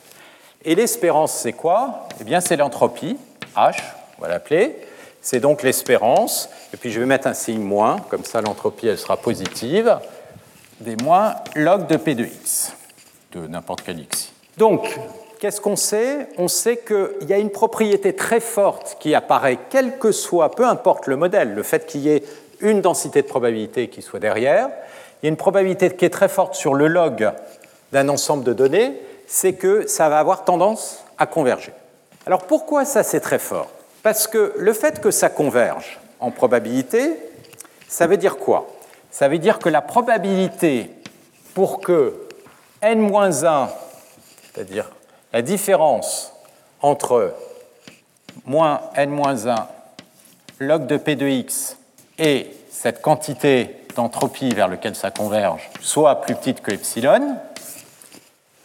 Et 0.63 0.73
l'espérance, 0.73 1.33
c'est 1.33 1.53
quoi? 1.53 2.07
Eh 2.19 2.23
bien, 2.23 2.41
c'est 2.41 2.57
l'entropie, 2.57 3.17
H, 3.55 3.75
on 4.17 4.21
va 4.23 4.29
l'appeler. 4.29 4.75
C'est 5.21 5.39
donc 5.39 5.61
l'espérance. 5.61 6.49
Et 6.73 6.77
puis, 6.77 6.91
je 6.91 6.99
vais 6.99 7.05
mettre 7.05 7.27
un 7.27 7.33
signe 7.33 7.61
moins, 7.61 7.97
comme 8.09 8.23
ça, 8.23 8.41
l'entropie, 8.41 8.87
elle 8.87 8.97
sera 8.97 9.17
positive, 9.17 9.99
des 10.79 10.95
moins 11.03 11.35
log 11.55 11.87
de 11.87 11.97
P 11.97 12.15
de 12.15 12.23
x, 12.23 12.73
n'importe 13.39 13.81
quel 13.83 13.99
x. 13.99 14.31
Donc, 14.57 14.97
qu'est-ce 15.39 15.61
qu'on 15.61 15.75
sait? 15.75 16.27
On 16.37 16.47
sait 16.47 16.77
qu'il 16.77 17.27
y 17.27 17.33
a 17.33 17.37
une 17.37 17.49
propriété 17.49 18.15
très 18.15 18.39
forte 18.39 18.97
qui 18.99 19.13
apparaît, 19.15 19.59
quel 19.69 19.97
que 19.97 20.11
soit, 20.11 20.51
peu 20.51 20.65
importe 20.65 21.07
le 21.07 21.17
modèle, 21.17 21.53
le 21.53 21.63
fait 21.63 21.85
qu'il 21.85 22.01
y 22.01 22.09
ait 22.09 22.23
une 22.61 22.81
densité 22.81 23.21
de 23.21 23.27
probabilité 23.27 23.89
qui 23.89 24.01
soit 24.01 24.19
derrière. 24.19 24.69
Il 25.21 25.25
y 25.25 25.27
a 25.27 25.29
une 25.29 25.37
probabilité 25.37 25.89
qui 25.89 26.05
est 26.05 26.09
très 26.09 26.29
forte 26.29 26.55
sur 26.55 26.73
le 26.73 26.87
log 26.87 27.31
d'un 27.91 28.09
ensemble 28.09 28.43
de 28.43 28.53
données, 28.53 28.93
c'est 29.27 29.53
que 29.53 29.87
ça 29.87 30.09
va 30.09 30.19
avoir 30.19 30.45
tendance 30.45 31.03
à 31.17 31.25
converger. 31.25 31.73
Alors 32.25 32.43
pourquoi 32.43 32.85
ça 32.85 33.03
c'est 33.03 33.19
très 33.19 33.39
fort? 33.39 33.69
Parce 34.03 34.27
que 34.27 34.53
le 34.57 34.73
fait 34.73 35.01
que 35.01 35.11
ça 35.11 35.29
converge 35.29 35.99
en 36.19 36.31
probabilité, 36.31 37.13
ça 37.87 38.07
veut 38.07 38.17
dire 38.17 38.37
quoi? 38.37 38.67
Ça 39.11 39.27
veut 39.27 39.37
dire 39.37 39.59
que 39.59 39.69
la 39.69 39.81
probabilité 39.81 40.89
pour 41.53 41.79
que 41.79 42.24
n-1, 42.85 43.67
c'est-à-dire 44.53 44.91
la 45.33 45.41
différence 45.41 46.31
entre 46.81 47.33
moins 48.45 48.81
n-1 48.95 49.55
log 50.59 50.85
de 50.85 50.97
p 50.97 51.15
de 51.15 51.27
x 51.27 51.77
et 52.19 52.51
cette 52.69 53.01
quantité 53.01 53.75
d'entropie 53.95 54.53
vers 54.53 54.67
laquelle 54.67 54.95
ça 54.95 55.09
converge 55.09 55.69
soit 55.81 56.21
plus 56.21 56.35
petite 56.35 56.61
que 56.61 56.71
epsilon, 56.71 57.37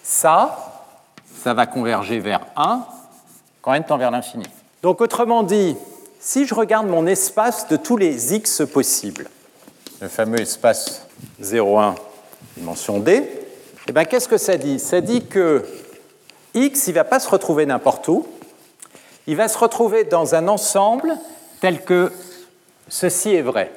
ça, 0.03 0.85
ça 1.43 1.55
va 1.55 1.67
converger 1.67 2.19
vers 2.19 2.43
1 2.57 2.85
quand 3.63 3.73
n 3.73 3.85
tend 3.85 3.97
vers 3.97 4.11
l'infini. 4.11 4.45
Donc 4.83 5.01
autrement 5.01 5.43
dit, 5.43 5.77
si 6.21 6.47
je 6.47 6.55
regarde 6.55 6.87
mon 6.87 7.07
espace 7.07 7.69
de 7.69 7.77
tous 7.77 7.97
les 7.97 8.35
x 8.35 8.63
possibles, 8.71 9.29
le 10.03 10.09
fameux 10.09 10.41
espace 10.41 11.07
0,1 11.41 11.95
dimension 12.57 12.99
d, 12.99 13.40
eh 13.91 13.93
bien, 13.93 14.05
qu'est-ce 14.05 14.29
que 14.29 14.39
ça 14.39 14.57
dit? 14.57 14.79
Ça 14.79 15.01
dit 15.01 15.27
que 15.27 15.67
x, 16.55 16.87
il 16.87 16.91
ne 16.91 16.95
va 16.95 17.03
pas 17.03 17.19
se 17.19 17.29
retrouver 17.29 17.67
n'importe 17.67 18.07
où, 18.07 18.25
il 19.27 19.35
va 19.35 19.49
se 19.49 19.59
retrouver 19.59 20.05
dans 20.05 20.37
un 20.37 20.47
ensemble 20.47 21.17
tel 21.61 21.83
que 21.83 22.13
ceci 22.87 23.35
est 23.35 23.43
vrai. 23.43 23.73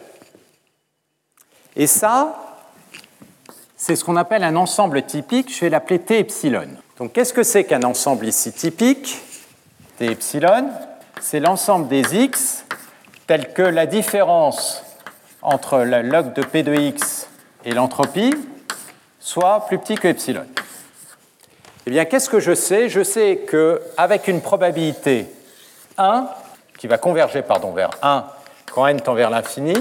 Et 1.76 1.88
ça, 1.88 2.59
c'est 3.76 3.95
ce 3.95 4.05
qu'on 4.05 4.16
appelle 4.16 4.43
un 4.43 4.55
ensemble 4.55 5.01
typique, 5.01 5.51
je 5.51 5.61
vais 5.61 5.72
l'appeler 5.72 5.97
T 5.97 6.20
epsilon. 6.20 6.68
Donc 6.99 7.14
qu'est-ce 7.14 7.34
que 7.34 7.41
c'est 7.41 7.64
qu'un 7.64 7.82
ensemble 7.82 8.28
ici 8.28 8.51
typique? 8.51 9.20
T 9.97 10.11
epsilon, 10.11 10.70
c'est 11.22 11.39
l'ensemble 11.39 11.88
des 11.88 12.24
x 12.24 12.66
tel 13.26 13.51
que 13.51 13.64
la 13.64 13.88
différence 13.88 14.84
entre 15.41 15.80
le 15.80 16.03
log 16.03 16.34
de 16.34 16.43
P 16.43 16.61
de 16.61 16.76
x 16.76 17.28
et 17.66 17.72
l'entropie 17.72 18.32
soit 19.24 19.65
plus 19.67 19.80
petit 19.80 19.95
que 19.95 20.09
epsilon. 20.09 20.45
Eh 21.86 21.89
bien, 21.89 22.05
qu'est-ce 22.05 22.30
que 22.30 22.41
je 22.41 22.53
sais? 22.53 22.89
Je 22.89 23.03
sais 23.03 23.45
qu'avec 23.49 24.28
une 24.28 24.41
probabilité 24.41 25.28
1, 25.97 26.28
qui 26.78 26.88
va 26.88 26.97
converger 26.97 27.41
pardon, 27.41 27.71
vers 27.71 27.91
1 28.01 28.26
quand 28.71 28.88
n 28.88 28.99
tend 28.99 29.13
vers 29.13 29.30
l'infini, 29.30 29.76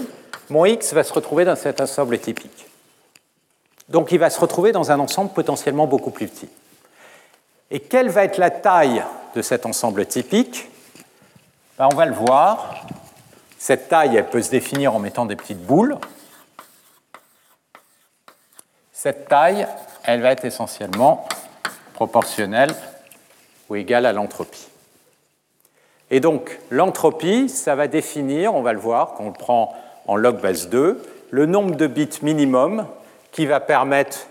mon 0.48 0.64
x 0.64 0.92
va 0.92 1.02
se 1.02 1.12
retrouver 1.12 1.44
dans 1.44 1.56
cet 1.56 1.80
ensemble 1.80 2.18
typique. 2.18 2.66
Donc 3.88 4.12
il 4.12 4.18
va 4.18 4.30
se 4.30 4.38
retrouver 4.38 4.70
dans 4.70 4.92
un 4.92 5.00
ensemble 5.00 5.30
potentiellement 5.32 5.86
beaucoup 5.86 6.10
plus 6.10 6.28
petit. 6.28 6.48
Et 7.70 7.80
quelle 7.80 8.10
va 8.10 8.24
être 8.24 8.38
la 8.38 8.50
taille 8.50 9.02
de 9.34 9.42
cet 9.42 9.66
ensemble 9.66 10.06
typique? 10.06 10.68
Ben, 11.78 11.88
On 11.90 11.96
va 11.96 12.04
le 12.04 12.14
voir. 12.14 12.86
Cette 13.58 13.88
taille, 13.88 14.16
elle 14.16 14.28
peut 14.28 14.42
se 14.42 14.50
définir 14.50 14.94
en 14.94 14.98
mettant 14.98 15.24
des 15.24 15.36
petites 15.36 15.64
boules. 15.64 15.96
Cette 19.02 19.26
taille, 19.26 19.66
elle 20.04 20.20
va 20.20 20.30
être 20.30 20.44
essentiellement 20.44 21.26
proportionnelle 21.92 22.72
ou 23.68 23.74
égale 23.74 24.06
à 24.06 24.12
l'entropie. 24.12 24.68
Et 26.12 26.20
donc, 26.20 26.60
l'entropie, 26.70 27.48
ça 27.48 27.74
va 27.74 27.88
définir, 27.88 28.54
on 28.54 28.62
va 28.62 28.72
le 28.72 28.78
voir 28.78 29.14
quand 29.14 29.24
on 29.24 29.26
le 29.26 29.32
prend 29.32 29.74
en 30.06 30.14
log 30.14 30.40
base 30.40 30.68
2, 30.68 31.02
le 31.30 31.46
nombre 31.46 31.74
de 31.74 31.88
bits 31.88 32.20
minimum 32.22 32.86
qui 33.32 33.44
va 33.44 33.58
permettre 33.58 34.28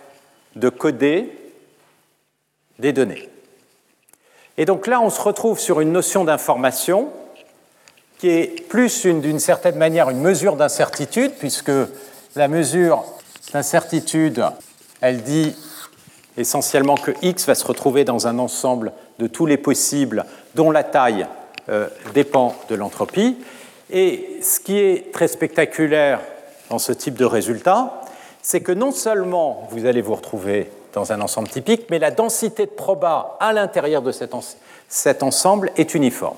de 0.55 0.69
coder 0.69 1.37
des 2.79 2.93
données. 2.93 3.27
Et 4.55 4.63
donc 4.63 4.87
là, 4.87 5.01
on 5.01 5.09
se 5.09 5.19
retrouve 5.19 5.59
sur 5.59 5.81
une 5.81 5.91
notion 5.91 6.23
d'information 6.23 7.09
qui 8.19 8.29
est 8.29 8.69
plus 8.69 9.05
d'une 9.05 9.39
certaine 9.39 9.75
manière 9.75 10.09
une 10.09 10.21
mesure 10.21 10.55
d'incertitude, 10.55 11.33
puisque 11.37 11.73
la 12.37 12.47
mesure 12.47 13.03
d'incertitude, 13.53 14.43
elle 15.01 15.21
dit 15.23 15.55
essentiellement 16.37 16.95
que 16.95 17.11
x 17.21 17.45
va 17.45 17.55
se 17.55 17.65
retrouver 17.65 18.03
dans 18.03 18.27
un 18.27 18.39
ensemble 18.39 18.93
de 19.19 19.27
tous 19.27 19.45
les 19.45 19.57
possibles 19.57 20.25
dont 20.55 20.71
la 20.71 20.83
taille 20.83 21.27
euh, 21.69 21.87
dépend 22.13 22.55
de 22.69 22.75
l'entropie. 22.75 23.37
Et 23.89 24.39
ce 24.41 24.59
qui 24.59 24.79
est 24.79 25.11
très 25.11 25.27
spectaculaire 25.27 26.21
dans 26.69 26.79
ce 26.79 26.93
type 26.93 27.15
de 27.15 27.25
résultat, 27.25 28.01
c'est 28.41 28.61
que 28.61 28.71
non 28.71 28.91
seulement 28.91 29.67
vous 29.71 29.85
allez 29.85 30.01
vous 30.01 30.15
retrouver 30.15 30.71
dans 30.93 31.11
un 31.11 31.21
ensemble 31.21 31.49
typique, 31.49 31.87
mais 31.89 31.99
la 31.99 32.11
densité 32.11 32.65
de 32.65 32.71
proba 32.71 33.37
à 33.39 33.53
l'intérieur 33.53 34.01
de 34.01 34.11
cet, 34.11 34.33
cet 34.87 35.23
ensemble 35.23 35.71
est 35.77 35.93
uniforme. 35.93 36.37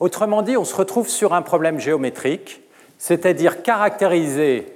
Autrement 0.00 0.42
dit, 0.42 0.56
on 0.56 0.64
se 0.64 0.74
retrouve 0.74 1.08
sur 1.08 1.32
un 1.32 1.42
problème 1.42 1.78
géométrique, 1.78 2.60
c'est-à-dire 2.98 3.62
caractériser 3.62 4.66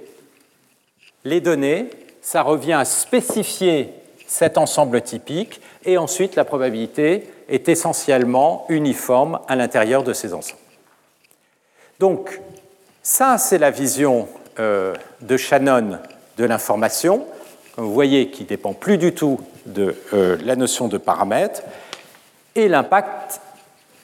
les 1.23 1.41
données, 1.41 1.89
ça 2.21 2.41
revient 2.41 2.73
à 2.73 2.85
spécifier 2.85 3.93
cet 4.27 4.57
ensemble 4.57 5.01
typique, 5.01 5.61
et 5.83 5.97
ensuite 5.97 6.35
la 6.35 6.45
probabilité 6.45 7.27
est 7.49 7.67
essentiellement 7.67 8.65
uniforme 8.69 9.39
à 9.47 9.55
l'intérieur 9.55 10.03
de 10.03 10.13
ces 10.13 10.33
ensembles. 10.33 10.61
Donc, 11.99 12.39
ça, 13.03 13.37
c'est 13.37 13.57
la 13.57 13.71
vision 13.71 14.27
euh, 14.59 14.93
de 15.21 15.37
Shannon 15.37 15.99
de 16.37 16.45
l'information, 16.45 17.25
vous 17.77 17.93
voyez, 17.93 18.29
qui 18.29 18.43
dépend 18.43 18.73
plus 18.73 18.97
du 18.97 19.13
tout 19.13 19.39
de 19.65 19.95
euh, 20.13 20.37
la 20.43 20.55
notion 20.55 20.87
de 20.87 20.97
paramètres. 20.97 21.61
Et 22.55 22.67
l'impact 22.67 23.41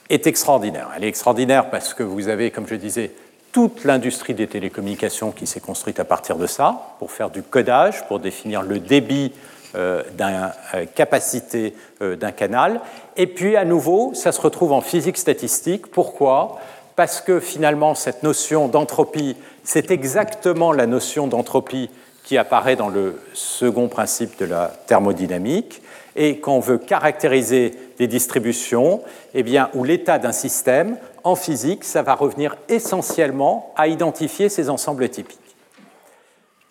est 0.10 0.28
extraordinaire. 0.28 0.90
Elle 0.96 1.04
est 1.04 1.10
extraordinaire 1.10 1.70
parce 1.70 1.94
que 1.94 2.04
vous 2.04 2.28
avez, 2.28 2.52
comme 2.52 2.68
je 2.68 2.76
disais, 2.76 3.12
toute 3.52 3.84
l'industrie 3.84 4.34
des 4.34 4.48
télécommunications 4.48 5.32
qui 5.32 5.48
s'est 5.48 5.60
construite 5.60 6.00
à 6.00 6.06
partir 6.06 6.38
de 6.38 6.48
ça, 6.48 6.96
pour 7.00 7.12
faire 7.12 7.30
du 7.30 7.42
codage, 7.42 8.06
pour 8.08 8.20
définir 8.20 8.62
le 8.62 8.80
débit 8.80 9.34
euh, 9.76 10.04
d'une 10.18 10.88
capacité 10.96 11.74
d'un 12.02 12.32
canal. 12.32 12.82
Et 13.16 13.28
puis, 13.28 13.56
à 13.56 13.66
nouveau, 13.66 14.14
ça 14.14 14.32
se 14.32 14.42
retrouve 14.42 14.72
en 14.72 14.82
physique 14.82 15.18
statistique. 15.18 15.88
Pourquoi? 15.88 16.60
Parce 16.96 17.22
que 17.22 17.40
finalement, 17.40 17.94
cette 17.94 18.24
notion 18.24 18.68
d'entropie, 18.68 19.36
c'est 19.64 19.92
exactement 19.92 20.72
la 20.72 20.88
notion 20.88 21.28
d'entropie 21.28 21.90
qui 22.24 22.38
apparaît 22.38 22.76
dans 22.76 22.90
le 22.90 23.22
second 23.34 23.88
principe 23.88 24.38
de 24.40 24.46
la 24.46 24.74
thermodynamique. 24.88 25.82
Et 26.18 26.40
quand 26.40 26.54
on 26.54 26.60
veut 26.60 26.78
caractériser 26.78 27.74
des 27.98 28.08
distributions, 28.08 29.02
eh 29.34 29.44
l'état 29.84 30.20
d'un 30.20 30.32
système, 30.32 30.98
en 31.28 31.36
physique, 31.36 31.84
ça 31.84 32.04
va 32.04 32.16
revenir 32.16 32.56
essentiellement 32.70 33.74
à 33.76 33.88
identifier 33.88 34.48
ces 34.48 34.70
ensembles 34.70 35.10
typiques. 35.10 35.38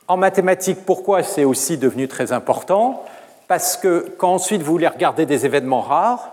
En 0.09 0.17
mathématiques, 0.17 0.87
pourquoi 0.87 1.23
c'est 1.23 1.45
aussi 1.45 1.77
devenu 1.77 2.09
très 2.09 2.33
important? 2.33 3.05
Parce 3.49 3.77
que 3.77 4.15
quand 4.17 4.33
ensuite 4.33 4.63
vous 4.63 4.73
voulez 4.73 4.89
regarder 4.89 5.27
des 5.27 5.45
événements 5.45 5.83
rares, 5.83 6.33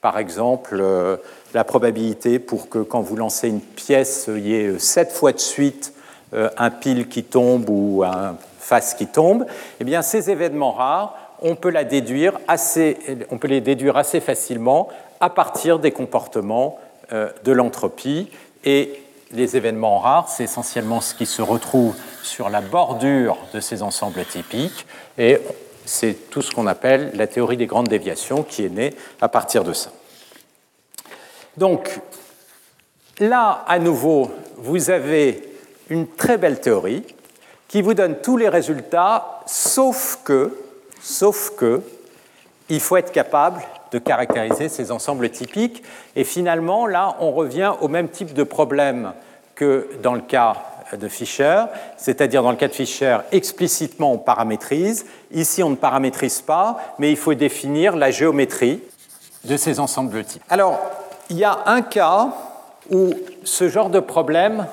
par 0.00 0.16
exemple, 0.18 0.78
euh, 0.80 1.16
la 1.54 1.64
probabilité 1.64 2.38
pour 2.38 2.68
que 2.68 2.78
quand 2.78 3.00
vous 3.00 3.16
lancez 3.16 3.48
une 3.48 3.60
pièce, 3.60 4.26
il 4.28 4.46
y 4.46 4.54
ait 4.54 4.78
7 4.78 5.10
fois 5.10 5.32
de 5.32 5.40
suite 5.40 5.94
euh, 6.34 6.50
un 6.56 6.70
pile 6.70 7.08
qui 7.08 7.24
tombe 7.24 7.68
ou 7.68 8.04
un 8.04 8.36
face 8.58 8.94
qui 8.94 9.08
tombe, 9.08 9.44
eh 9.80 9.84
bien 9.84 10.02
ces 10.02 10.30
événements 10.30 10.72
rares, 10.72 11.16
on 11.40 11.56
peut, 11.56 11.70
les 11.70 11.84
déduire 11.84 12.34
assez 12.48 14.20
facilement 14.20 14.88
à 15.20 15.30
partir 15.30 15.80
des 15.80 15.90
comportements 15.90 16.78
de 17.12 17.52
l'entropie. 17.52 18.30
Et 18.64 19.02
les 19.32 19.56
événements 19.56 19.98
rares, 19.98 20.28
c'est 20.28 20.44
essentiellement 20.44 21.00
ce 21.00 21.14
qui 21.14 21.26
se 21.26 21.42
retrouve 21.42 21.94
sur 22.22 22.48
la 22.48 22.60
bordure 22.60 23.38
de 23.52 23.60
ces 23.60 23.82
ensembles 23.82 24.24
typiques. 24.24 24.86
Et 25.18 25.38
c'est 25.84 26.30
tout 26.30 26.42
ce 26.42 26.50
qu'on 26.50 26.66
appelle 26.66 27.10
la 27.14 27.26
théorie 27.26 27.56
des 27.56 27.66
grandes 27.66 27.88
déviations 27.88 28.42
qui 28.42 28.64
est 28.64 28.70
née 28.70 28.94
à 29.20 29.28
partir 29.28 29.64
de 29.64 29.72
ça. 29.72 29.90
Donc, 31.56 32.00
là, 33.18 33.64
à 33.66 33.78
nouveau, 33.78 34.30
vous 34.56 34.90
avez 34.90 35.42
une 35.88 36.06
très 36.08 36.38
belle 36.38 36.60
théorie 36.60 37.04
qui 37.68 37.82
vous 37.82 37.94
donne 37.94 38.16
tous 38.20 38.36
les 38.36 38.48
résultats, 38.48 39.40
sauf 39.46 40.18
que, 40.24 40.56
sauf 41.00 41.50
que, 41.56 41.82
il 42.68 42.80
faut 42.80 42.96
être 42.96 43.12
capable 43.12 43.60
de 43.92 43.98
caractériser 43.98 44.68
ces 44.68 44.90
ensembles 44.90 45.30
typiques. 45.30 45.82
Et 46.16 46.24
finalement, 46.24 46.86
là, 46.86 47.16
on 47.20 47.30
revient 47.30 47.72
au 47.80 47.88
même 47.88 48.08
type 48.08 48.34
de 48.34 48.42
problème 48.42 49.12
que 49.54 49.88
dans 50.02 50.14
le 50.14 50.20
cas 50.20 50.56
de 50.96 51.08
Fischer, 51.08 51.64
c'est-à-dire 51.96 52.42
dans 52.42 52.50
le 52.50 52.56
cas 52.56 52.68
de 52.68 52.72
Fischer, 52.72 53.18
explicitement 53.30 54.12
on 54.12 54.18
paramétrise. 54.18 55.06
Ici, 55.30 55.62
on 55.62 55.70
ne 55.70 55.76
paramétrise 55.76 56.40
pas, 56.40 56.78
mais 56.98 57.10
il 57.10 57.16
faut 57.16 57.34
définir 57.34 57.96
la 57.96 58.10
géométrie 58.10 58.82
de 59.44 59.56
ces 59.56 59.80
ensembles 59.80 60.24
types. 60.24 60.42
Alors, 60.50 60.78
il 61.30 61.38
y 61.38 61.44
a 61.44 61.60
un 61.66 61.82
cas 61.82 62.28
où 62.90 63.14
ce 63.44 63.68
genre 63.68 63.90
de 63.90 64.00
problème 64.00 64.66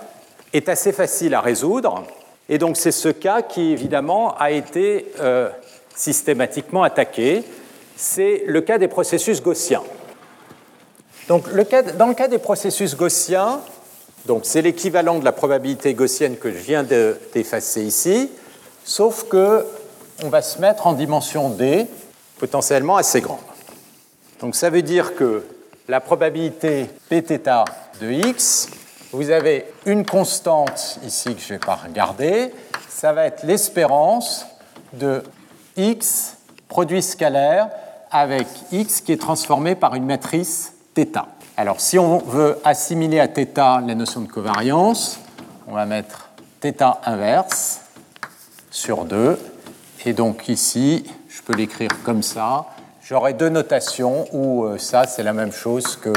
est 0.54 0.68
assez 0.68 0.92
facile 0.92 1.36
à 1.36 1.42
résoudre, 1.42 2.04
et 2.50 2.58
donc 2.58 2.76
c'est 2.76 2.92
ce 2.92 3.10
cas 3.10 3.42
qui, 3.42 3.72
évidemment, 3.72 4.36
a 4.38 4.52
été 4.52 5.12
euh, 5.20 5.50
systématiquement 5.96 6.84
attaqué. 6.84 7.44
C'est 8.02 8.44
le 8.48 8.62
cas 8.62 8.78
des 8.78 8.88
processus 8.88 9.44
gaussiens. 9.44 9.84
Donc, 11.28 11.54
dans 11.98 12.08
le 12.08 12.14
cas 12.14 12.28
des 12.30 12.38
processus 12.38 12.96
gaussiens, 12.96 13.60
c'est 14.44 14.62
l'équivalent 14.62 15.20
de 15.20 15.26
la 15.26 15.34
probabilité 15.34 15.94
gaussienne 15.94 16.38
que 16.38 16.50
je 16.50 16.60
viens 16.60 16.84
d'effacer 16.84 17.84
ici, 17.84 18.32
sauf 18.86 19.26
que 19.28 19.66
on 20.24 20.30
va 20.30 20.42
se 20.42 20.62
mettre 20.62 20.88
en 20.88 20.94
dimension 20.94 21.50
d 21.50 21.88
potentiellement 22.38 22.96
assez 22.96 23.20
grande. 23.20 23.40
Donc 24.40 24.56
ça 24.56 24.70
veut 24.70 24.82
dire 24.82 25.14
que 25.14 25.44
la 25.90 26.00
probabilité 26.00 26.86
Pθ 27.10 27.66
de 28.00 28.12
x, 28.12 28.70
vous 29.12 29.30
avez 29.30 29.66
une 29.86 30.06
constante 30.06 31.00
ici 31.06 31.36
que 31.36 31.42
je 31.42 31.54
ne 31.54 31.60
vais 31.60 31.66
pas 31.66 31.76
regarder, 31.76 32.54
ça 32.88 33.12
va 33.12 33.26
être 33.26 33.44
l'espérance 33.44 34.46
de 34.94 35.22
x 35.76 36.38
produit 36.70 37.04
scalaire 37.04 37.70
avec 38.11 38.47
x 38.73 39.01
qui 39.01 39.13
est 39.13 39.21
transformé 39.21 39.75
par 39.75 39.95
une 39.95 40.07
matrice 40.07 40.75
θ. 40.95 41.27
Alors 41.57 41.81
si 41.81 41.99
on 41.99 42.19
veut 42.19 42.59
assimiler 42.65 43.21
à 43.21 43.29
θ 43.29 43.87
la 43.87 43.95
notion 43.95 44.21
de 44.21 44.29
covariance, 44.29 45.19
on 45.67 45.73
va 45.73 45.87
mettre 45.87 46.31
θ 46.61 46.99
inverse 47.05 47.81
sur 48.71 49.05
2. 49.05 49.39
Et 50.07 50.13
donc 50.13 50.49
ici, 50.49 51.05
je 51.29 51.43
peux 51.43 51.55
l'écrire 51.55 51.91
comme 52.05 52.23
ça. 52.23 52.67
J'aurai 53.03 53.35
deux 53.35 53.49
notations 53.49 54.27
où 54.33 54.65
euh, 54.65 54.79
ça, 54.79 55.07
c'est 55.07 55.23
la 55.23 55.33
même 55.33 55.53
chose 55.53 55.97
que 55.97 56.11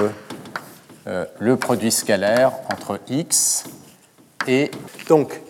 euh, 1.07 1.25
le 1.39 1.57
produit 1.57 1.91
scalaire 1.91 2.51
entre 2.71 2.99
x 3.09 3.65
et... 4.47 4.71
Donc, 5.09 5.41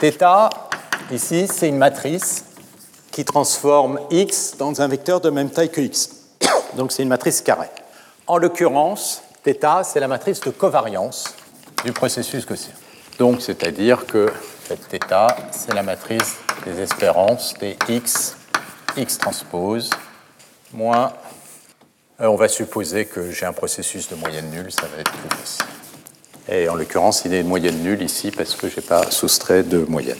θ, 0.00 0.50
ici, 1.12 1.46
c'est 1.46 1.68
une 1.68 1.78
matrice 1.78 2.44
qui 3.17 3.25
transforme 3.25 3.99
x 4.11 4.57
dans 4.59 4.79
un 4.79 4.87
vecteur 4.87 5.19
de 5.19 5.31
même 5.31 5.49
taille 5.49 5.71
que 5.71 5.81
x. 5.81 6.11
Donc, 6.75 6.91
c'est 6.91 7.01
une 7.01 7.09
matrice 7.09 7.41
carrée. 7.41 7.71
En 8.27 8.37
l'occurrence, 8.37 9.23
θ, 9.43 9.83
c'est 9.83 9.99
la 9.99 10.07
matrice 10.07 10.39
de 10.41 10.51
covariance 10.51 11.33
du 11.83 11.93
processus 11.93 12.45
gaussien. 12.45 12.75
Donc, 13.17 13.41
c'est-à-dire 13.41 14.05
que 14.05 14.31
cette 14.67 14.83
θ, 14.83 15.35
c'est 15.49 15.73
la 15.73 15.81
matrice 15.81 16.35
des 16.63 16.79
espérances 16.79 17.55
des 17.55 17.75
x, 17.89 18.37
x 18.95 19.17
transpose, 19.17 19.89
moins, 20.71 21.11
euh, 22.21 22.27
on 22.27 22.35
va 22.35 22.47
supposer 22.47 23.05
que 23.05 23.31
j'ai 23.31 23.47
un 23.47 23.53
processus 23.53 24.07
de 24.09 24.15
moyenne 24.15 24.51
nulle, 24.51 24.71
ça 24.71 24.83
va 24.83 24.99
être 24.99 25.11
plus 25.11 25.37
facile. 25.39 25.65
Et 26.49 26.69
en 26.69 26.75
l'occurrence, 26.75 27.23
il 27.25 27.33
est 27.33 27.41
de 27.41 27.47
moyenne 27.47 27.81
nulle 27.81 28.03
ici 28.03 28.29
parce 28.29 28.53
que 28.53 28.69
je 28.69 28.75
n'ai 28.75 28.85
pas 28.85 29.09
soustrait 29.09 29.63
de 29.63 29.79
moyenne. 29.79 30.19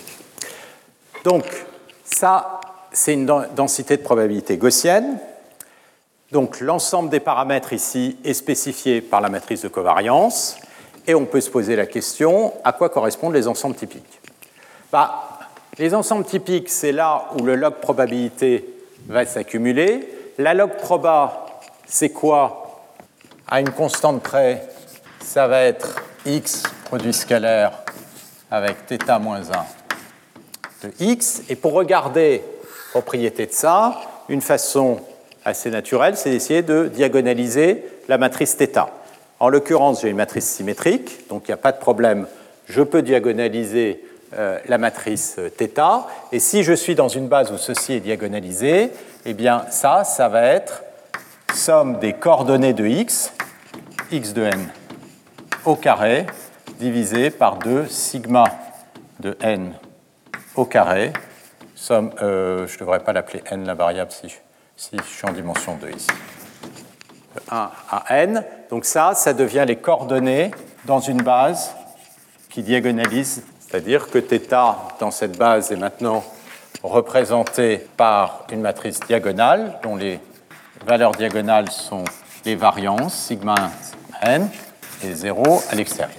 Donc, 1.24 1.45
ça, 2.04 2.57
c'est 2.92 3.14
une 3.14 3.26
densité 3.56 3.98
de 3.98 4.02
probabilité 4.02 4.58
gaussienne. 4.58 5.20
Donc 6.32 6.60
l'ensemble 6.60 7.10
des 7.10 7.20
paramètres 7.20 7.74
ici 7.74 8.18
est 8.24 8.34
spécifié 8.34 9.02
par 9.02 9.22
la 9.22 9.30
matrice 9.30 9.62
de 9.62 9.70
covariance 9.70 10.58
et 11.06 11.16
on 11.16 11.26
peut 11.26 11.40
se 11.40 11.50
poser 11.50 11.76
la 11.76 11.86
question 11.86 12.54
à 12.64 12.74
quoi 12.74 12.90
correspondent 12.90 13.34
les 13.34 13.48
ensembles 13.48 13.76
typiques? 13.76 14.20
Bah, 14.92 15.40
Les 15.78 15.94
ensembles 15.94 16.26
typiques, 16.26 16.70
c'est 16.70 16.92
là 16.92 17.28
où 17.38 17.44
le 17.44 17.56
log 17.56 17.76
probabilité 17.76 18.66
va 19.08 19.26
s'accumuler. 19.26 20.10
La 20.38 20.54
log 20.54 20.72
proba, 20.72 21.62
c'est 21.86 22.10
quoi? 22.10 22.82
À 23.48 23.62
une 23.62 23.70
constante 23.70 24.22
près, 24.22 24.68
ça 25.22 25.48
va 25.48 25.62
être 25.62 26.04
x 26.26 26.64
produit 26.86 27.14
scalaire 27.14 27.72
avec 28.52 28.76
θ 28.88 29.20
moins 29.20 29.42
1 30.82 30.88
de 30.88 30.94
x. 31.00 31.44
Et 31.48 31.56
pour 31.56 31.74
regarder 31.74 32.44
propriété 32.98 33.45
de 33.45 33.52
ça, 33.52 34.02
une 34.28 34.41
façon 34.41 34.98
assez 35.45 35.70
naturel, 35.70 36.18
c'est 36.18 36.32
d'essayer 36.32 36.64
de 36.64 36.88
diagonaliser 36.88 37.84
la 38.08 38.18
matrice 38.18 38.58
θ. 38.58 38.88
En 39.39 39.50
l'occurrence, 39.50 40.02
j'ai 40.02 40.10
une 40.10 40.18
matrice 40.18 40.50
symétrique, 40.50 41.30
donc 41.30 41.43
il 41.45 41.52
n'y 41.52 41.54
a 41.54 41.58
pas 41.58 41.72
de 41.72 41.78
problème. 41.78 42.26
Je 42.68 42.82
peux 42.82 43.04
diagonaliser 43.04 44.04
euh, 44.36 44.58
la 44.68 44.80
matrice 44.80 45.36
θ. 45.60 46.08
Et 46.32 46.39
si 46.39 46.64
je 46.64 46.74
suis 46.74 46.95
dans 46.95 47.08
une 47.08 47.28
base 47.28 47.52
où 47.52 47.60
ceci 47.60 47.93
est 47.93 48.00
diagonalisé, 48.00 48.89
eh 49.28 49.34
bien 49.36 49.66
ça, 49.70 50.04
ça 50.04 50.28
va 50.28 50.41
être 50.41 50.82
somme 51.54 52.00
des 52.00 52.14
coordonnées 52.14 52.74
de 52.74 52.88
x, 52.88 53.32
x 54.12 54.34
de 54.34 54.41
n 54.41 54.70
au 55.66 55.76
carré, 55.76 56.26
divisé 56.80 57.30
par 57.30 57.60
2 57.60 57.86
sigma 57.89 58.45
de 59.20 59.38
n 59.39 59.72
au 60.56 60.66
carré. 60.66 61.14
Somme, 61.80 62.11
euh, 62.23 62.65
je 62.65 62.73
ne 62.73 62.80
devrais 62.80 63.01
pas 63.01 63.13
l'appeler 63.13 63.43
n 63.51 63.63
la 63.63 63.75
variable 63.75 64.09
si 64.11 64.97
je 64.97 65.03
suis 65.03 65.28
en 65.28 65.32
dimension 65.32 65.78
2 65.80 65.91
ici. 65.91 66.07
De 67.36 67.41
1 67.51 67.69
à 67.91 68.03
n. 68.23 68.43
Donc 68.71 68.84
ça, 68.84 69.13
ça 69.13 69.32
devient 69.32 69.63
les 69.67 69.75
coordonnées 69.75 70.49
dans 70.86 70.99
une 70.99 71.21
base 71.21 71.75
qui 72.49 72.63
diagonalise, 72.63 73.43
c'est-à-dire 73.59 74.09
que 74.09 74.17
θ 74.17 74.75
dans 74.99 75.11
cette 75.11 75.38
base 75.38 75.71
est 75.71 75.75
maintenant 75.75 76.23
représenté 76.82 77.78
par 77.95 78.47
une 78.51 78.61
matrice 78.61 78.99
diagonale 79.01 79.80
dont 79.84 79.95
les 79.95 80.19
valeurs 80.84 81.11
diagonales 81.11 81.69
sont 81.69 82.05
les 82.43 82.55
variances 82.55 83.13
sigma 83.13 83.53
1, 84.23 84.32
n 84.32 84.49
et 85.03 85.13
0 85.13 85.61
à 85.69 85.75
l'extérieur. 85.75 86.17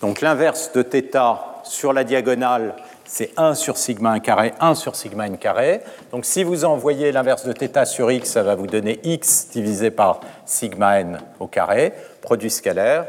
Donc 0.00 0.22
l'inverse 0.22 0.72
de 0.72 0.82
θ 0.82 1.62
sur 1.62 1.92
la 1.92 2.04
diagonale 2.04 2.74
c'est 3.06 3.30
1 3.36 3.54
sur 3.54 3.76
sigma 3.76 4.10
1 4.10 4.20
carré, 4.20 4.52
1 4.60 4.74
sur 4.74 4.96
sigma 4.96 5.26
n 5.26 5.38
carré. 5.38 5.80
Donc 6.10 6.24
si 6.24 6.44
vous 6.44 6.64
envoyez 6.64 7.12
l'inverse 7.12 7.46
de 7.46 7.52
θ 7.52 7.86
sur 7.86 8.10
x, 8.10 8.30
ça 8.30 8.42
va 8.42 8.54
vous 8.54 8.66
donner 8.66 9.00
x 9.04 9.48
divisé 9.52 9.90
par 9.90 10.20
sigma 10.44 11.00
n 11.00 11.18
au 11.40 11.46
carré, 11.46 11.92
produit 12.20 12.50
scalaire, 12.50 13.06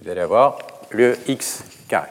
vous 0.00 0.10
allez 0.10 0.20
avoir 0.20 0.58
le 0.90 1.16
x 1.26 1.64
carré. 1.88 2.08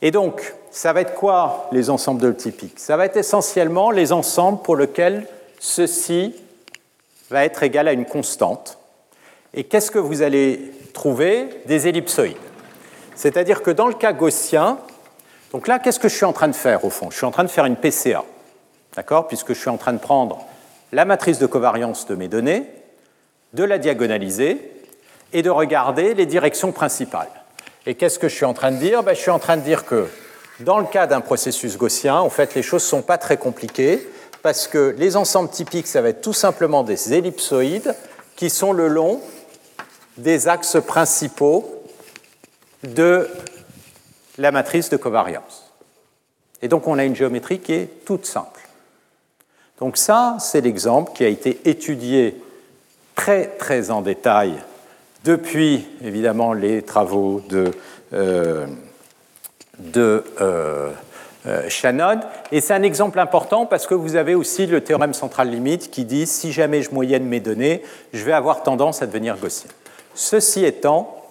Et 0.00 0.10
donc, 0.10 0.54
ça 0.70 0.92
va 0.92 1.02
être 1.02 1.14
quoi 1.14 1.68
les 1.70 1.90
ensembles 1.90 2.22
de 2.22 2.32
typiques 2.32 2.80
Ça 2.80 2.96
va 2.96 3.04
être 3.04 3.16
essentiellement 3.16 3.90
les 3.90 4.12
ensembles 4.12 4.62
pour 4.62 4.74
lesquels 4.74 5.26
ceci 5.60 6.34
va 7.30 7.44
être 7.44 7.62
égal 7.62 7.86
à 7.86 7.92
une 7.92 8.06
constante. 8.06 8.78
Et 9.54 9.64
qu'est-ce 9.64 9.90
que 9.90 9.98
vous 9.98 10.22
allez 10.22 10.72
trouver? 10.92 11.48
Des 11.66 11.86
ellipsoïdes. 11.88 12.36
C'est-à-dire 13.14 13.62
que 13.62 13.70
dans 13.70 13.86
le 13.86 13.94
cas 13.94 14.12
gaussien, 14.12 14.78
donc 15.52 15.68
là, 15.68 15.78
qu'est-ce 15.78 16.00
que 16.00 16.08
je 16.08 16.16
suis 16.16 16.24
en 16.24 16.32
train 16.32 16.48
de 16.48 16.54
faire 16.54 16.84
au 16.84 16.90
fond? 16.90 17.10
Je 17.10 17.16
suis 17.16 17.26
en 17.26 17.30
train 17.30 17.44
de 17.44 17.50
faire 17.50 17.66
une 17.66 17.76
PCA, 17.76 18.24
d'accord? 18.96 19.28
Puisque 19.28 19.52
je 19.52 19.58
suis 19.58 19.68
en 19.68 19.76
train 19.76 19.92
de 19.92 19.98
prendre 19.98 20.38
la 20.92 21.04
matrice 21.04 21.38
de 21.38 21.46
covariance 21.46 22.06
de 22.06 22.14
mes 22.14 22.28
données, 22.28 22.66
de 23.52 23.64
la 23.64 23.78
diagonaliser 23.78 24.72
et 25.34 25.42
de 25.42 25.50
regarder 25.50 26.14
les 26.14 26.26
directions 26.26 26.72
principales. 26.72 27.30
Et 27.86 27.94
qu'est-ce 27.94 28.18
que 28.18 28.28
je 28.28 28.34
suis 28.34 28.44
en 28.44 28.54
train 28.54 28.70
de 28.70 28.76
dire? 28.76 29.02
Ben, 29.02 29.14
Je 29.14 29.20
suis 29.20 29.30
en 29.30 29.38
train 29.38 29.56
de 29.58 29.62
dire 29.62 29.84
que 29.84 30.08
dans 30.60 30.78
le 30.78 30.86
cas 30.86 31.06
d'un 31.06 31.20
processus 31.20 31.76
gaussien, 31.76 32.16
en 32.16 32.30
fait, 32.30 32.54
les 32.54 32.62
choses 32.62 32.84
ne 32.84 32.88
sont 32.88 33.02
pas 33.02 33.18
très 33.18 33.36
compliquées 33.36 34.06
parce 34.42 34.66
que 34.66 34.94
les 34.96 35.16
ensembles 35.16 35.50
typiques, 35.50 35.86
ça 35.86 36.00
va 36.00 36.10
être 36.10 36.22
tout 36.22 36.32
simplement 36.32 36.82
des 36.82 37.12
ellipsoïdes 37.12 37.94
qui 38.36 38.50
sont 38.50 38.72
le 38.72 38.88
long 38.88 39.20
des 40.16 40.48
axes 40.48 40.78
principaux 40.86 41.82
de 42.82 43.28
la 44.42 44.50
matrice 44.50 44.90
de 44.90 44.96
covariance. 44.96 45.72
Et 46.60 46.68
donc 46.68 46.86
on 46.88 46.98
a 46.98 47.04
une 47.04 47.16
géométrie 47.16 47.60
qui 47.60 47.72
est 47.72 48.04
toute 48.04 48.26
simple. 48.26 48.60
Donc 49.78 49.96
ça, 49.96 50.36
c'est 50.40 50.60
l'exemple 50.60 51.12
qui 51.14 51.24
a 51.24 51.28
été 51.28 51.60
étudié 51.64 52.36
très 53.14 53.46
très 53.46 53.90
en 53.90 54.02
détail 54.02 54.54
depuis 55.24 55.86
évidemment 56.02 56.52
les 56.52 56.82
travaux 56.82 57.40
de, 57.48 57.70
euh, 58.12 58.66
euh, 59.96 60.20
euh, 60.40 61.68
Shannon. 61.68 62.20
Et 62.50 62.60
c'est 62.60 62.74
un 62.74 62.82
exemple 62.82 63.20
important 63.20 63.66
parce 63.66 63.86
que 63.86 63.94
vous 63.94 64.16
avez 64.16 64.34
aussi 64.34 64.66
le 64.66 64.80
théorème 64.80 65.14
central 65.14 65.50
limite 65.50 65.90
qui 65.90 66.04
dit 66.04 66.26
si 66.26 66.52
jamais 66.52 66.82
je 66.82 66.92
moyenne 66.92 67.24
mes 67.24 67.40
données, 67.40 67.82
je 68.12 68.24
vais 68.24 68.32
avoir 68.32 68.64
tendance 68.64 69.02
à 69.02 69.06
devenir 69.06 69.36
gaussien. 69.36 69.70
Ceci 70.14 70.64
étant, 70.64 71.21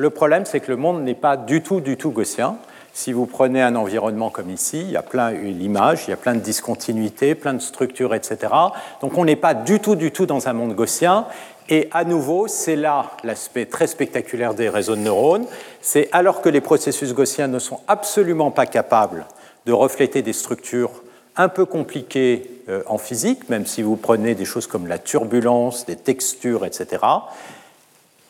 le 0.00 0.10
problème 0.10 0.46
c'est 0.46 0.60
que 0.60 0.70
le 0.70 0.76
monde 0.76 1.02
n'est 1.02 1.14
pas 1.14 1.36
du 1.36 1.62
tout, 1.62 1.80
du 1.80 1.96
tout 1.96 2.10
gaussien. 2.10 2.56
Si 2.92 3.12
vous 3.12 3.26
prenez 3.26 3.62
un 3.62 3.76
environnement 3.76 4.30
comme 4.30 4.50
ici, 4.50 4.80
il 4.80 4.90
y 4.90 4.96
a 4.96 5.02
plein 5.02 5.30
l'image, 5.30 6.04
il 6.06 6.10
y 6.10 6.14
a 6.14 6.16
plein 6.16 6.34
de 6.34 6.40
discontinuités, 6.40 7.34
plein 7.34 7.54
de 7.54 7.60
structures, 7.60 8.14
etc. 8.14 8.52
Donc 9.00 9.16
on 9.16 9.24
n'est 9.24 9.36
pas 9.36 9.54
du 9.54 9.78
tout, 9.78 9.96
du 9.96 10.10
tout 10.10 10.26
dans 10.26 10.48
un 10.48 10.54
monde 10.54 10.74
gaussien. 10.74 11.26
Et 11.68 11.88
à 11.92 12.04
nouveau, 12.04 12.48
c'est 12.48 12.74
là 12.76 13.12
l'aspect 13.22 13.66
très 13.66 13.86
spectaculaire 13.86 14.54
des 14.54 14.68
réseaux 14.68 14.96
de 14.96 15.02
neurones. 15.02 15.46
C'est 15.82 16.08
alors 16.12 16.40
que 16.40 16.48
les 16.48 16.60
processus 16.60 17.14
gaussiens 17.14 17.46
ne 17.46 17.58
sont 17.58 17.80
absolument 17.86 18.50
pas 18.50 18.66
capables 18.66 19.26
de 19.66 19.72
refléter 19.72 20.22
des 20.22 20.32
structures 20.32 20.90
un 21.36 21.48
peu 21.48 21.66
compliquées 21.66 22.50
euh, 22.68 22.82
en 22.86 22.98
physique, 22.98 23.48
même 23.50 23.66
si 23.66 23.82
vous 23.82 23.96
prenez 23.96 24.34
des 24.34 24.44
choses 24.46 24.66
comme 24.66 24.88
la 24.88 24.98
turbulence, 24.98 25.86
des 25.86 25.96
textures, 25.96 26.64
etc. 26.66 27.02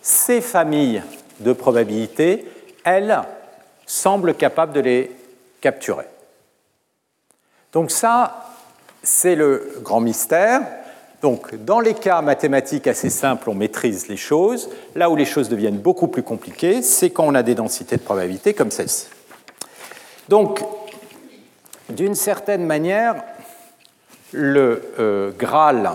Ces 0.03 0.41
familles 0.41 1.03
de 1.41 1.53
probabilités, 1.53 2.47
elles, 2.85 3.21
semblent 3.87 4.35
capables 4.35 4.73
de 4.73 4.81
les 4.81 5.11
capturer. 5.61 6.07
Donc 7.73 7.91
ça, 7.91 8.47
c'est 9.03 9.35
le 9.35 9.73
grand 9.83 10.01
mystère. 10.01 10.63
Donc, 11.23 11.55
dans 11.55 11.81
les 11.81 11.95
cas 11.95 12.23
mathématiques 12.23 12.87
assez 12.87 13.11
simples, 13.11 13.51
on 13.51 13.55
maîtrise 13.55 14.09
les 14.09 14.17
choses. 14.17 14.71
Là 14.95 15.11
où 15.11 15.17
les 15.17 15.27
choses 15.27 15.49
deviennent 15.49 15.79
beaucoup 15.79 16.09
plus 16.09 16.23
compliquées, 16.23 16.83
c'est 16.83 17.11
quand 17.11 17.27
on 17.27 17.35
a 17.35 17.43
des 17.43 17.55
densités 17.55 17.97
de 17.97 18.03
probabilité 18.03 18.55
comme 18.55 18.71
celle-ci. 18.71 19.09
Donc, 20.29 20.65
d'une 21.91 22.15
certaine 22.15 22.65
manière, 22.65 23.23
le 24.33 24.93
euh, 24.99 25.31
Graal 25.37 25.91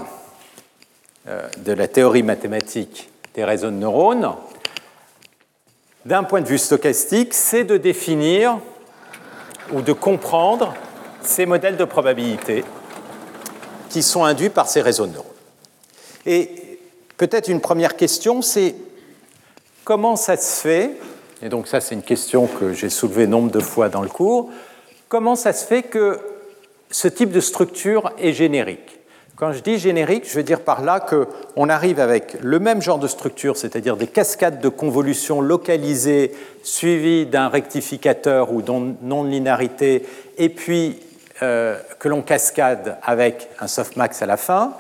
euh, 1.27 1.47
de 1.57 1.71
la 1.71 1.87
théorie 1.87 2.23
mathématique 2.23 3.09
des 3.33 3.43
réseaux 3.43 3.71
de 3.71 3.75
neurones, 3.75 4.35
d'un 6.06 6.24
point 6.24 6.41
de 6.41 6.47
vue 6.47 6.58
stochastique, 6.58 7.34
c'est 7.34 7.64
de 7.64 7.78
définir 7.78 8.60
ou 9.74 9.82
de 9.82 9.91
comprendre 9.91 10.74
ces 11.22 11.45
modèles 11.45 11.78
de 11.78 11.86
probabilité 11.86 12.64
qui 13.89 14.03
sont 14.03 14.24
induits 14.24 14.49
par 14.49 14.68
ces 14.68 14.82
réseaux 14.82 15.08
de 15.08 15.14
neurones. 15.14 15.32
Et 16.26 16.80
peut-être 17.18 17.49
une 17.49 17.62
première 17.62 17.95
question, 17.95 18.41
c'est 18.41 18.76
comment 19.84 20.16
ça 20.16 20.38
se 20.38 20.62
fait, 20.62 20.91
et 21.41 21.49
donc 21.49 21.68
ça 21.68 21.82
c'est 21.82 21.95
une 21.95 22.03
question 22.03 22.47
que 22.47 22.74
j'ai 22.74 22.89
soulevée 22.89 23.26
nombre 23.26 23.51
de 23.51 23.60
fois 23.60 23.89
dans 23.89 24.01
le 24.01 24.10
cours, 24.10 24.51
comment 25.10 25.36
ça 25.36 25.53
se 25.53 25.66
fait 25.66 25.84
que 25.84 26.20
ce 26.91 27.08
type 27.08 27.32
de 27.32 27.39
structure 27.39 28.12
est 28.20 28.34
générique? 28.34 28.99
Quand 29.36 29.51
je 29.51 29.59
dis 29.59 29.77
générique, 29.77 30.29
je 30.29 30.36
veux 30.36 30.43
dire 30.43 30.61
par 30.61 30.81
là 30.81 30.99
qu'on 30.99 31.69
arrive 31.69 31.99
avec 31.99 32.38
le 32.41 32.59
même 32.59 32.81
genre 32.81 32.99
de 32.99 33.07
structure, 33.07 33.57
c'est-à-dire 33.57 33.97
des 33.97 34.07
cascades 34.07 34.61
de 34.61 34.69
convolutions 34.69 35.41
localisées 35.41 36.31
suivies 36.63 37.25
d'un 37.25 37.49
rectificateur 37.49 38.53
ou 38.53 38.61
non-linéarité, 39.01 40.05
et 40.38 40.49
puis 40.49 40.99
euh, 41.41 41.77
que 41.99 42.07
l'on 42.07 42.21
cascade 42.21 42.97
avec 43.03 43.49
un 43.59 43.67
softmax 43.67 44.21
à 44.21 44.25
la 44.25 44.38
fin, 44.38 44.73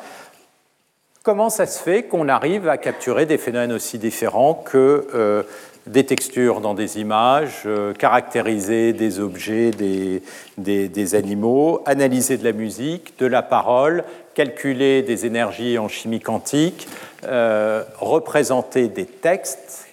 comment 1.23 1.49
ça 1.49 1.65
se 1.65 1.81
fait 1.81 2.03
qu'on 2.03 2.29
arrive 2.29 2.69
à 2.69 2.77
capturer 2.77 3.25
des 3.25 3.37
phénomènes 3.37 3.73
aussi 3.73 3.97
différents 3.97 4.53
que 4.53 5.07
euh, 5.13 5.43
des 5.87 6.05
textures 6.05 6.61
dans 6.61 6.73
des 6.73 6.99
images, 6.99 7.63
euh, 7.65 7.93
caractériser 7.93 8.93
des 8.93 9.19
objets, 9.19 9.71
des, 9.71 10.21
des, 10.57 11.15
animaux, 11.15 11.81
analyser 11.85 12.37
de 12.37 12.43
la 12.43 12.53
musique, 12.53 13.19
de 13.19 13.27
la 13.27 13.43
parole, 13.43 14.03
calculer 14.35 15.01
des 15.01 15.25
énergies 15.25 15.79
en 15.79 15.87
chimie 15.87 16.19
quantique, 16.19 16.87
représenter 17.23 18.87
des 18.87 19.05
textes, 19.05 19.85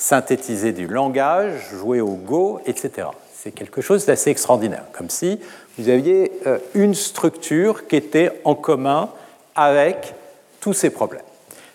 synthétiser 0.00 0.72
du 0.72 0.86
langage, 0.86 1.52
jouer 1.72 2.00
au 2.00 2.14
Go, 2.14 2.60
etc. 2.64 3.08
C'est 3.34 3.52
quelque 3.52 3.82
chose 3.82 4.06
d'assez 4.06 4.30
extraordinaire, 4.30 4.84
comme 4.92 5.10
si 5.10 5.38
vous 5.78 5.88
aviez 5.88 6.32
euh, 6.46 6.58
une 6.74 6.94
structure 6.94 7.86
qui 7.86 7.96
était 7.96 8.40
en 8.44 8.54
commun 8.54 9.10
avec 9.54 10.14
tous 10.60 10.72
ces 10.72 10.90
problèmes. 10.90 11.22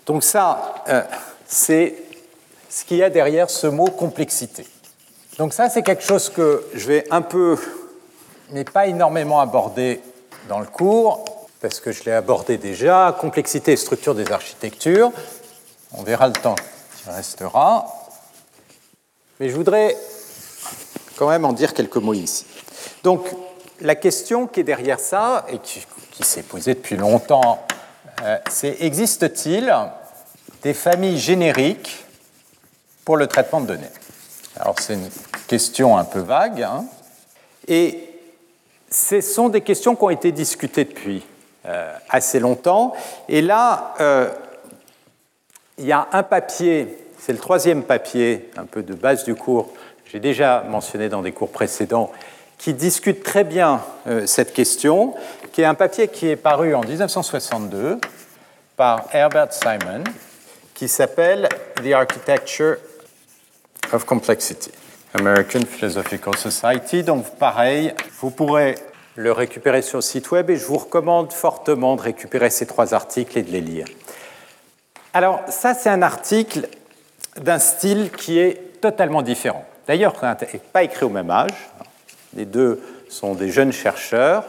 Donc 0.07 0.23
ça, 0.23 0.83
euh, 0.89 1.01
c'est 1.47 1.95
ce 2.69 2.83
qu'il 2.83 2.97
y 2.97 3.03
a 3.03 3.09
derrière 3.09 3.49
ce 3.49 3.67
mot 3.67 3.85
complexité. 3.85 4.65
Donc 5.37 5.53
ça, 5.53 5.69
c'est 5.69 5.83
quelque 5.83 6.03
chose 6.03 6.29
que 6.29 6.63
je 6.73 6.87
vais 6.87 7.05
un 7.11 7.21
peu, 7.21 7.57
mais 8.51 8.63
pas 8.63 8.87
énormément 8.87 9.39
aborder 9.39 10.01
dans 10.49 10.59
le 10.59 10.65
cours, 10.65 11.25
parce 11.61 11.79
que 11.79 11.91
je 11.91 12.03
l'ai 12.03 12.11
abordé 12.11 12.57
déjà, 12.57 13.15
complexité 13.19 13.73
et 13.73 13.77
structure 13.77 14.15
des 14.15 14.31
architectures. 14.31 15.11
On 15.93 16.03
verra 16.03 16.27
le 16.27 16.33
temps 16.33 16.55
qui 16.55 17.09
restera. 17.09 17.85
Mais 19.39 19.49
je 19.49 19.55
voudrais 19.55 19.95
quand 21.17 21.29
même 21.29 21.45
en 21.45 21.53
dire 21.53 21.73
quelques 21.73 21.97
mots 21.97 22.13
ici. 22.13 22.45
Donc, 23.03 23.27
la 23.81 23.95
question 23.95 24.47
qui 24.47 24.61
est 24.61 24.63
derrière 24.63 24.99
ça, 24.99 25.45
et 25.49 25.59
qui, 25.59 25.83
s'est 26.21 26.43
posée 26.43 26.75
depuis 26.75 26.95
longtemps, 26.95 27.65
euh, 28.23 28.37
c'est 28.49 28.77
existe-t-il 28.79 29.73
des 30.63 30.73
familles 30.73 31.19
génériques 31.19 32.05
pour 33.03 33.17
le 33.17 33.27
traitement 33.27 33.59
de 33.59 33.67
données? 33.67 33.91
Alors 34.57 34.75
c'est 34.79 34.93
une 34.93 35.09
question 35.47 35.97
un 35.97 36.05
peu 36.05 36.19
vague, 36.19 36.63
hein. 36.63 36.85
et 37.67 38.09
ce 38.89 39.19
sont 39.19 39.49
des 39.49 39.59
questions 39.59 39.95
qui 39.95 40.03
ont 40.03 40.09
été 40.09 40.31
discutées 40.31 40.85
depuis 40.85 41.25
assez 42.09 42.39
longtemps. 42.39 42.93
Et 43.27 43.41
là, 43.41 43.93
euh, 43.99 44.29
il 45.77 45.85
y 45.85 45.91
a 45.91 46.07
un 46.11 46.23
papier, 46.23 46.97
c'est 47.19 47.33
le 47.33 47.39
troisième 47.39 47.83
papier, 47.83 48.49
un 48.57 48.65
peu 48.65 48.83
de 48.83 48.93
base 48.93 49.23
du 49.23 49.35
cours, 49.35 49.73
j'ai 50.11 50.19
déjà 50.19 50.63
mentionné 50.69 51.09
dans 51.09 51.21
des 51.21 51.31
cours 51.31 51.51
précédents, 51.51 52.11
qui 52.57 52.73
discute 52.73 53.23
très 53.23 53.43
bien 53.43 53.81
euh, 54.07 54.25
cette 54.25 54.53
question, 54.53 55.13
qui 55.51 55.61
est 55.61 55.65
un 55.65 55.73
papier 55.73 56.07
qui 56.07 56.29
est 56.29 56.35
paru 56.35 56.73
en 56.73 56.81
1962 56.81 57.99
par 58.77 59.07
Herbert 59.11 59.51
Simon, 59.51 60.03
qui 60.73 60.87
s'appelle 60.87 61.49
The 61.83 61.91
Architecture 61.93 62.77
of 63.91 64.05
Complexity, 64.05 64.71
American 65.13 65.61
Philosophical 65.69 66.37
Society. 66.37 67.03
Donc 67.03 67.25
pareil, 67.37 67.93
vous 68.21 68.31
pourrez 68.31 68.75
le 69.15 69.31
récupérer 69.31 69.81
sur 69.81 69.99
le 69.99 70.01
site 70.01 70.31
web 70.31 70.49
et 70.49 70.57
je 70.57 70.65
vous 70.65 70.77
recommande 70.77 71.31
fortement 71.31 71.95
de 71.95 72.01
récupérer 72.01 72.49
ces 72.49 72.65
trois 72.65 72.93
articles 72.93 73.37
et 73.37 73.43
de 73.43 73.51
les 73.51 73.61
lire. 73.61 73.87
Alors 75.13 75.41
ça, 75.47 75.73
c'est 75.73 75.89
un 75.89 76.01
article 76.01 76.67
d'un 77.39 77.59
style 77.59 78.11
qui 78.11 78.39
est 78.39 78.81
totalement 78.81 79.21
différent. 79.21 79.65
D'ailleurs, 79.87 80.13
n'est 80.21 80.59
pas 80.73 80.83
écrit 80.83 81.05
au 81.05 81.09
même 81.09 81.29
âge, 81.29 81.69
les 82.35 82.45
deux 82.45 82.81
sont 83.09 83.35
des 83.35 83.49
jeunes 83.49 83.71
chercheurs 83.71 84.43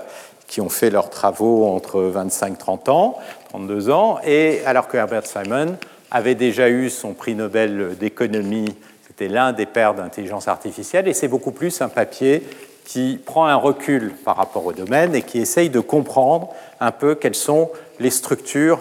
qui 0.47 0.61
ont 0.61 0.69
fait 0.69 0.91
leurs 0.91 1.11
travaux 1.11 1.67
entre 1.67 2.01
25-30 2.01 2.91
ans, 2.91 3.19
32 3.51 3.91
ans, 3.91 4.19
et 4.25 4.61
alors 4.65 4.89
que 4.89 4.97
Herbert 4.97 5.27
Simon 5.27 5.77
avait 6.11 6.35
déjà 6.35 6.69
eu 6.69 6.89
son 6.89 7.15
prix 7.15 7.35
Nobel 7.35 7.97
d'économie, 7.99 8.75
c'était 9.07 9.29
l'un 9.29 9.53
des 9.53 9.67
pères 9.67 9.95
d'intelligence 9.95 10.49
artificielle, 10.49 11.09
et 11.09 11.15
c'est 11.15 11.29
beaucoup 11.29 11.51
plus 11.51 11.81
un 11.81 11.89
papier 11.89 12.43
qui 12.87 13.21
prend 13.23 13.47
un 13.47 13.57
recul 13.57 14.13
par 14.25 14.37
rapport 14.37 14.65
au 14.65 14.73
domaine 14.73 15.15
et 15.15 15.23
qui 15.23 15.39
essaye 15.39 15.69
de 15.71 15.81
comprendre 15.81 16.55
un 16.81 16.93
peu 16.93 17.17
quelles 17.17 17.35
sont 17.35 17.71
les 17.99 18.11
structures 18.11 18.79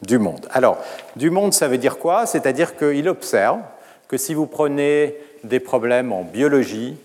du 0.00 0.18
monde. 0.18 0.48
Alors, 0.50 0.78
du 1.16 1.30
monde, 1.30 1.52
ça 1.52 1.68
veut 1.68 1.76
dire 1.76 1.98
quoi? 1.98 2.24
C'est-à-dire 2.24 2.76
qu'il 2.76 3.08
observe 3.08 3.60
que 4.08 4.16
si 4.16 4.32
vous 4.32 4.46
prenez 4.46 5.14
des 5.44 5.60
problèmes 5.60 6.12
en 6.12 6.22
biologie, 6.22 6.96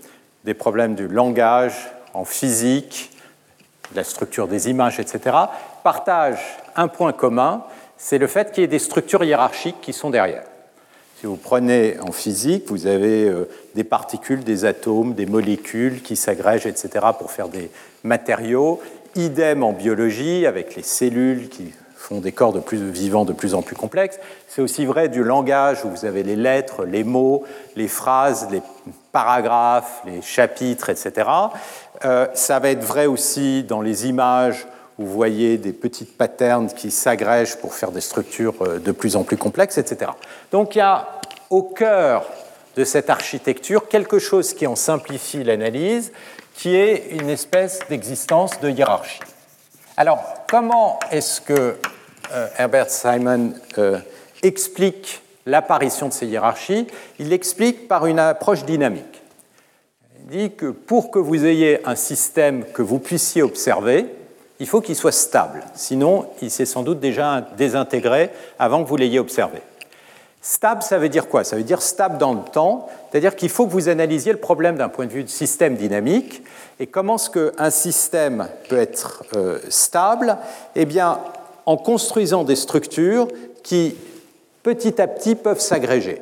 des 0.45 0.53
problèmes 0.53 0.95
du 0.95 1.09
langage, 1.09 1.91
en 2.13 2.23
physique, 2.23 3.11
la 3.93 4.05
structure 4.05 4.47
des 4.47 4.69
images, 4.69 5.01
etc., 5.01 5.35
partagent 5.83 6.57
un 6.77 6.87
point 6.87 7.11
commun, 7.11 7.65
c'est 7.97 8.17
le 8.17 8.27
fait 8.27 8.51
qu'il 8.51 8.61
y 8.61 8.63
ait 8.63 8.67
des 8.67 8.79
structures 8.79 9.23
hiérarchiques 9.23 9.81
qui 9.81 9.91
sont 9.91 10.09
derrière. 10.09 10.43
Si 11.19 11.25
vous 11.25 11.35
prenez 11.35 11.99
en 11.99 12.11
physique, 12.11 12.65
vous 12.67 12.85
avez 12.85 13.27
euh, 13.27 13.49
des 13.77 13.83
particules, 13.83 14.43
des 14.43 14.65
atomes, 14.65 15.13
des 15.13 15.27
molécules 15.27 16.01
qui 16.01 16.15
s'agrègent, 16.15 16.65
etc., 16.65 16.89
pour 17.17 17.29
faire 17.29 17.47
des 17.47 17.69
matériaux. 18.03 18.81
Idem 19.15 19.61
en 19.61 19.71
biologie, 19.71 20.47
avec 20.47 20.75
les 20.75 20.81
cellules 20.81 21.47
qui 21.47 21.71
font 21.95 22.19
des 22.19 22.31
corps 22.31 22.53
de 22.53 22.59
plus 22.59 22.89
vivants 22.89 23.23
de 23.23 23.33
plus 23.33 23.53
en 23.53 23.61
plus 23.61 23.75
complexes. 23.75 24.19
C'est 24.47 24.63
aussi 24.63 24.87
vrai 24.87 25.09
du 25.09 25.23
langage, 25.23 25.85
où 25.85 25.89
vous 25.89 26.05
avez 26.05 26.23
les 26.23 26.35
lettres, 26.35 26.85
les 26.85 27.03
mots, 27.03 27.43
les 27.75 27.87
phrases, 27.87 28.47
les 28.51 28.63
paragraphes, 29.11 30.01
les 30.07 30.23
chapitres, 30.23 30.89
etc. 30.89 31.29
Euh, 32.03 32.25
ça 32.33 32.57
va 32.57 32.69
être 32.69 32.83
vrai 32.83 33.05
aussi 33.05 33.63
dans 33.63 33.81
les 33.81 34.07
images 34.07 34.65
où 34.97 35.05
vous 35.05 35.13
voyez 35.13 35.59
des 35.59 35.73
petites 35.73 36.17
patterns 36.17 36.69
qui 36.69 36.89
s'agrègent 36.89 37.57
pour 37.57 37.75
faire 37.75 37.91
des 37.91 38.01
structures 38.01 38.55
euh, 38.61 38.79
de 38.79 38.91
plus 38.91 39.15
en 39.15 39.23
plus 39.23 39.37
complexes, 39.37 39.77
etc. 39.77 40.09
Donc 40.51 40.73
il 40.73 40.79
y 40.79 40.81
a 40.81 41.07
au 41.51 41.61
cœur 41.61 42.25
de 42.77 42.83
cette 42.83 43.09
architecture 43.09 43.89
quelque 43.89 44.19
chose 44.19 44.53
qui 44.53 44.67
en 44.67 44.75
simplifie 44.75 45.43
l'analyse, 45.43 46.11
qui 46.53 46.75
est 46.75 47.07
une 47.11 47.29
espèce 47.29 47.79
d'existence 47.89 48.59
de 48.61 48.69
hiérarchie. 48.69 49.19
Alors, 49.97 50.23
comment 50.47 50.99
est-ce 51.11 51.41
que 51.41 51.75
euh, 52.33 52.47
Herbert 52.57 52.91
Simon 52.91 53.53
euh, 53.79 53.99
explique 54.43 55.21
l'apparition 55.47 56.07
de 56.07 56.13
ces 56.13 56.27
hiérarchies? 56.27 56.87
Il 57.19 57.29
l'explique 57.29 57.87
par 57.87 58.05
une 58.05 58.19
approche 58.19 58.63
dynamique. 58.63 59.21
Il 60.19 60.37
dit 60.37 60.51
que 60.51 60.67
pour 60.67 61.09
que 61.09 61.19
vous 61.19 61.45
ayez 61.45 61.85
un 61.87 61.95
système 61.95 62.63
que 62.73 62.83
vous 62.83 62.99
puissiez 62.99 63.41
observer, 63.41 64.05
il 64.59 64.67
faut 64.67 64.81
qu'il 64.81 64.95
soit 64.95 65.11
stable. 65.11 65.63
Sinon, 65.73 66.27
il 66.41 66.51
s'est 66.51 66.65
sans 66.65 66.83
doute 66.83 66.99
déjà 66.99 67.41
désintégré 67.57 68.29
avant 68.59 68.83
que 68.83 68.89
vous 68.89 68.97
l'ayez 68.97 69.19
observé. 69.19 69.61
Stable, 70.41 70.81
ça 70.81 70.97
veut 70.97 71.09
dire 71.09 71.27
quoi? 71.27 71.43
Ça 71.43 71.55
veut 71.55 71.63
dire 71.63 71.81
stable 71.81 72.17
dans 72.17 72.33
le 72.33 72.43
temps, 72.51 72.87
c'est-à-dire 73.11 73.35
qu'il 73.35 73.49
faut 73.49 73.65
que 73.65 73.71
vous 73.71 73.89
analysiez 73.89 74.31
le 74.31 74.39
problème 74.39 74.77
d'un 74.77 74.87
point 74.87 75.05
de 75.05 75.11
vue 75.11 75.23
de 75.23 75.29
système 75.29 75.75
dynamique. 75.75 76.43
Et 76.79 76.87
comment 76.87 77.15
est-ce 77.15 77.29
qu'un 77.29 77.69
système 77.69 78.47
peut 78.69 78.77
être 78.77 79.23
euh, 79.35 79.59
stable? 79.69 80.37
Eh 80.75 80.85
bien, 80.85 81.19
en 81.65 81.75
construisant 81.75 82.43
des 82.43 82.55
structures 82.55 83.27
qui, 83.63 83.95
petit 84.63 85.01
à 85.01 85.07
petit, 85.07 85.35
peuvent 85.35 85.59
s'agréger. 85.59 86.21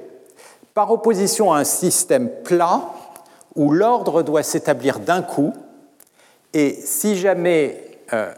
Par 0.74 0.91
opposition 0.91 1.53
à 1.53 1.59
un 1.59 1.63
système 1.63 2.30
plat, 2.43 2.82
où 3.55 3.72
l'ordre 3.72 4.24
doit 4.24 4.43
s'établir 4.43 4.99
d'un 4.99 5.22
coup, 5.22 5.53
et 6.53 6.74
si 6.84 7.16
jamais... 7.18 7.82
Euh, 8.13 8.32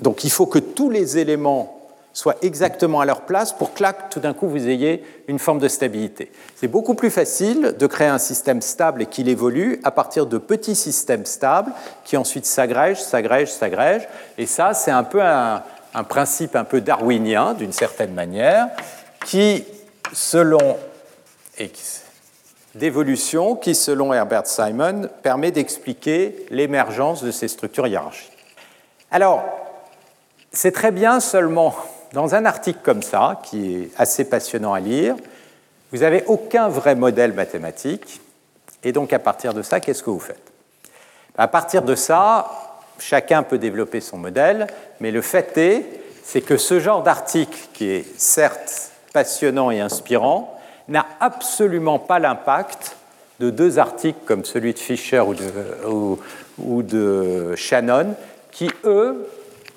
donc 0.00 0.24
il 0.24 0.30
faut 0.30 0.46
que 0.46 0.58
tous 0.58 0.90
les 0.90 1.18
éléments 1.18 1.79
soient 2.12 2.36
exactement 2.42 3.00
à 3.00 3.04
leur 3.04 3.22
place 3.22 3.52
pour 3.52 3.72
que 3.72 3.82
là, 3.82 3.92
tout 3.92 4.20
d'un 4.20 4.34
coup, 4.34 4.48
vous 4.48 4.68
ayez 4.68 5.04
une 5.28 5.38
forme 5.38 5.58
de 5.58 5.68
stabilité. 5.68 6.30
C'est 6.56 6.68
beaucoup 6.68 6.94
plus 6.94 7.10
facile 7.10 7.76
de 7.78 7.86
créer 7.86 8.08
un 8.08 8.18
système 8.18 8.62
stable 8.62 9.02
et 9.02 9.06
qu'il 9.06 9.28
évolue 9.28 9.80
à 9.84 9.90
partir 9.90 10.26
de 10.26 10.38
petits 10.38 10.74
systèmes 10.74 11.24
stables 11.24 11.72
qui 12.04 12.16
ensuite 12.16 12.46
s'agrègent, 12.46 13.00
s'agrègent, 13.00 13.52
s'agrègent. 13.52 14.08
Et 14.38 14.46
ça, 14.46 14.74
c'est 14.74 14.90
un 14.90 15.04
peu 15.04 15.22
un, 15.22 15.62
principe 16.08 16.56
un 16.56 16.64
peu 16.64 16.80
darwinien, 16.80 17.54
d'une 17.54 17.72
certaine 17.72 18.12
manière, 18.12 18.68
qui, 19.24 19.64
selon 20.12 20.76
d'évolution, 22.74 23.54
qui, 23.54 23.74
selon 23.74 24.12
Herbert 24.12 24.46
Simon, 24.46 25.08
permet 25.22 25.50
d'expliquer 25.50 26.46
l'émergence 26.50 27.22
de 27.22 27.30
ces 27.30 27.48
structures 27.48 27.86
hiérarchiques. 27.86 28.32
Alors, 29.10 29.44
c'est 30.52 30.72
très 30.72 30.90
bien 30.90 31.20
seulement 31.20 31.74
dans 32.12 32.34
un 32.34 32.44
article 32.44 32.80
comme 32.82 33.02
ça, 33.02 33.40
qui 33.44 33.74
est 33.74 33.90
assez 33.96 34.24
passionnant 34.24 34.72
à 34.72 34.80
lire, 34.80 35.16
vous 35.92 35.98
n'avez 35.98 36.24
aucun 36.26 36.68
vrai 36.68 36.94
modèle 36.94 37.32
mathématique. 37.32 38.20
Et 38.82 38.92
donc, 38.92 39.12
à 39.12 39.18
partir 39.18 39.54
de 39.54 39.62
ça, 39.62 39.80
qu'est-ce 39.80 40.02
que 40.02 40.10
vous 40.10 40.20
faites? 40.20 40.52
À 41.36 41.48
partir 41.48 41.82
de 41.82 41.94
ça, 41.94 42.50
chacun 42.98 43.42
peut 43.42 43.58
développer 43.58 44.00
son 44.00 44.18
modèle, 44.18 44.66
mais 45.00 45.10
le 45.10 45.22
fait 45.22 45.56
est, 45.58 45.84
c'est 46.22 46.40
que 46.40 46.56
ce 46.56 46.80
genre 46.80 47.02
d'article, 47.02 47.58
qui 47.72 47.90
est 47.90 48.18
certes 48.18 48.92
passionnant 49.12 49.70
et 49.70 49.80
inspirant, 49.80 50.58
n'a 50.88 51.06
absolument 51.20 51.98
pas 51.98 52.18
l'impact 52.18 52.96
de 53.38 53.50
deux 53.50 53.78
articles 53.78 54.20
comme 54.26 54.44
celui 54.44 54.74
de 54.74 54.78
Fisher 54.78 55.20
ou 55.20 55.34
de, 55.34 56.18
ou 56.58 56.82
de 56.82 57.54
Shannon, 57.56 58.14
qui, 58.50 58.70
eux, 58.84 59.26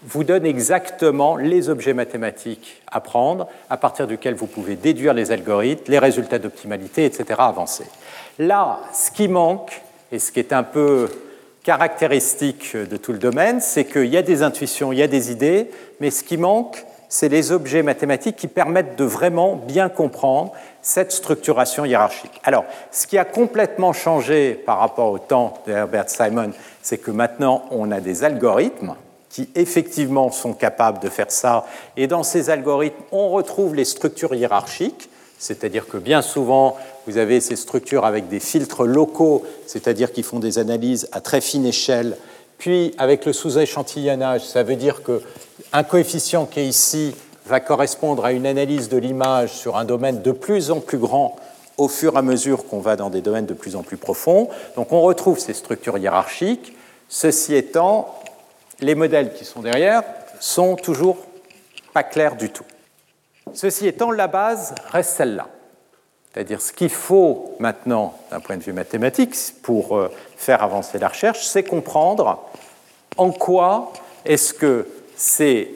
vous 0.06 0.24
donne 0.24 0.46
exactement 0.46 1.36
les 1.36 1.70
objets 1.70 1.94
mathématiques 1.94 2.82
à 2.92 3.00
prendre, 3.00 3.48
à 3.70 3.78
partir 3.78 4.08
duquel 4.08 4.36
vous 4.36 4.48
pouvez 4.48 4.76
déduire 4.76 5.14
les 5.14 5.32
algorithmes, 5.32 5.92
les 5.92 6.00
résultats 6.00 6.40
d'optimalité, 6.40 7.06
etc., 7.06 7.40
avancer. 7.40 7.86
Là, 8.40 8.80
ce 8.94 9.12
qui 9.12 9.28
manque, 9.28 9.82
et 10.12 10.20
ce 10.20 10.32
qui 10.32 10.40
est 10.40 10.54
un 10.54 10.64
peu 10.64 11.10
caractéristique 11.64 12.76
de 12.76 12.98
tout 12.98 13.14
le 13.14 13.18
domaine, 13.18 13.62
c'est 13.62 13.86
qu'il 13.86 14.08
y 14.08 14.18
a 14.18 14.22
des 14.22 14.44
intuitions, 14.44 14.92
il 14.92 15.00
y 15.00 15.04
a 15.04 15.08
des 15.08 15.32
idées, 15.32 15.70
mais 16.00 16.12
ce 16.12 16.24
qui 16.24 16.38
manque, 16.38 16.86
c'est 17.08 17.30
les 17.30 17.52
objets 17.52 17.84
mathématiques 17.84 18.36
qui 18.36 18.48
permettent 18.48 18.98
de 18.98 19.04
vraiment 19.04 19.56
bien 19.56 19.88
comprendre 19.88 20.52
cette 20.82 21.12
structuration 21.12 21.86
hiérarchique. 21.86 22.42
Alors, 22.44 22.66
ce 22.92 23.08
qui 23.08 23.18
a 23.18 23.24
complètement 23.24 23.94
changé 23.94 24.56
par 24.56 24.80
rapport 24.80 25.12
au 25.12 25.20
temps 25.20 25.54
de 25.68 25.72
Herbert 25.72 26.10
Simon, 26.10 26.52
c'est 26.82 26.98
que 26.98 27.12
maintenant 27.12 27.66
on 27.72 27.92
a 27.92 28.00
des 28.00 28.24
algorithmes 28.24 28.96
qui 29.34 29.50
effectivement 29.56 30.32
sont 30.32 30.54
capables 30.54 31.00
de 31.00 31.10
faire 31.10 31.32
ça. 31.32 31.66
Et 31.98 32.06
dans 32.06 32.22
ces 32.22 32.52
algorithmes, 32.52 33.02
on 33.12 33.30
retrouve 33.30 33.74
les 33.74 33.84
structures 33.84 34.36
hiérarchiques, 34.36 35.10
c'est-à-dire 35.40 35.88
que 35.88 35.98
bien 35.98 36.22
souvent, 36.22 36.78
vous 37.08 37.18
avez 37.18 37.42
ces 37.42 37.56
structures 37.56 38.06
avec 38.06 38.30
des 38.30 38.40
filtres 38.40 38.84
locaux, 38.84 39.44
c'est-à-dire 39.66 40.12
qui 40.12 40.22
font 40.22 40.38
des 40.38 40.60
analyses 40.60 41.10
à 41.12 41.20
très 41.20 41.42
fine 41.42 41.66
échelle. 41.66 42.16
Puis, 42.60 42.94
avec 43.00 43.26
le 43.26 43.34
sous-échantillonnage, 43.34 44.46
ça 44.46 44.62
veut 44.62 44.76
dire 44.76 45.02
qu'un 45.02 45.84
coefficient 45.84 46.46
qui 46.46 46.60
est 46.60 46.68
ici 46.68 47.16
va 47.48 47.60
correspondre 47.60 48.24
à 48.26 48.34
une 48.34 48.46
analyse 48.46 48.88
de 48.88 48.98
l'image 48.98 49.52
sur 49.52 49.78
un 49.78 49.84
domaine 49.84 50.22
de 50.22 50.32
plus 50.32 50.70
en 50.70 50.80
plus 50.80 51.00
grand 51.00 51.38
au 51.78 51.88
fur 51.88 52.14
et 52.14 52.20
à 52.20 52.22
mesure 52.22 52.68
qu'on 52.68 52.80
va 52.80 52.98
dans 52.98 53.10
des 53.10 53.22
domaines 53.22 53.48
de 53.48 53.56
plus 53.56 53.76
en 53.76 53.82
plus 53.82 53.98
profonds. 53.98 54.48
Donc 54.76 54.92
on 54.92 55.02
retrouve 55.02 55.40
ces 55.40 55.54
structures 55.54 55.98
hiérarchiques. 55.98 56.78
Ceci 57.10 57.56
étant, 57.56 58.14
les 58.80 58.96
modèles 58.96 59.34
qui 59.34 59.46
sont 59.46 59.62
derrière 59.62 60.04
sont 60.40 60.76
toujours 60.76 61.18
pas 61.94 62.04
clairs 62.04 62.36
du 62.36 62.50
tout. 62.50 62.66
Ceci 63.54 63.88
étant, 63.88 64.12
la 64.12 64.28
base 64.28 64.74
reste 64.92 65.12
celle-là. 65.12 65.48
C'est-à-dire 66.34 66.62
ce 66.62 66.74
qu'il 66.74 66.90
faut 66.90 67.56
maintenant, 67.60 68.18
d'un 68.32 68.40
point 68.40 68.58
de 68.58 68.64
vue 68.64 68.74
mathématique, 68.74 69.36
pour 69.62 69.98
euh, 69.98 70.12
faire 70.36 70.64
avancer 70.64 70.98
la 70.98 71.10
recherche, 71.10 71.46
c'est 71.46 71.64
comprendre 71.64 72.40
en 73.18 73.32
quoi 73.32 73.94
est-ce 74.26 74.54
que 74.54 74.88
ces 75.16 75.72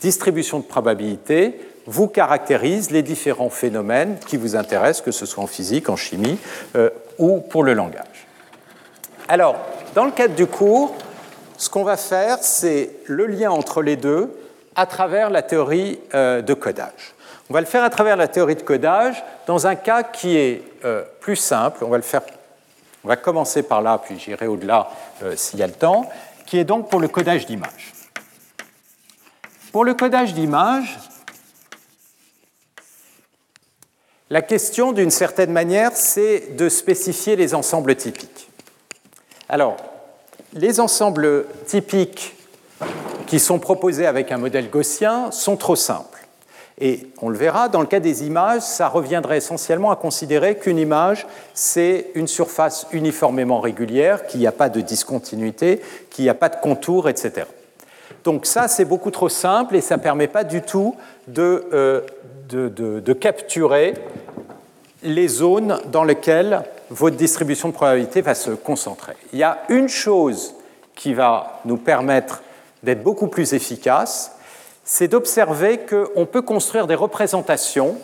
distributions 0.00 0.58
de 0.58 0.64
probabilité 0.64 1.60
vous 1.86 2.08
caractérisent 2.08 2.90
les 2.90 3.02
différents 3.02 3.50
phénomènes 3.50 4.18
qui 4.26 4.36
vous 4.36 4.56
intéressent, 4.56 5.02
que 5.02 5.12
ce 5.12 5.26
soit 5.26 5.44
en 5.44 5.46
physique, 5.46 5.88
en 5.88 5.96
chimie 5.96 6.38
euh, 6.74 6.90
ou 7.18 7.38
pour 7.38 7.62
le 7.62 7.74
langage. 7.74 8.26
Alors, 9.28 9.56
dans 9.94 10.04
le 10.04 10.10
cadre 10.10 10.34
du 10.34 10.46
cours, 10.46 10.94
ce 11.62 11.70
qu'on 11.70 11.84
va 11.84 11.96
faire, 11.96 12.38
c'est 12.40 12.90
le 13.06 13.24
lien 13.26 13.52
entre 13.52 13.82
les 13.82 13.94
deux 13.94 14.36
à 14.74 14.84
travers 14.84 15.30
la 15.30 15.42
théorie 15.42 16.00
euh, 16.12 16.42
de 16.42 16.54
codage. 16.54 17.14
On 17.48 17.54
va 17.54 17.60
le 17.60 17.66
faire 17.66 17.84
à 17.84 17.90
travers 17.90 18.16
la 18.16 18.26
théorie 18.26 18.56
de 18.56 18.62
codage 18.62 19.22
dans 19.46 19.64
un 19.68 19.76
cas 19.76 20.02
qui 20.02 20.36
est 20.36 20.64
euh, 20.84 21.04
plus 21.20 21.36
simple. 21.36 21.84
On 21.84 21.88
va 21.88 21.98
le 21.98 22.02
faire. 22.02 22.22
On 23.04 23.08
va 23.08 23.14
commencer 23.14 23.62
par 23.62 23.80
là, 23.80 24.00
puis 24.04 24.18
j'irai 24.18 24.48
au-delà 24.48 24.90
euh, 25.22 25.36
s'il 25.36 25.60
y 25.60 25.62
a 25.62 25.68
le 25.68 25.72
temps, 25.72 26.10
qui 26.46 26.58
est 26.58 26.64
donc 26.64 26.90
pour 26.90 26.98
le 26.98 27.06
codage 27.06 27.46
d'image. 27.46 27.92
Pour 29.70 29.84
le 29.84 29.94
codage 29.94 30.34
d'image, 30.34 30.98
la 34.30 34.42
question, 34.42 34.90
d'une 34.90 35.12
certaine 35.12 35.52
manière, 35.52 35.92
c'est 35.94 36.56
de 36.56 36.68
spécifier 36.68 37.36
les 37.36 37.54
ensembles 37.54 37.94
typiques. 37.94 38.50
Alors, 39.48 39.91
les 40.54 40.80
ensembles 40.80 41.46
typiques 41.66 42.36
qui 43.26 43.38
sont 43.38 43.58
proposés 43.58 44.06
avec 44.06 44.32
un 44.32 44.38
modèle 44.38 44.68
gaussien 44.68 45.30
sont 45.30 45.56
trop 45.56 45.76
simples. 45.76 46.08
Et 46.78 47.06
on 47.20 47.28
le 47.28 47.36
verra, 47.36 47.68
dans 47.68 47.80
le 47.80 47.86
cas 47.86 48.00
des 48.00 48.24
images, 48.26 48.62
ça 48.62 48.88
reviendrait 48.88 49.36
essentiellement 49.36 49.90
à 49.90 49.96
considérer 49.96 50.56
qu'une 50.56 50.78
image, 50.78 51.26
c'est 51.54 52.10
une 52.14 52.26
surface 52.26 52.86
uniformément 52.92 53.60
régulière, 53.60 54.26
qu'il 54.26 54.40
n'y 54.40 54.46
a 54.46 54.52
pas 54.52 54.68
de 54.68 54.80
discontinuité, 54.80 55.80
qu'il 56.10 56.24
n'y 56.24 56.30
a 56.30 56.34
pas 56.34 56.48
de 56.48 56.56
contour, 56.56 57.08
etc. 57.08 57.46
Donc 58.24 58.46
ça, 58.46 58.68
c'est 58.68 58.84
beaucoup 58.84 59.10
trop 59.10 59.28
simple 59.28 59.76
et 59.76 59.80
ça 59.80 59.96
ne 59.96 60.02
permet 60.02 60.28
pas 60.28 60.44
du 60.44 60.62
tout 60.62 60.96
de, 61.28 61.64
euh, 61.72 62.00
de 62.50 63.12
capturer 63.12 63.94
les 65.02 65.28
zones 65.28 65.78
dans 65.90 66.04
lesquelles 66.04 66.62
votre 66.92 67.16
distribution 67.16 67.68
de 67.68 67.74
probabilité 67.74 68.20
va 68.20 68.34
se 68.34 68.50
concentrer. 68.50 69.14
Il 69.32 69.38
y 69.38 69.42
a 69.42 69.62
une 69.70 69.88
chose 69.88 70.54
qui 70.94 71.14
va 71.14 71.60
nous 71.64 71.78
permettre 71.78 72.42
d'être 72.82 73.02
beaucoup 73.02 73.28
plus 73.28 73.54
efficace, 73.54 74.32
c'est 74.84 75.08
d'observer 75.08 75.80
qu'on 75.80 76.26
peut 76.26 76.42
construire 76.42 76.86
des 76.86 76.94
représentations 76.94 77.96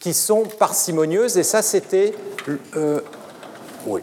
qui 0.00 0.12
sont 0.12 0.42
parcimonieuses, 0.42 1.38
et 1.38 1.44
ça 1.44 1.62
c'était... 1.62 2.14
Euh, 2.76 3.00
oui, 3.86 4.00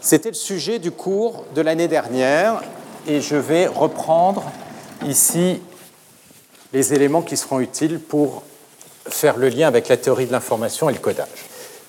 C'était 0.00 0.28
le 0.28 0.34
sujet 0.34 0.78
du 0.78 0.90
cours 0.90 1.44
de 1.54 1.62
l'année 1.62 1.88
dernière, 1.88 2.62
et 3.06 3.20
je 3.20 3.36
vais 3.36 3.66
reprendre 3.66 4.44
ici 5.06 5.62
les 6.72 6.92
éléments 6.92 7.22
qui 7.22 7.36
seront 7.36 7.60
utiles 7.60 7.98
pour 7.98 8.42
faire 9.10 9.36
le 9.36 9.48
lien 9.48 9.68
avec 9.68 9.88
la 9.88 9.96
théorie 9.96 10.26
de 10.26 10.32
l'information 10.32 10.88
et 10.90 10.92
le 10.92 10.98
codage. 10.98 11.28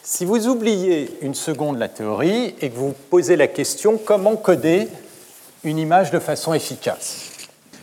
Si 0.03 0.23
vous 0.25 0.47
oubliez 0.47 1.17
une 1.21 1.35
seconde 1.35 1.77
la 1.77 1.89
théorie 1.89 2.55
et 2.61 2.69
que 2.69 2.75
vous 2.75 2.93
posez 3.09 3.35
la 3.35 3.47
question 3.47 3.97
comment 3.97 4.35
coder 4.35 4.87
une 5.63 5.77
image 5.77 6.11
de 6.11 6.19
façon 6.19 6.53
efficace, 6.53 7.31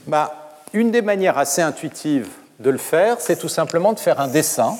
bah, 0.07 0.59
une 0.73 0.91
des 0.91 1.03
manières 1.03 1.39
assez 1.39 1.63
intuitives 1.63 2.29
de 2.61 2.71
le 2.71 2.79
faire, 2.79 3.21
c'est 3.21 3.37
tout 3.37 3.49
simplement 3.49 3.93
de 3.93 4.01
faire 4.01 4.21
un 4.21 4.29
dessin, 4.29 4.77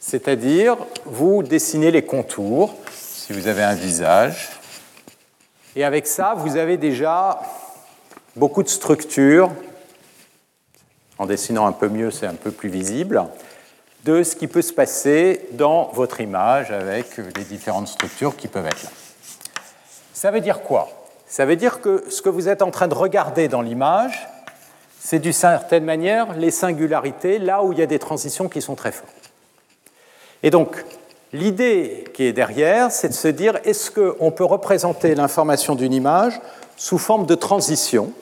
c'est-à-dire 0.00 0.76
vous 1.06 1.42
dessinez 1.42 1.90
les 1.90 2.04
contours, 2.04 2.74
si 2.92 3.32
vous 3.32 3.46
avez 3.46 3.62
un 3.62 3.74
visage, 3.74 4.50
et 5.76 5.84
avec 5.84 6.06
ça, 6.06 6.34
vous 6.36 6.56
avez 6.56 6.76
déjà 6.76 7.40
beaucoup 8.34 8.62
de 8.62 8.68
structures. 8.68 9.50
En 11.18 11.26
dessinant 11.26 11.66
un 11.66 11.72
peu 11.72 11.88
mieux, 11.88 12.10
c'est 12.10 12.26
un 12.26 12.34
peu 12.34 12.50
plus 12.50 12.68
visible 12.68 13.24
de 14.04 14.22
ce 14.22 14.36
qui 14.36 14.46
peut 14.46 14.62
se 14.62 14.72
passer 14.72 15.46
dans 15.52 15.90
votre 15.92 16.20
image 16.20 16.70
avec 16.70 17.16
les 17.16 17.44
différentes 17.44 17.88
structures 17.88 18.36
qui 18.36 18.48
peuvent 18.48 18.66
être 18.66 18.84
là. 18.84 18.90
Ça 20.12 20.30
veut 20.30 20.40
dire 20.40 20.62
quoi? 20.62 20.88
Ça 21.26 21.44
veut 21.44 21.56
dire 21.56 21.80
que 21.80 22.04
ce 22.08 22.22
que 22.22 22.28
vous 22.28 22.48
êtes 22.48 22.62
en 22.62 22.70
train 22.70 22.88
de 22.88 22.94
regarder 22.94 23.48
dans 23.48 23.60
l'image, 23.60 24.28
c'est 24.98 25.18
d'une 25.18 25.32
certaine 25.32 25.84
manière 25.84 26.34
les 26.34 26.50
singularités, 26.50 27.38
là 27.38 27.62
où 27.62 27.72
il 27.72 27.78
y 27.78 27.82
a 27.82 27.86
des 27.86 27.98
transitions 27.98 28.48
qui 28.48 28.62
sont 28.62 28.74
très 28.74 28.92
fortes. 28.92 29.12
Et 30.42 30.50
donc, 30.50 30.84
l'idée 31.32 32.04
qui 32.14 32.24
est 32.24 32.32
derrière, 32.32 32.90
c'est 32.90 33.08
de 33.08 33.14
se 33.14 33.28
dire, 33.28 33.58
est-ce 33.64 33.90
qu'on 33.90 34.30
peut 34.30 34.44
représenter 34.44 35.14
l'information 35.14 35.74
d'une 35.74 35.92
image 35.92 36.40
sous 36.76 36.98
forme 36.98 37.26
de 37.26 37.34
transition? 37.34 38.12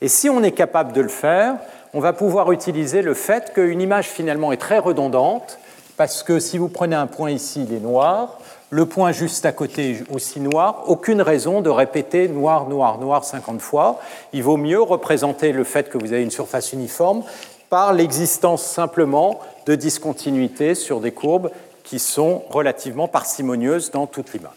Et 0.00 0.08
si 0.08 0.28
on 0.28 0.42
est 0.42 0.52
capable 0.52 0.92
de 0.92 1.00
le 1.00 1.08
faire, 1.08 1.56
on 1.94 2.00
va 2.00 2.12
pouvoir 2.12 2.52
utiliser 2.52 3.02
le 3.02 3.14
fait 3.14 3.52
qu'une 3.52 3.80
image 3.80 4.06
finalement 4.06 4.52
est 4.52 4.56
très 4.56 4.78
redondante, 4.78 5.58
parce 5.96 6.22
que 6.22 6.40
si 6.40 6.58
vous 6.58 6.68
prenez 6.68 6.96
un 6.96 7.06
point 7.06 7.30
ici, 7.30 7.66
il 7.68 7.74
est 7.74 7.80
noir, 7.80 8.38
le 8.70 8.86
point 8.86 9.12
juste 9.12 9.44
à 9.44 9.52
côté 9.52 9.98
aussi 10.10 10.40
noir, 10.40 10.84
aucune 10.86 11.20
raison 11.20 11.60
de 11.60 11.68
répéter 11.68 12.28
noir, 12.28 12.66
noir, 12.68 12.98
noir 12.98 13.22
50 13.22 13.60
fois. 13.60 14.00
Il 14.32 14.42
vaut 14.42 14.56
mieux 14.56 14.80
représenter 14.80 15.52
le 15.52 15.62
fait 15.62 15.90
que 15.90 15.98
vous 15.98 16.14
avez 16.14 16.22
une 16.22 16.30
surface 16.30 16.72
uniforme 16.72 17.22
par 17.68 17.92
l'existence 17.92 18.62
simplement 18.62 19.40
de 19.66 19.74
discontinuités 19.74 20.74
sur 20.74 21.00
des 21.00 21.12
courbes 21.12 21.50
qui 21.84 21.98
sont 21.98 22.42
relativement 22.48 23.08
parcimonieuses 23.08 23.90
dans 23.90 24.06
toute 24.06 24.32
l'image. 24.32 24.52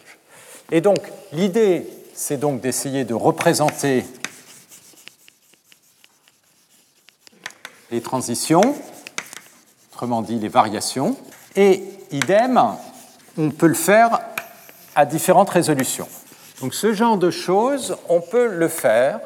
Et 0.71 0.79
donc, 0.79 0.99
l'idée, 1.33 1.85
c'est 2.13 2.37
donc 2.37 2.61
d'essayer 2.61 3.03
de 3.03 3.13
représenter 3.13 4.05
les 7.91 8.01
transitions, 8.01 8.75
autrement 9.91 10.21
dit 10.21 10.39
les 10.39 10.47
variations, 10.47 11.15
et 11.55 11.83
idem, 12.11 12.61
on 13.37 13.51
peut 13.51 13.67
le 13.67 13.73
faire 13.73 14.19
à 14.95 15.05
différentes 15.05 15.49
résolutions. 15.49 16.07
Donc 16.61 16.73
ce 16.73 16.93
genre 16.93 17.17
de 17.17 17.31
choses, 17.31 17.97
on 18.09 18.21
peut 18.21 18.47
le 18.47 18.67
faire 18.67 19.19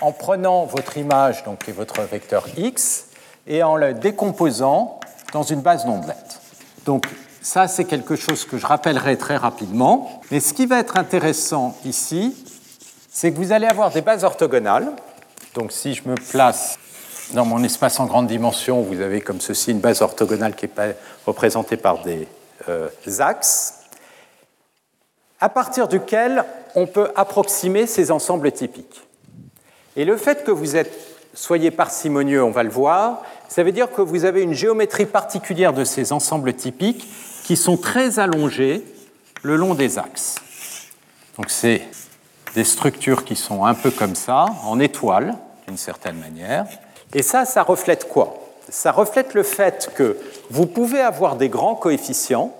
en 0.00 0.12
prenant 0.12 0.64
votre 0.64 0.96
image, 0.98 1.44
donc 1.44 1.68
est 1.68 1.72
votre 1.72 2.00
vecteur 2.02 2.46
x, 2.56 3.06
et 3.46 3.62
en 3.62 3.76
le 3.76 3.94
décomposant 3.94 5.00
dans 5.32 5.42
une 5.42 5.60
base 5.60 5.84
d'ondelettes. 5.84 6.40
Donc 6.84 7.06
ça, 7.42 7.68
c'est 7.68 7.84
quelque 7.84 8.16
chose 8.16 8.44
que 8.44 8.58
je 8.58 8.66
rappellerai 8.66 9.16
très 9.16 9.36
rapidement. 9.36 10.20
Mais 10.30 10.40
ce 10.40 10.52
qui 10.52 10.66
va 10.66 10.78
être 10.78 10.96
intéressant 10.96 11.76
ici, 11.84 12.36
c'est 13.10 13.32
que 13.32 13.36
vous 13.36 13.52
allez 13.52 13.66
avoir 13.66 13.90
des 13.90 14.00
bases 14.00 14.24
orthogonales. 14.24 14.90
Donc 15.54 15.72
si 15.72 15.94
je 15.94 16.08
me 16.08 16.16
place 16.16 16.78
dans 17.32 17.44
mon 17.44 17.62
espace 17.64 17.98
en 18.00 18.06
grande 18.06 18.26
dimension, 18.26 18.82
vous 18.82 19.00
avez 19.00 19.20
comme 19.20 19.40
ceci 19.40 19.72
une 19.72 19.80
base 19.80 20.02
orthogonale 20.02 20.54
qui 20.54 20.66
est 20.66 20.96
représentée 21.26 21.76
par 21.76 22.02
des 22.02 22.28
euh, 22.68 22.88
axes, 23.18 23.74
à 25.40 25.48
partir 25.48 25.88
duquel 25.88 26.44
on 26.74 26.86
peut 26.86 27.10
approximer 27.16 27.86
ces 27.86 28.10
ensembles 28.10 28.52
typiques. 28.52 29.02
Et 29.96 30.04
le 30.04 30.16
fait 30.16 30.44
que 30.44 30.50
vous 30.50 30.78
soyez 31.34 31.70
parcimonieux, 31.70 32.42
on 32.42 32.50
va 32.50 32.62
le 32.62 32.70
voir, 32.70 33.22
ça 33.48 33.62
veut 33.62 33.72
dire 33.72 33.90
que 33.90 34.02
vous 34.02 34.24
avez 34.24 34.42
une 34.42 34.54
géométrie 34.54 35.06
particulière 35.06 35.72
de 35.72 35.84
ces 35.84 36.12
ensembles 36.12 36.54
typiques 36.54 37.06
qui 37.44 37.56
sont 37.56 37.76
très 37.76 38.18
allongés 38.18 38.84
le 39.42 39.56
long 39.56 39.74
des 39.74 39.98
axes. 39.98 40.36
Donc 41.36 41.50
c'est 41.50 41.82
des 42.54 42.64
structures 42.64 43.24
qui 43.24 43.36
sont 43.36 43.64
un 43.64 43.74
peu 43.74 43.90
comme 43.90 44.14
ça, 44.14 44.46
en 44.64 44.80
étoile, 44.80 45.36
d'une 45.66 45.76
certaine 45.76 46.18
manière. 46.18 46.66
Et 47.16 47.22
ça, 47.22 47.46
ça 47.46 47.62
reflète 47.62 48.10
quoi? 48.10 48.36
Ça 48.68 48.92
reflète 48.92 49.32
le 49.32 49.42
fait 49.42 49.90
que 49.94 50.18
vous 50.50 50.66
pouvez 50.66 51.00
avoir 51.00 51.36
des 51.36 51.48
grands 51.48 51.74
coefficients, 51.74 52.52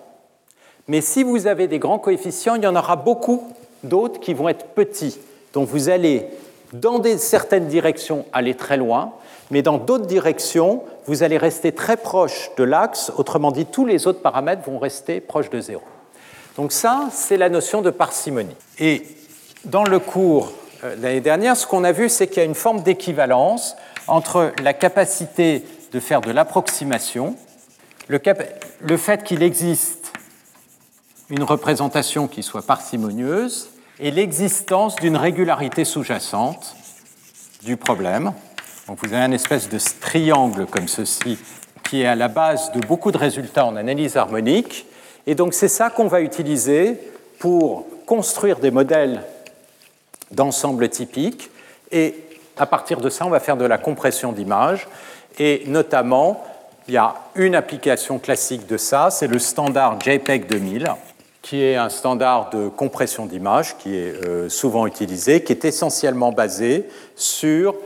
mais 0.88 1.02
si 1.02 1.22
vous 1.22 1.46
avez 1.46 1.68
des 1.68 1.78
grands 1.78 1.98
coefficients, 1.98 2.54
il 2.54 2.64
y 2.64 2.66
en 2.66 2.74
aura 2.74 2.96
beaucoup 2.96 3.52
d'autres 3.84 4.18
qui 4.18 4.32
vont 4.32 4.48
être 4.48 4.68
petits. 4.68 5.18
Donc 5.52 5.68
vous 5.68 5.90
allez, 5.90 6.24
dans 6.72 7.02
certaines 7.18 7.66
directions, 7.66 8.24
aller 8.32 8.54
très 8.54 8.78
loin, 8.78 9.12
mais 9.50 9.60
dans 9.60 9.76
d'autres 9.76 10.06
directions, 10.06 10.82
vous 11.04 11.22
allez 11.22 11.36
rester 11.36 11.72
très 11.72 11.98
proche 11.98 12.50
de 12.56 12.64
l'axe, 12.64 13.12
autrement 13.18 13.50
dit, 13.50 13.66
tous 13.66 13.84
les 13.84 14.06
autres 14.06 14.22
paramètres 14.22 14.62
vont 14.64 14.78
rester 14.78 15.20
proches 15.20 15.50
de 15.50 15.60
zéro. 15.60 15.82
Donc 16.56 16.72
ça, 16.72 17.10
c'est 17.12 17.36
la 17.36 17.50
notion 17.50 17.82
de 17.82 17.90
parcimonie. 17.90 18.56
Et 18.78 19.02
dans 19.66 19.84
le 19.84 19.98
cours 19.98 20.50
euh, 20.82 20.96
l'année 20.98 21.20
dernière, 21.20 21.58
ce 21.58 21.66
qu'on 21.66 21.84
a 21.84 21.92
vu, 21.92 22.08
c'est 22.08 22.26
qu'il 22.26 22.38
y 22.38 22.40
a 22.40 22.44
une 22.44 22.54
forme 22.54 22.82
d'équivalence 22.82 23.76
entre 24.08 24.52
la 24.62 24.74
capacité 24.74 25.64
de 25.92 26.00
faire 26.00 26.20
de 26.20 26.30
l'approximation, 26.30 27.36
le, 28.08 28.96
fait 28.96 29.24
qu'il 29.24 29.42
existe 29.42 30.12
une 31.30 31.42
représentation 31.42 32.28
qui 32.28 32.42
soit 32.42 32.62
parcimonieuse 32.62 33.70
et 33.98 34.10
l'existence 34.10 34.96
d'une 34.96 35.16
régularité 35.16 35.84
sous-jacente 35.84 36.76
du 37.64 37.76
problème. 37.76 38.32
Donc 38.86 38.98
vous 39.02 39.12
avez 39.12 39.24
une 39.24 39.32
espèce 39.32 39.68
de 39.68 39.78
triangle 40.00 40.66
comme 40.66 40.86
ceci 40.86 41.38
qui 41.82 42.02
est 42.02 42.06
à 42.06 42.14
la 42.14 42.28
base 42.28 42.72
de 42.72 42.80
beaucoup 42.80 43.10
de 43.10 43.18
résultats 43.18 43.66
en 43.66 43.76
analyse 43.76 44.16
harmonique. 44.16 44.86
Et 45.26 45.34
donc 45.34 45.54
c'est 45.54 45.68
ça 45.68 45.90
qu'on 45.90 46.06
va 46.06 46.20
utiliser 46.20 47.00
pour 47.38 47.86
construire 48.06 48.60
des 48.60 48.70
modèles 48.70 49.22
d'ensemble 50.30 50.88
typiques 50.88 51.50
et 51.90 52.25
à 52.56 52.66
partir 52.66 53.00
de 53.00 53.10
ça, 53.10 53.26
on 53.26 53.30
va 53.30 53.40
faire 53.40 53.56
de 53.56 53.64
la 53.64 53.78
compression 53.78 54.32
d'images 54.32 54.88
et 55.38 55.64
notamment, 55.66 56.44
il 56.88 56.94
y 56.94 56.98
a 56.98 57.14
une 57.34 57.54
application 57.54 58.18
classique 58.18 58.66
de 58.66 58.76
ça, 58.76 59.10
c'est 59.10 59.26
le 59.26 59.38
standard 59.38 60.00
JPEG 60.00 60.46
2000 60.46 60.88
qui 61.42 61.62
est 61.62 61.76
un 61.76 61.90
standard 61.90 62.50
de 62.50 62.68
compression 62.68 63.24
d'images 63.24 63.76
qui 63.76 63.94
est 63.94 64.24
euh, 64.26 64.48
souvent 64.48 64.84
utilisé, 64.84 65.44
qui 65.44 65.52
est 65.52 65.64
essentiellement 65.64 66.32
basé 66.32 66.88
sur 67.14 67.76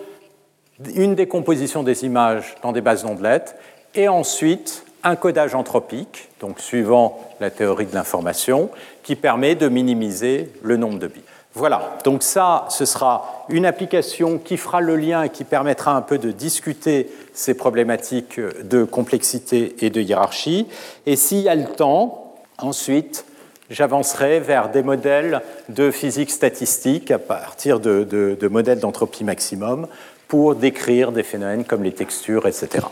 une 0.94 1.14
décomposition 1.14 1.82
des 1.82 2.06
images 2.06 2.54
dans 2.62 2.72
des 2.72 2.80
bases 2.80 3.02
d'ondelettes 3.02 3.56
et 3.94 4.08
ensuite 4.08 4.86
un 5.02 5.14
codage 5.14 5.54
anthropique, 5.54 6.30
donc 6.40 6.58
suivant 6.58 7.20
la 7.38 7.50
théorie 7.50 7.84
de 7.84 7.94
l'information, 7.94 8.70
qui 9.02 9.14
permet 9.14 9.54
de 9.56 9.68
minimiser 9.68 10.50
le 10.62 10.78
nombre 10.78 10.98
de 10.98 11.06
bits. 11.06 11.20
Voilà, 11.54 11.98
donc 12.04 12.22
ça, 12.22 12.66
ce 12.68 12.84
sera 12.84 13.44
une 13.48 13.66
application 13.66 14.38
qui 14.38 14.56
fera 14.56 14.80
le 14.80 14.94
lien 14.94 15.24
et 15.24 15.30
qui 15.30 15.42
permettra 15.42 15.96
un 15.96 16.02
peu 16.02 16.16
de 16.16 16.30
discuter 16.30 17.10
ces 17.34 17.54
problématiques 17.54 18.40
de 18.62 18.84
complexité 18.84 19.74
et 19.80 19.90
de 19.90 20.00
hiérarchie. 20.00 20.68
Et 21.06 21.16
s'il 21.16 21.40
y 21.40 21.48
a 21.48 21.56
le 21.56 21.66
temps, 21.66 22.34
ensuite, 22.58 23.24
j'avancerai 23.68 24.38
vers 24.38 24.70
des 24.70 24.84
modèles 24.84 25.42
de 25.68 25.90
physique 25.90 26.30
statistique 26.30 27.10
à 27.10 27.18
partir 27.18 27.80
de, 27.80 28.48
modèles 28.48 28.78
d'entropie 28.78 29.24
maximum 29.24 29.88
pour 30.28 30.54
décrire 30.54 31.10
des 31.10 31.24
phénomènes 31.24 31.64
comme 31.64 31.82
les 31.82 31.92
textures, 31.92 32.46
etc. 32.46 32.86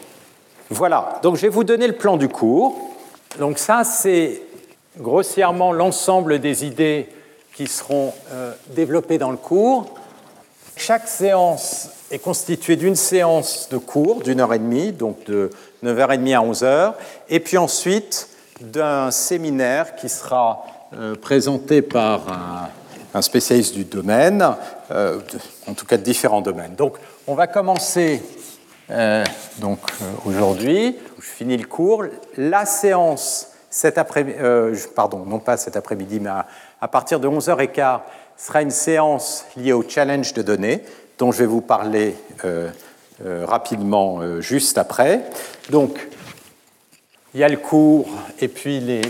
Voilà, 0.70 1.20
donc 1.22 1.36
je 1.36 1.42
vais 1.42 1.48
vous 1.48 1.64
donner 1.64 1.86
le 1.86 1.94
plan 1.94 2.16
du 2.16 2.28
cours. 2.28 2.76
Donc 3.38 3.58
ça, 3.58 3.84
c'est 3.84 4.42
grossièrement 4.98 5.72
l'ensemble 5.72 6.40
des 6.40 6.64
idées 6.64 7.08
qui 7.58 7.66
seront 7.66 8.14
euh, 8.30 8.52
développés 8.68 9.18
dans 9.18 9.32
le 9.32 9.36
cours. 9.36 9.92
Chaque 10.76 11.08
séance 11.08 11.88
est 12.12 12.20
constituée 12.20 12.76
d'une 12.76 12.94
séance 12.94 13.68
de 13.68 13.78
cours 13.78 14.22
d'une 14.22 14.38
heure 14.38 14.54
et 14.54 14.60
demie, 14.60 14.92
donc 14.92 15.24
de 15.24 15.50
9h30 15.82 16.36
à 16.36 16.40
11h, 16.40 16.94
et 17.28 17.40
puis 17.40 17.58
ensuite 17.58 18.28
d'un 18.60 19.10
séminaire 19.10 19.96
qui 19.96 20.08
sera 20.08 20.64
euh, 20.94 21.16
présenté 21.16 21.82
par 21.82 22.70
un, 23.12 23.22
spécialiste 23.22 23.74
du 23.74 23.84
domaine, 23.84 24.54
euh, 24.92 25.18
en 25.66 25.74
tout 25.74 25.84
cas 25.84 25.96
de 25.96 26.04
différents 26.04 26.42
domaines. 26.42 26.76
Donc 26.76 26.96
on 27.26 27.34
va 27.34 27.48
commencer 27.48 28.22
donc 29.58 29.80
aujourd'hui, 30.24 30.96
je 31.18 31.26
finis 31.26 31.58
le 31.58 31.66
cours, 31.66 32.04
la 32.38 32.64
séance 32.64 33.48
cet 33.70 33.98
après 33.98 34.24
pardon, 34.94 35.24
non 35.26 35.40
pas 35.40 35.56
cet 35.56 35.76
après-midi, 35.76 36.20
mais 36.20 36.30
à 36.30 36.46
partir 36.86 37.18
de 37.18 37.26
11h15 37.26 38.00
sera 38.36 38.62
une 38.62 38.70
séance 38.70 39.44
liée 39.56 39.72
au 39.72 39.84
challenge 39.86 40.32
de 40.32 40.42
données, 40.42 40.84
dont 41.18 41.32
je 41.32 41.38
vais 41.38 41.46
vous 41.46 41.60
parler 41.60 42.14
euh, 42.44 42.70
euh, 43.26 43.44
rapidement 43.44 44.20
euh, 44.20 44.40
juste 44.40 44.78
après. 44.78 45.22
Donc, 45.70 45.98
il 47.34 47.40
y 47.40 47.44
a 47.44 47.48
le 47.48 47.56
cours 47.56 48.08
et 48.40 48.46
puis 48.46 48.78
les 48.78 49.02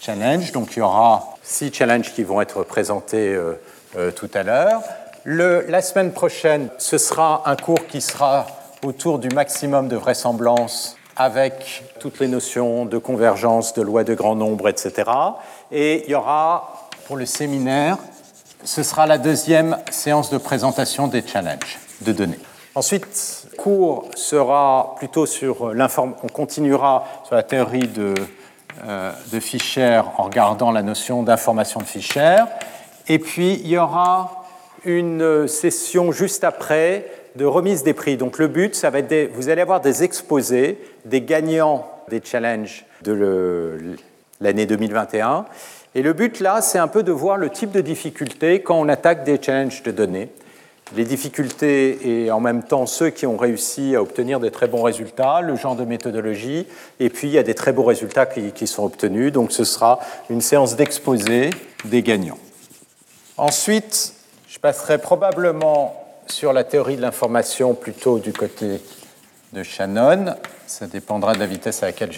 challenges. 0.00 0.52
Donc 0.52 0.74
il 0.74 0.78
y 0.78 0.82
aura 0.82 1.36
six 1.42 1.72
challenges 1.72 2.12
qui 2.12 2.22
vont 2.22 2.40
être 2.40 2.64
présentés 2.64 3.38
tout 4.16 4.28
à 4.34 4.42
l'heure. 4.42 4.82
la 5.24 5.80
semaine 5.80 6.12
prochaine, 6.12 6.68
ce 6.78 6.98
sera 6.98 7.42
un 7.46 7.54
cours 7.54 7.86
qui 7.86 8.00
sera 8.00 8.46
autour 8.82 9.20
du 9.20 9.28
maximum 9.28 9.88
de 9.88 9.96
vraisemblance 9.96 10.96
avec 11.16 11.84
toutes 12.00 12.18
les 12.18 12.28
notions 12.28 12.84
de 12.84 12.98
convergence, 12.98 13.74
de 13.74 13.82
loi 13.82 14.04
de 14.04 14.14
grand 14.14 14.34
nombre, 14.34 14.68
etc. 14.68 15.10
Et 15.76 16.04
il 16.04 16.12
y 16.12 16.14
aura, 16.14 16.88
pour 17.06 17.16
le 17.16 17.26
séminaire, 17.26 17.98
ce 18.62 18.84
sera 18.84 19.06
la 19.08 19.18
deuxième 19.18 19.76
séance 19.90 20.30
de 20.30 20.38
présentation 20.38 21.08
des 21.08 21.20
challenges 21.26 21.80
de 22.02 22.12
données. 22.12 22.38
Ensuite, 22.76 23.48
le 23.50 23.56
cours 23.56 24.08
sera 24.14 24.94
plutôt 24.98 25.26
sur 25.26 25.74
l'information. 25.74 26.20
On 26.22 26.28
continuera 26.28 27.04
sur 27.24 27.34
la 27.34 27.42
théorie 27.42 27.88
de, 27.88 28.14
euh, 28.86 29.12
de 29.32 29.40
Fischer 29.40 30.00
en 30.16 30.22
regardant 30.22 30.70
la 30.70 30.82
notion 30.82 31.24
d'information 31.24 31.80
de 31.80 31.86
Fischer. 31.86 32.44
Et 33.08 33.18
puis, 33.18 33.54
il 33.54 33.66
y 33.66 33.76
aura 33.76 34.44
une 34.84 35.48
session 35.48 36.12
juste 36.12 36.44
après 36.44 37.06
de 37.34 37.44
remise 37.44 37.82
des 37.82 37.94
prix. 37.94 38.16
Donc 38.16 38.38
le 38.38 38.46
but, 38.46 38.76
ça 38.76 38.90
va 38.90 39.00
être 39.00 39.32
vous 39.34 39.48
allez 39.48 39.62
avoir 39.62 39.80
des 39.80 40.04
exposés 40.04 40.78
des 41.04 41.22
gagnants 41.22 41.84
des 42.08 42.22
challenges 42.22 42.84
de 43.02 43.96
l'année 44.44 44.66
2021. 44.66 45.46
Et 45.96 46.02
le 46.02 46.12
but 46.12 46.40
là, 46.40 46.60
c'est 46.60 46.78
un 46.78 46.88
peu 46.88 47.02
de 47.02 47.12
voir 47.12 47.36
le 47.36 47.50
type 47.50 47.72
de 47.72 47.80
difficultés 47.80 48.62
quand 48.62 48.78
on 48.78 48.88
attaque 48.88 49.24
des 49.24 49.40
challenges 49.40 49.82
de 49.82 49.90
données. 49.90 50.28
Les 50.94 51.04
difficultés 51.04 52.24
et 52.24 52.30
en 52.30 52.40
même 52.40 52.62
temps 52.62 52.86
ceux 52.86 53.10
qui 53.10 53.26
ont 53.26 53.36
réussi 53.36 53.96
à 53.96 54.02
obtenir 54.02 54.38
des 54.38 54.50
très 54.50 54.68
bons 54.68 54.82
résultats, 54.82 55.40
le 55.40 55.56
genre 55.56 55.76
de 55.76 55.84
méthodologie, 55.84 56.66
et 57.00 57.08
puis 57.08 57.28
il 57.28 57.32
y 57.32 57.38
a 57.38 57.42
des 57.42 57.54
très 57.54 57.72
beaux 57.72 57.84
résultats 57.84 58.26
qui, 58.26 58.52
qui 58.52 58.66
sont 58.66 58.84
obtenus. 58.84 59.32
Donc 59.32 59.50
ce 59.50 59.64
sera 59.64 59.98
une 60.30 60.40
séance 60.40 60.76
d'exposé 60.76 61.50
des 61.86 62.02
gagnants. 62.02 62.38
Ensuite, 63.36 64.14
je 64.48 64.58
passerai 64.58 64.98
probablement 64.98 66.04
sur 66.26 66.52
la 66.52 66.64
théorie 66.64 66.96
de 66.96 67.02
l'information 67.02 67.74
plutôt 67.74 68.18
du 68.18 68.32
côté 68.32 68.80
de 69.54 69.62
Shannon. 69.62 70.34
Ça 70.66 70.86
dépendra 70.86 71.32
de 71.34 71.38
la 71.38 71.46
vitesse 71.46 71.82
à 71.82 71.86
laquelle 71.86 72.10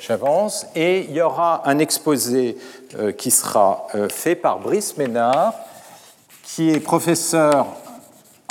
j'avance. 0.00 0.66
Et 0.76 1.06
il 1.08 1.12
y 1.12 1.22
aura 1.22 1.68
un 1.68 1.78
exposé 1.78 2.56
euh, 2.98 3.10
qui 3.10 3.30
sera 3.30 3.86
euh, 3.94 4.08
fait 4.08 4.36
par 4.36 4.60
Brice 4.60 4.96
Ménard, 4.98 5.54
qui 6.44 6.70
est 6.70 6.80
professeur 6.80 7.66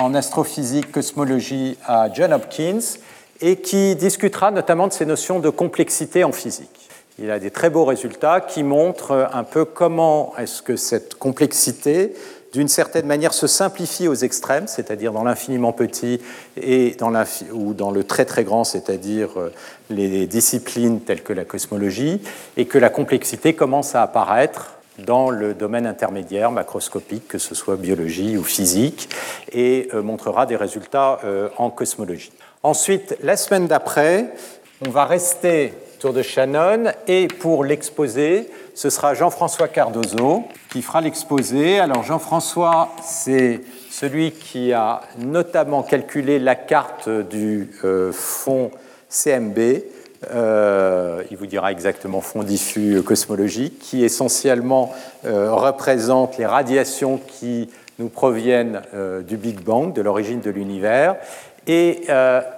en 0.02 0.16
astrophysique, 0.16 0.92
cosmologie 0.92 1.78
à 1.86 2.12
John 2.12 2.34
Hopkins, 2.34 2.98
et 3.40 3.58
qui 3.58 3.96
discutera 3.96 4.52
notamment 4.52 4.88
de 4.88 4.94
ces 4.94 5.06
notions 5.06 5.40
de 5.40 5.50
complexité 5.50 6.24
en 6.24 6.32
physique. 6.32 6.90
Il 7.20 7.30
a 7.30 7.38
des 7.38 7.52
très 7.52 7.70
beaux 7.70 7.86
résultats 7.86 8.42
qui 8.42 8.64
montrent 8.64 9.30
un 9.32 9.44
peu 9.44 9.66
comment 9.66 10.34
est-ce 10.40 10.64
que 10.64 10.76
cette 10.76 11.16
complexité 11.16 12.14
d'une 12.54 12.68
certaine 12.68 13.06
manière, 13.06 13.34
se 13.34 13.48
simplifie 13.48 14.08
aux 14.08 14.16
extrêmes, 14.16 14.68
c'est-à-dire 14.68 15.14
dans 15.14 15.24
l'infiniment 15.24 15.72
petit 15.72 16.20
et 16.58 16.96
dans 17.00 17.12
ou 17.54 17.74
dans 17.74 17.92
le 17.92 18.04
très 18.04 18.26
très 18.26 18.44
grand, 18.44 18.64
c'est-à-dire 18.64 19.40
euh, 19.40 19.54
les 19.90 20.28
disciplines 20.28 21.02
telles 21.02 21.24
que 21.24 21.34
la 21.34 21.46
cosmologie, 21.46 22.22
et 22.58 22.66
que 22.66 22.78
la 22.78 22.90
complexité 22.90 23.54
commence 23.54 23.96
à 23.96 24.02
apparaître 24.02 24.74
dans 25.00 25.30
le 25.30 25.54
domaine 25.54 25.88
intermédiaire 25.88 26.52
macroscopique, 26.52 27.28
que 27.28 27.38
ce 27.38 27.56
soit 27.56 27.78
biologie 27.78 28.38
ou 28.38 28.44
physique, 28.44 29.10
et 29.52 29.88
euh, 29.94 30.02
montrera 30.02 30.46
des 30.46 30.58
résultats 30.58 31.20
euh, 31.24 31.50
en 31.58 31.70
cosmologie. 31.70 32.32
Ensuite, 32.64 33.18
la 33.24 33.38
semaine 33.38 33.68
d'après, 33.68 34.34
on 34.86 34.90
va 34.90 35.06
rester 35.06 35.74
autour 35.98 36.14
de 36.14 36.22
Shannon, 36.22 36.92
et 37.08 37.28
pour 37.28 37.64
l'exposer, 37.64 38.50
ce 38.74 38.90
sera 38.90 39.14
Jean-François 39.14 39.68
Cardozo 39.68 40.44
qui 40.70 40.82
fera 40.82 41.02
l'exposé. 41.02 41.80
Alors 41.80 42.04
Jean-François, 42.04 42.90
c'est 43.04 43.62
celui 43.90 44.32
qui 44.32 44.74
a 44.74 45.02
notamment 45.20 45.84
calculé 45.84 46.40
la 46.40 46.56
carte 46.56 47.10
du 47.10 47.70
euh, 47.84 48.12
fond 48.12 48.72
CMB. 49.10 49.60
Euh, 50.34 51.24
il 51.32 51.38
vous 51.38 51.48
dira 51.48 51.72
exactement 51.72 52.22
fond 52.22 52.44
diffus 52.44 53.02
cosmologique, 53.04 53.80
qui 53.80 54.04
essentiellement 54.04 54.94
euh, 55.26 55.54
représente 55.54 56.38
les 56.38 56.46
radiations 56.46 57.18
qui 57.18 57.70
nous 58.00 58.10
proviennent 58.10 58.82
du 59.28 59.38
Big 59.38 59.60
Bang, 59.60 59.94
de 59.94 60.02
l'origine 60.02 60.40
de 60.40 60.50
l'univers. 60.50 61.18
Et 61.68 62.08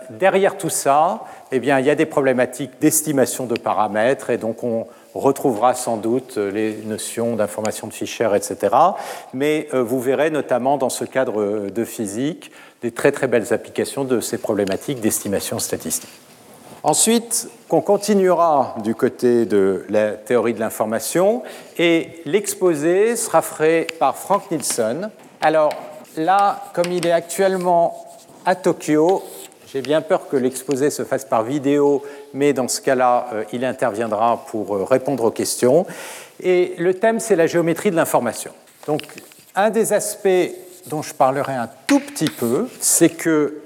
derrière 0.09 0.57
tout 0.57 0.69
ça, 0.69 1.25
eh 1.51 1.59
bien, 1.59 1.79
il 1.79 1.85
y 1.85 1.89
a 1.89 1.95
des 1.95 2.05
problématiques 2.05 2.79
d'estimation 2.79 3.45
de 3.45 3.55
paramètres, 3.55 4.29
et 4.29 4.37
donc 4.37 4.63
on, 4.63 4.87
retrouvera 5.13 5.73
sans 5.75 5.97
doute 5.97 6.37
les 6.37 6.77
notions 6.85 7.35
d'information 7.35 7.87
de 7.87 7.93
Fischer, 7.93 8.29
etc. 8.35 8.75
Mais 9.33 9.67
euh, 9.73 9.83
vous 9.83 9.99
verrez 9.99 10.29
notamment 10.29 10.77
dans 10.77 10.89
ce 10.89 11.05
cadre 11.05 11.69
de 11.69 11.85
physique 11.85 12.51
des 12.81 12.91
très 12.91 13.11
très 13.11 13.27
belles 13.27 13.53
applications 13.53 14.03
de 14.03 14.19
ces 14.19 14.37
problématiques 14.37 14.99
d'estimation 14.99 15.59
statistique. 15.59 16.09
Ensuite, 16.85 17.47
on 17.69 17.79
continuera 17.79 18.75
du 18.83 18.93
côté 18.93 19.45
de 19.45 19.85
la 19.87 20.11
théorie 20.11 20.53
de 20.53 20.59
l'information 20.59 21.41
et 21.77 22.21
l'exposé 22.25 23.15
sera 23.15 23.41
fait 23.41 23.87
par 23.99 24.17
Frank 24.17 24.51
Nielsen. 24.51 25.09
Alors 25.39 25.71
là, 26.17 26.61
comme 26.73 26.91
il 26.91 27.07
est 27.07 27.11
actuellement 27.11 28.05
à 28.45 28.55
Tokyo, 28.55 29.23
j'ai 29.73 29.81
bien 29.81 30.01
peur 30.01 30.27
que 30.29 30.37
l'exposé 30.37 30.91
se 30.91 31.03
fasse 31.03 31.25
par 31.25 31.43
vidéo, 31.43 32.03
mais 32.35 32.53
dans 32.53 32.67
ce 32.67 32.79
cas-là, 32.79 33.27
euh, 33.33 33.43
il 33.53 33.65
interviendra 33.65 34.45
pour 34.47 34.75
euh, 34.75 34.83
répondre 34.83 35.23
aux 35.23 35.31
questions. 35.31 35.87
Et 36.39 36.75
le 36.77 36.93
thème, 36.93 37.19
c'est 37.19 37.35
la 37.35 37.47
géométrie 37.47 37.89
de 37.89 37.95
l'information. 37.95 38.51
Donc, 38.85 39.01
un 39.55 39.71
des 39.71 39.91
aspects 39.93 40.51
dont 40.85 41.01
je 41.01 41.15
parlerai 41.15 41.53
un 41.53 41.69
tout 41.87 41.99
petit 41.99 42.29
peu, 42.29 42.67
c'est 42.79 43.09
que 43.09 43.61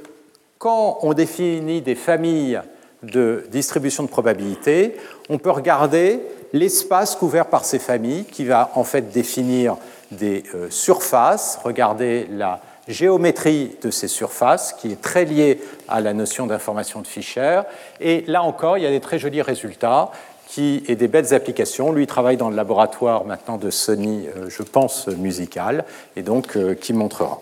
quand 0.59 0.99
on 1.01 1.13
définit 1.13 1.81
des 1.81 1.95
familles 1.95 2.61
de 3.03 3.45
distribution 3.51 4.03
de 4.03 4.09
probabilité, 4.09 4.95
on 5.27 5.37
peut 5.37 5.51
regarder 5.51 6.21
l'espace 6.53 7.17
couvert 7.17 7.47
par 7.47 7.65
ces 7.65 7.79
familles 7.79 8.23
qui 8.23 8.45
va 8.45 8.71
en 8.75 8.85
fait 8.85 9.11
définir 9.11 9.75
des 10.11 10.43
euh, 10.55 10.69
surfaces, 10.69 11.59
regarder 11.65 12.27
la 12.31 12.61
géométrie 12.88 13.75
de 13.81 13.91
ces 13.91 14.07
surfaces, 14.07 14.73
qui 14.73 14.91
est 14.91 15.01
très 15.01 15.25
liée 15.25 15.59
à 15.88 16.01
la 16.01 16.13
notion 16.13 16.47
d'information 16.47 17.01
de 17.01 17.07
Fischer. 17.07 17.61
Et 17.99 18.23
là 18.27 18.43
encore, 18.43 18.77
il 18.77 18.83
y 18.83 18.88
a 18.88 18.91
des 18.91 18.99
très 18.99 19.19
jolis 19.19 19.41
résultats 19.41 20.11
qui, 20.47 20.83
et 20.88 20.95
des 20.95 21.07
belles 21.07 21.33
applications. 21.33 21.91
Lui 21.91 22.07
travaille 22.07 22.38
dans 22.38 22.49
le 22.49 22.55
laboratoire 22.55 23.25
maintenant 23.25 23.57
de 23.57 23.69
Sony, 23.69 24.27
euh, 24.27 24.49
je 24.49 24.63
pense, 24.63 25.07
musical, 25.07 25.85
et 26.15 26.21
donc 26.21 26.55
euh, 26.55 26.73
qui 26.73 26.93
montrera. 26.93 27.41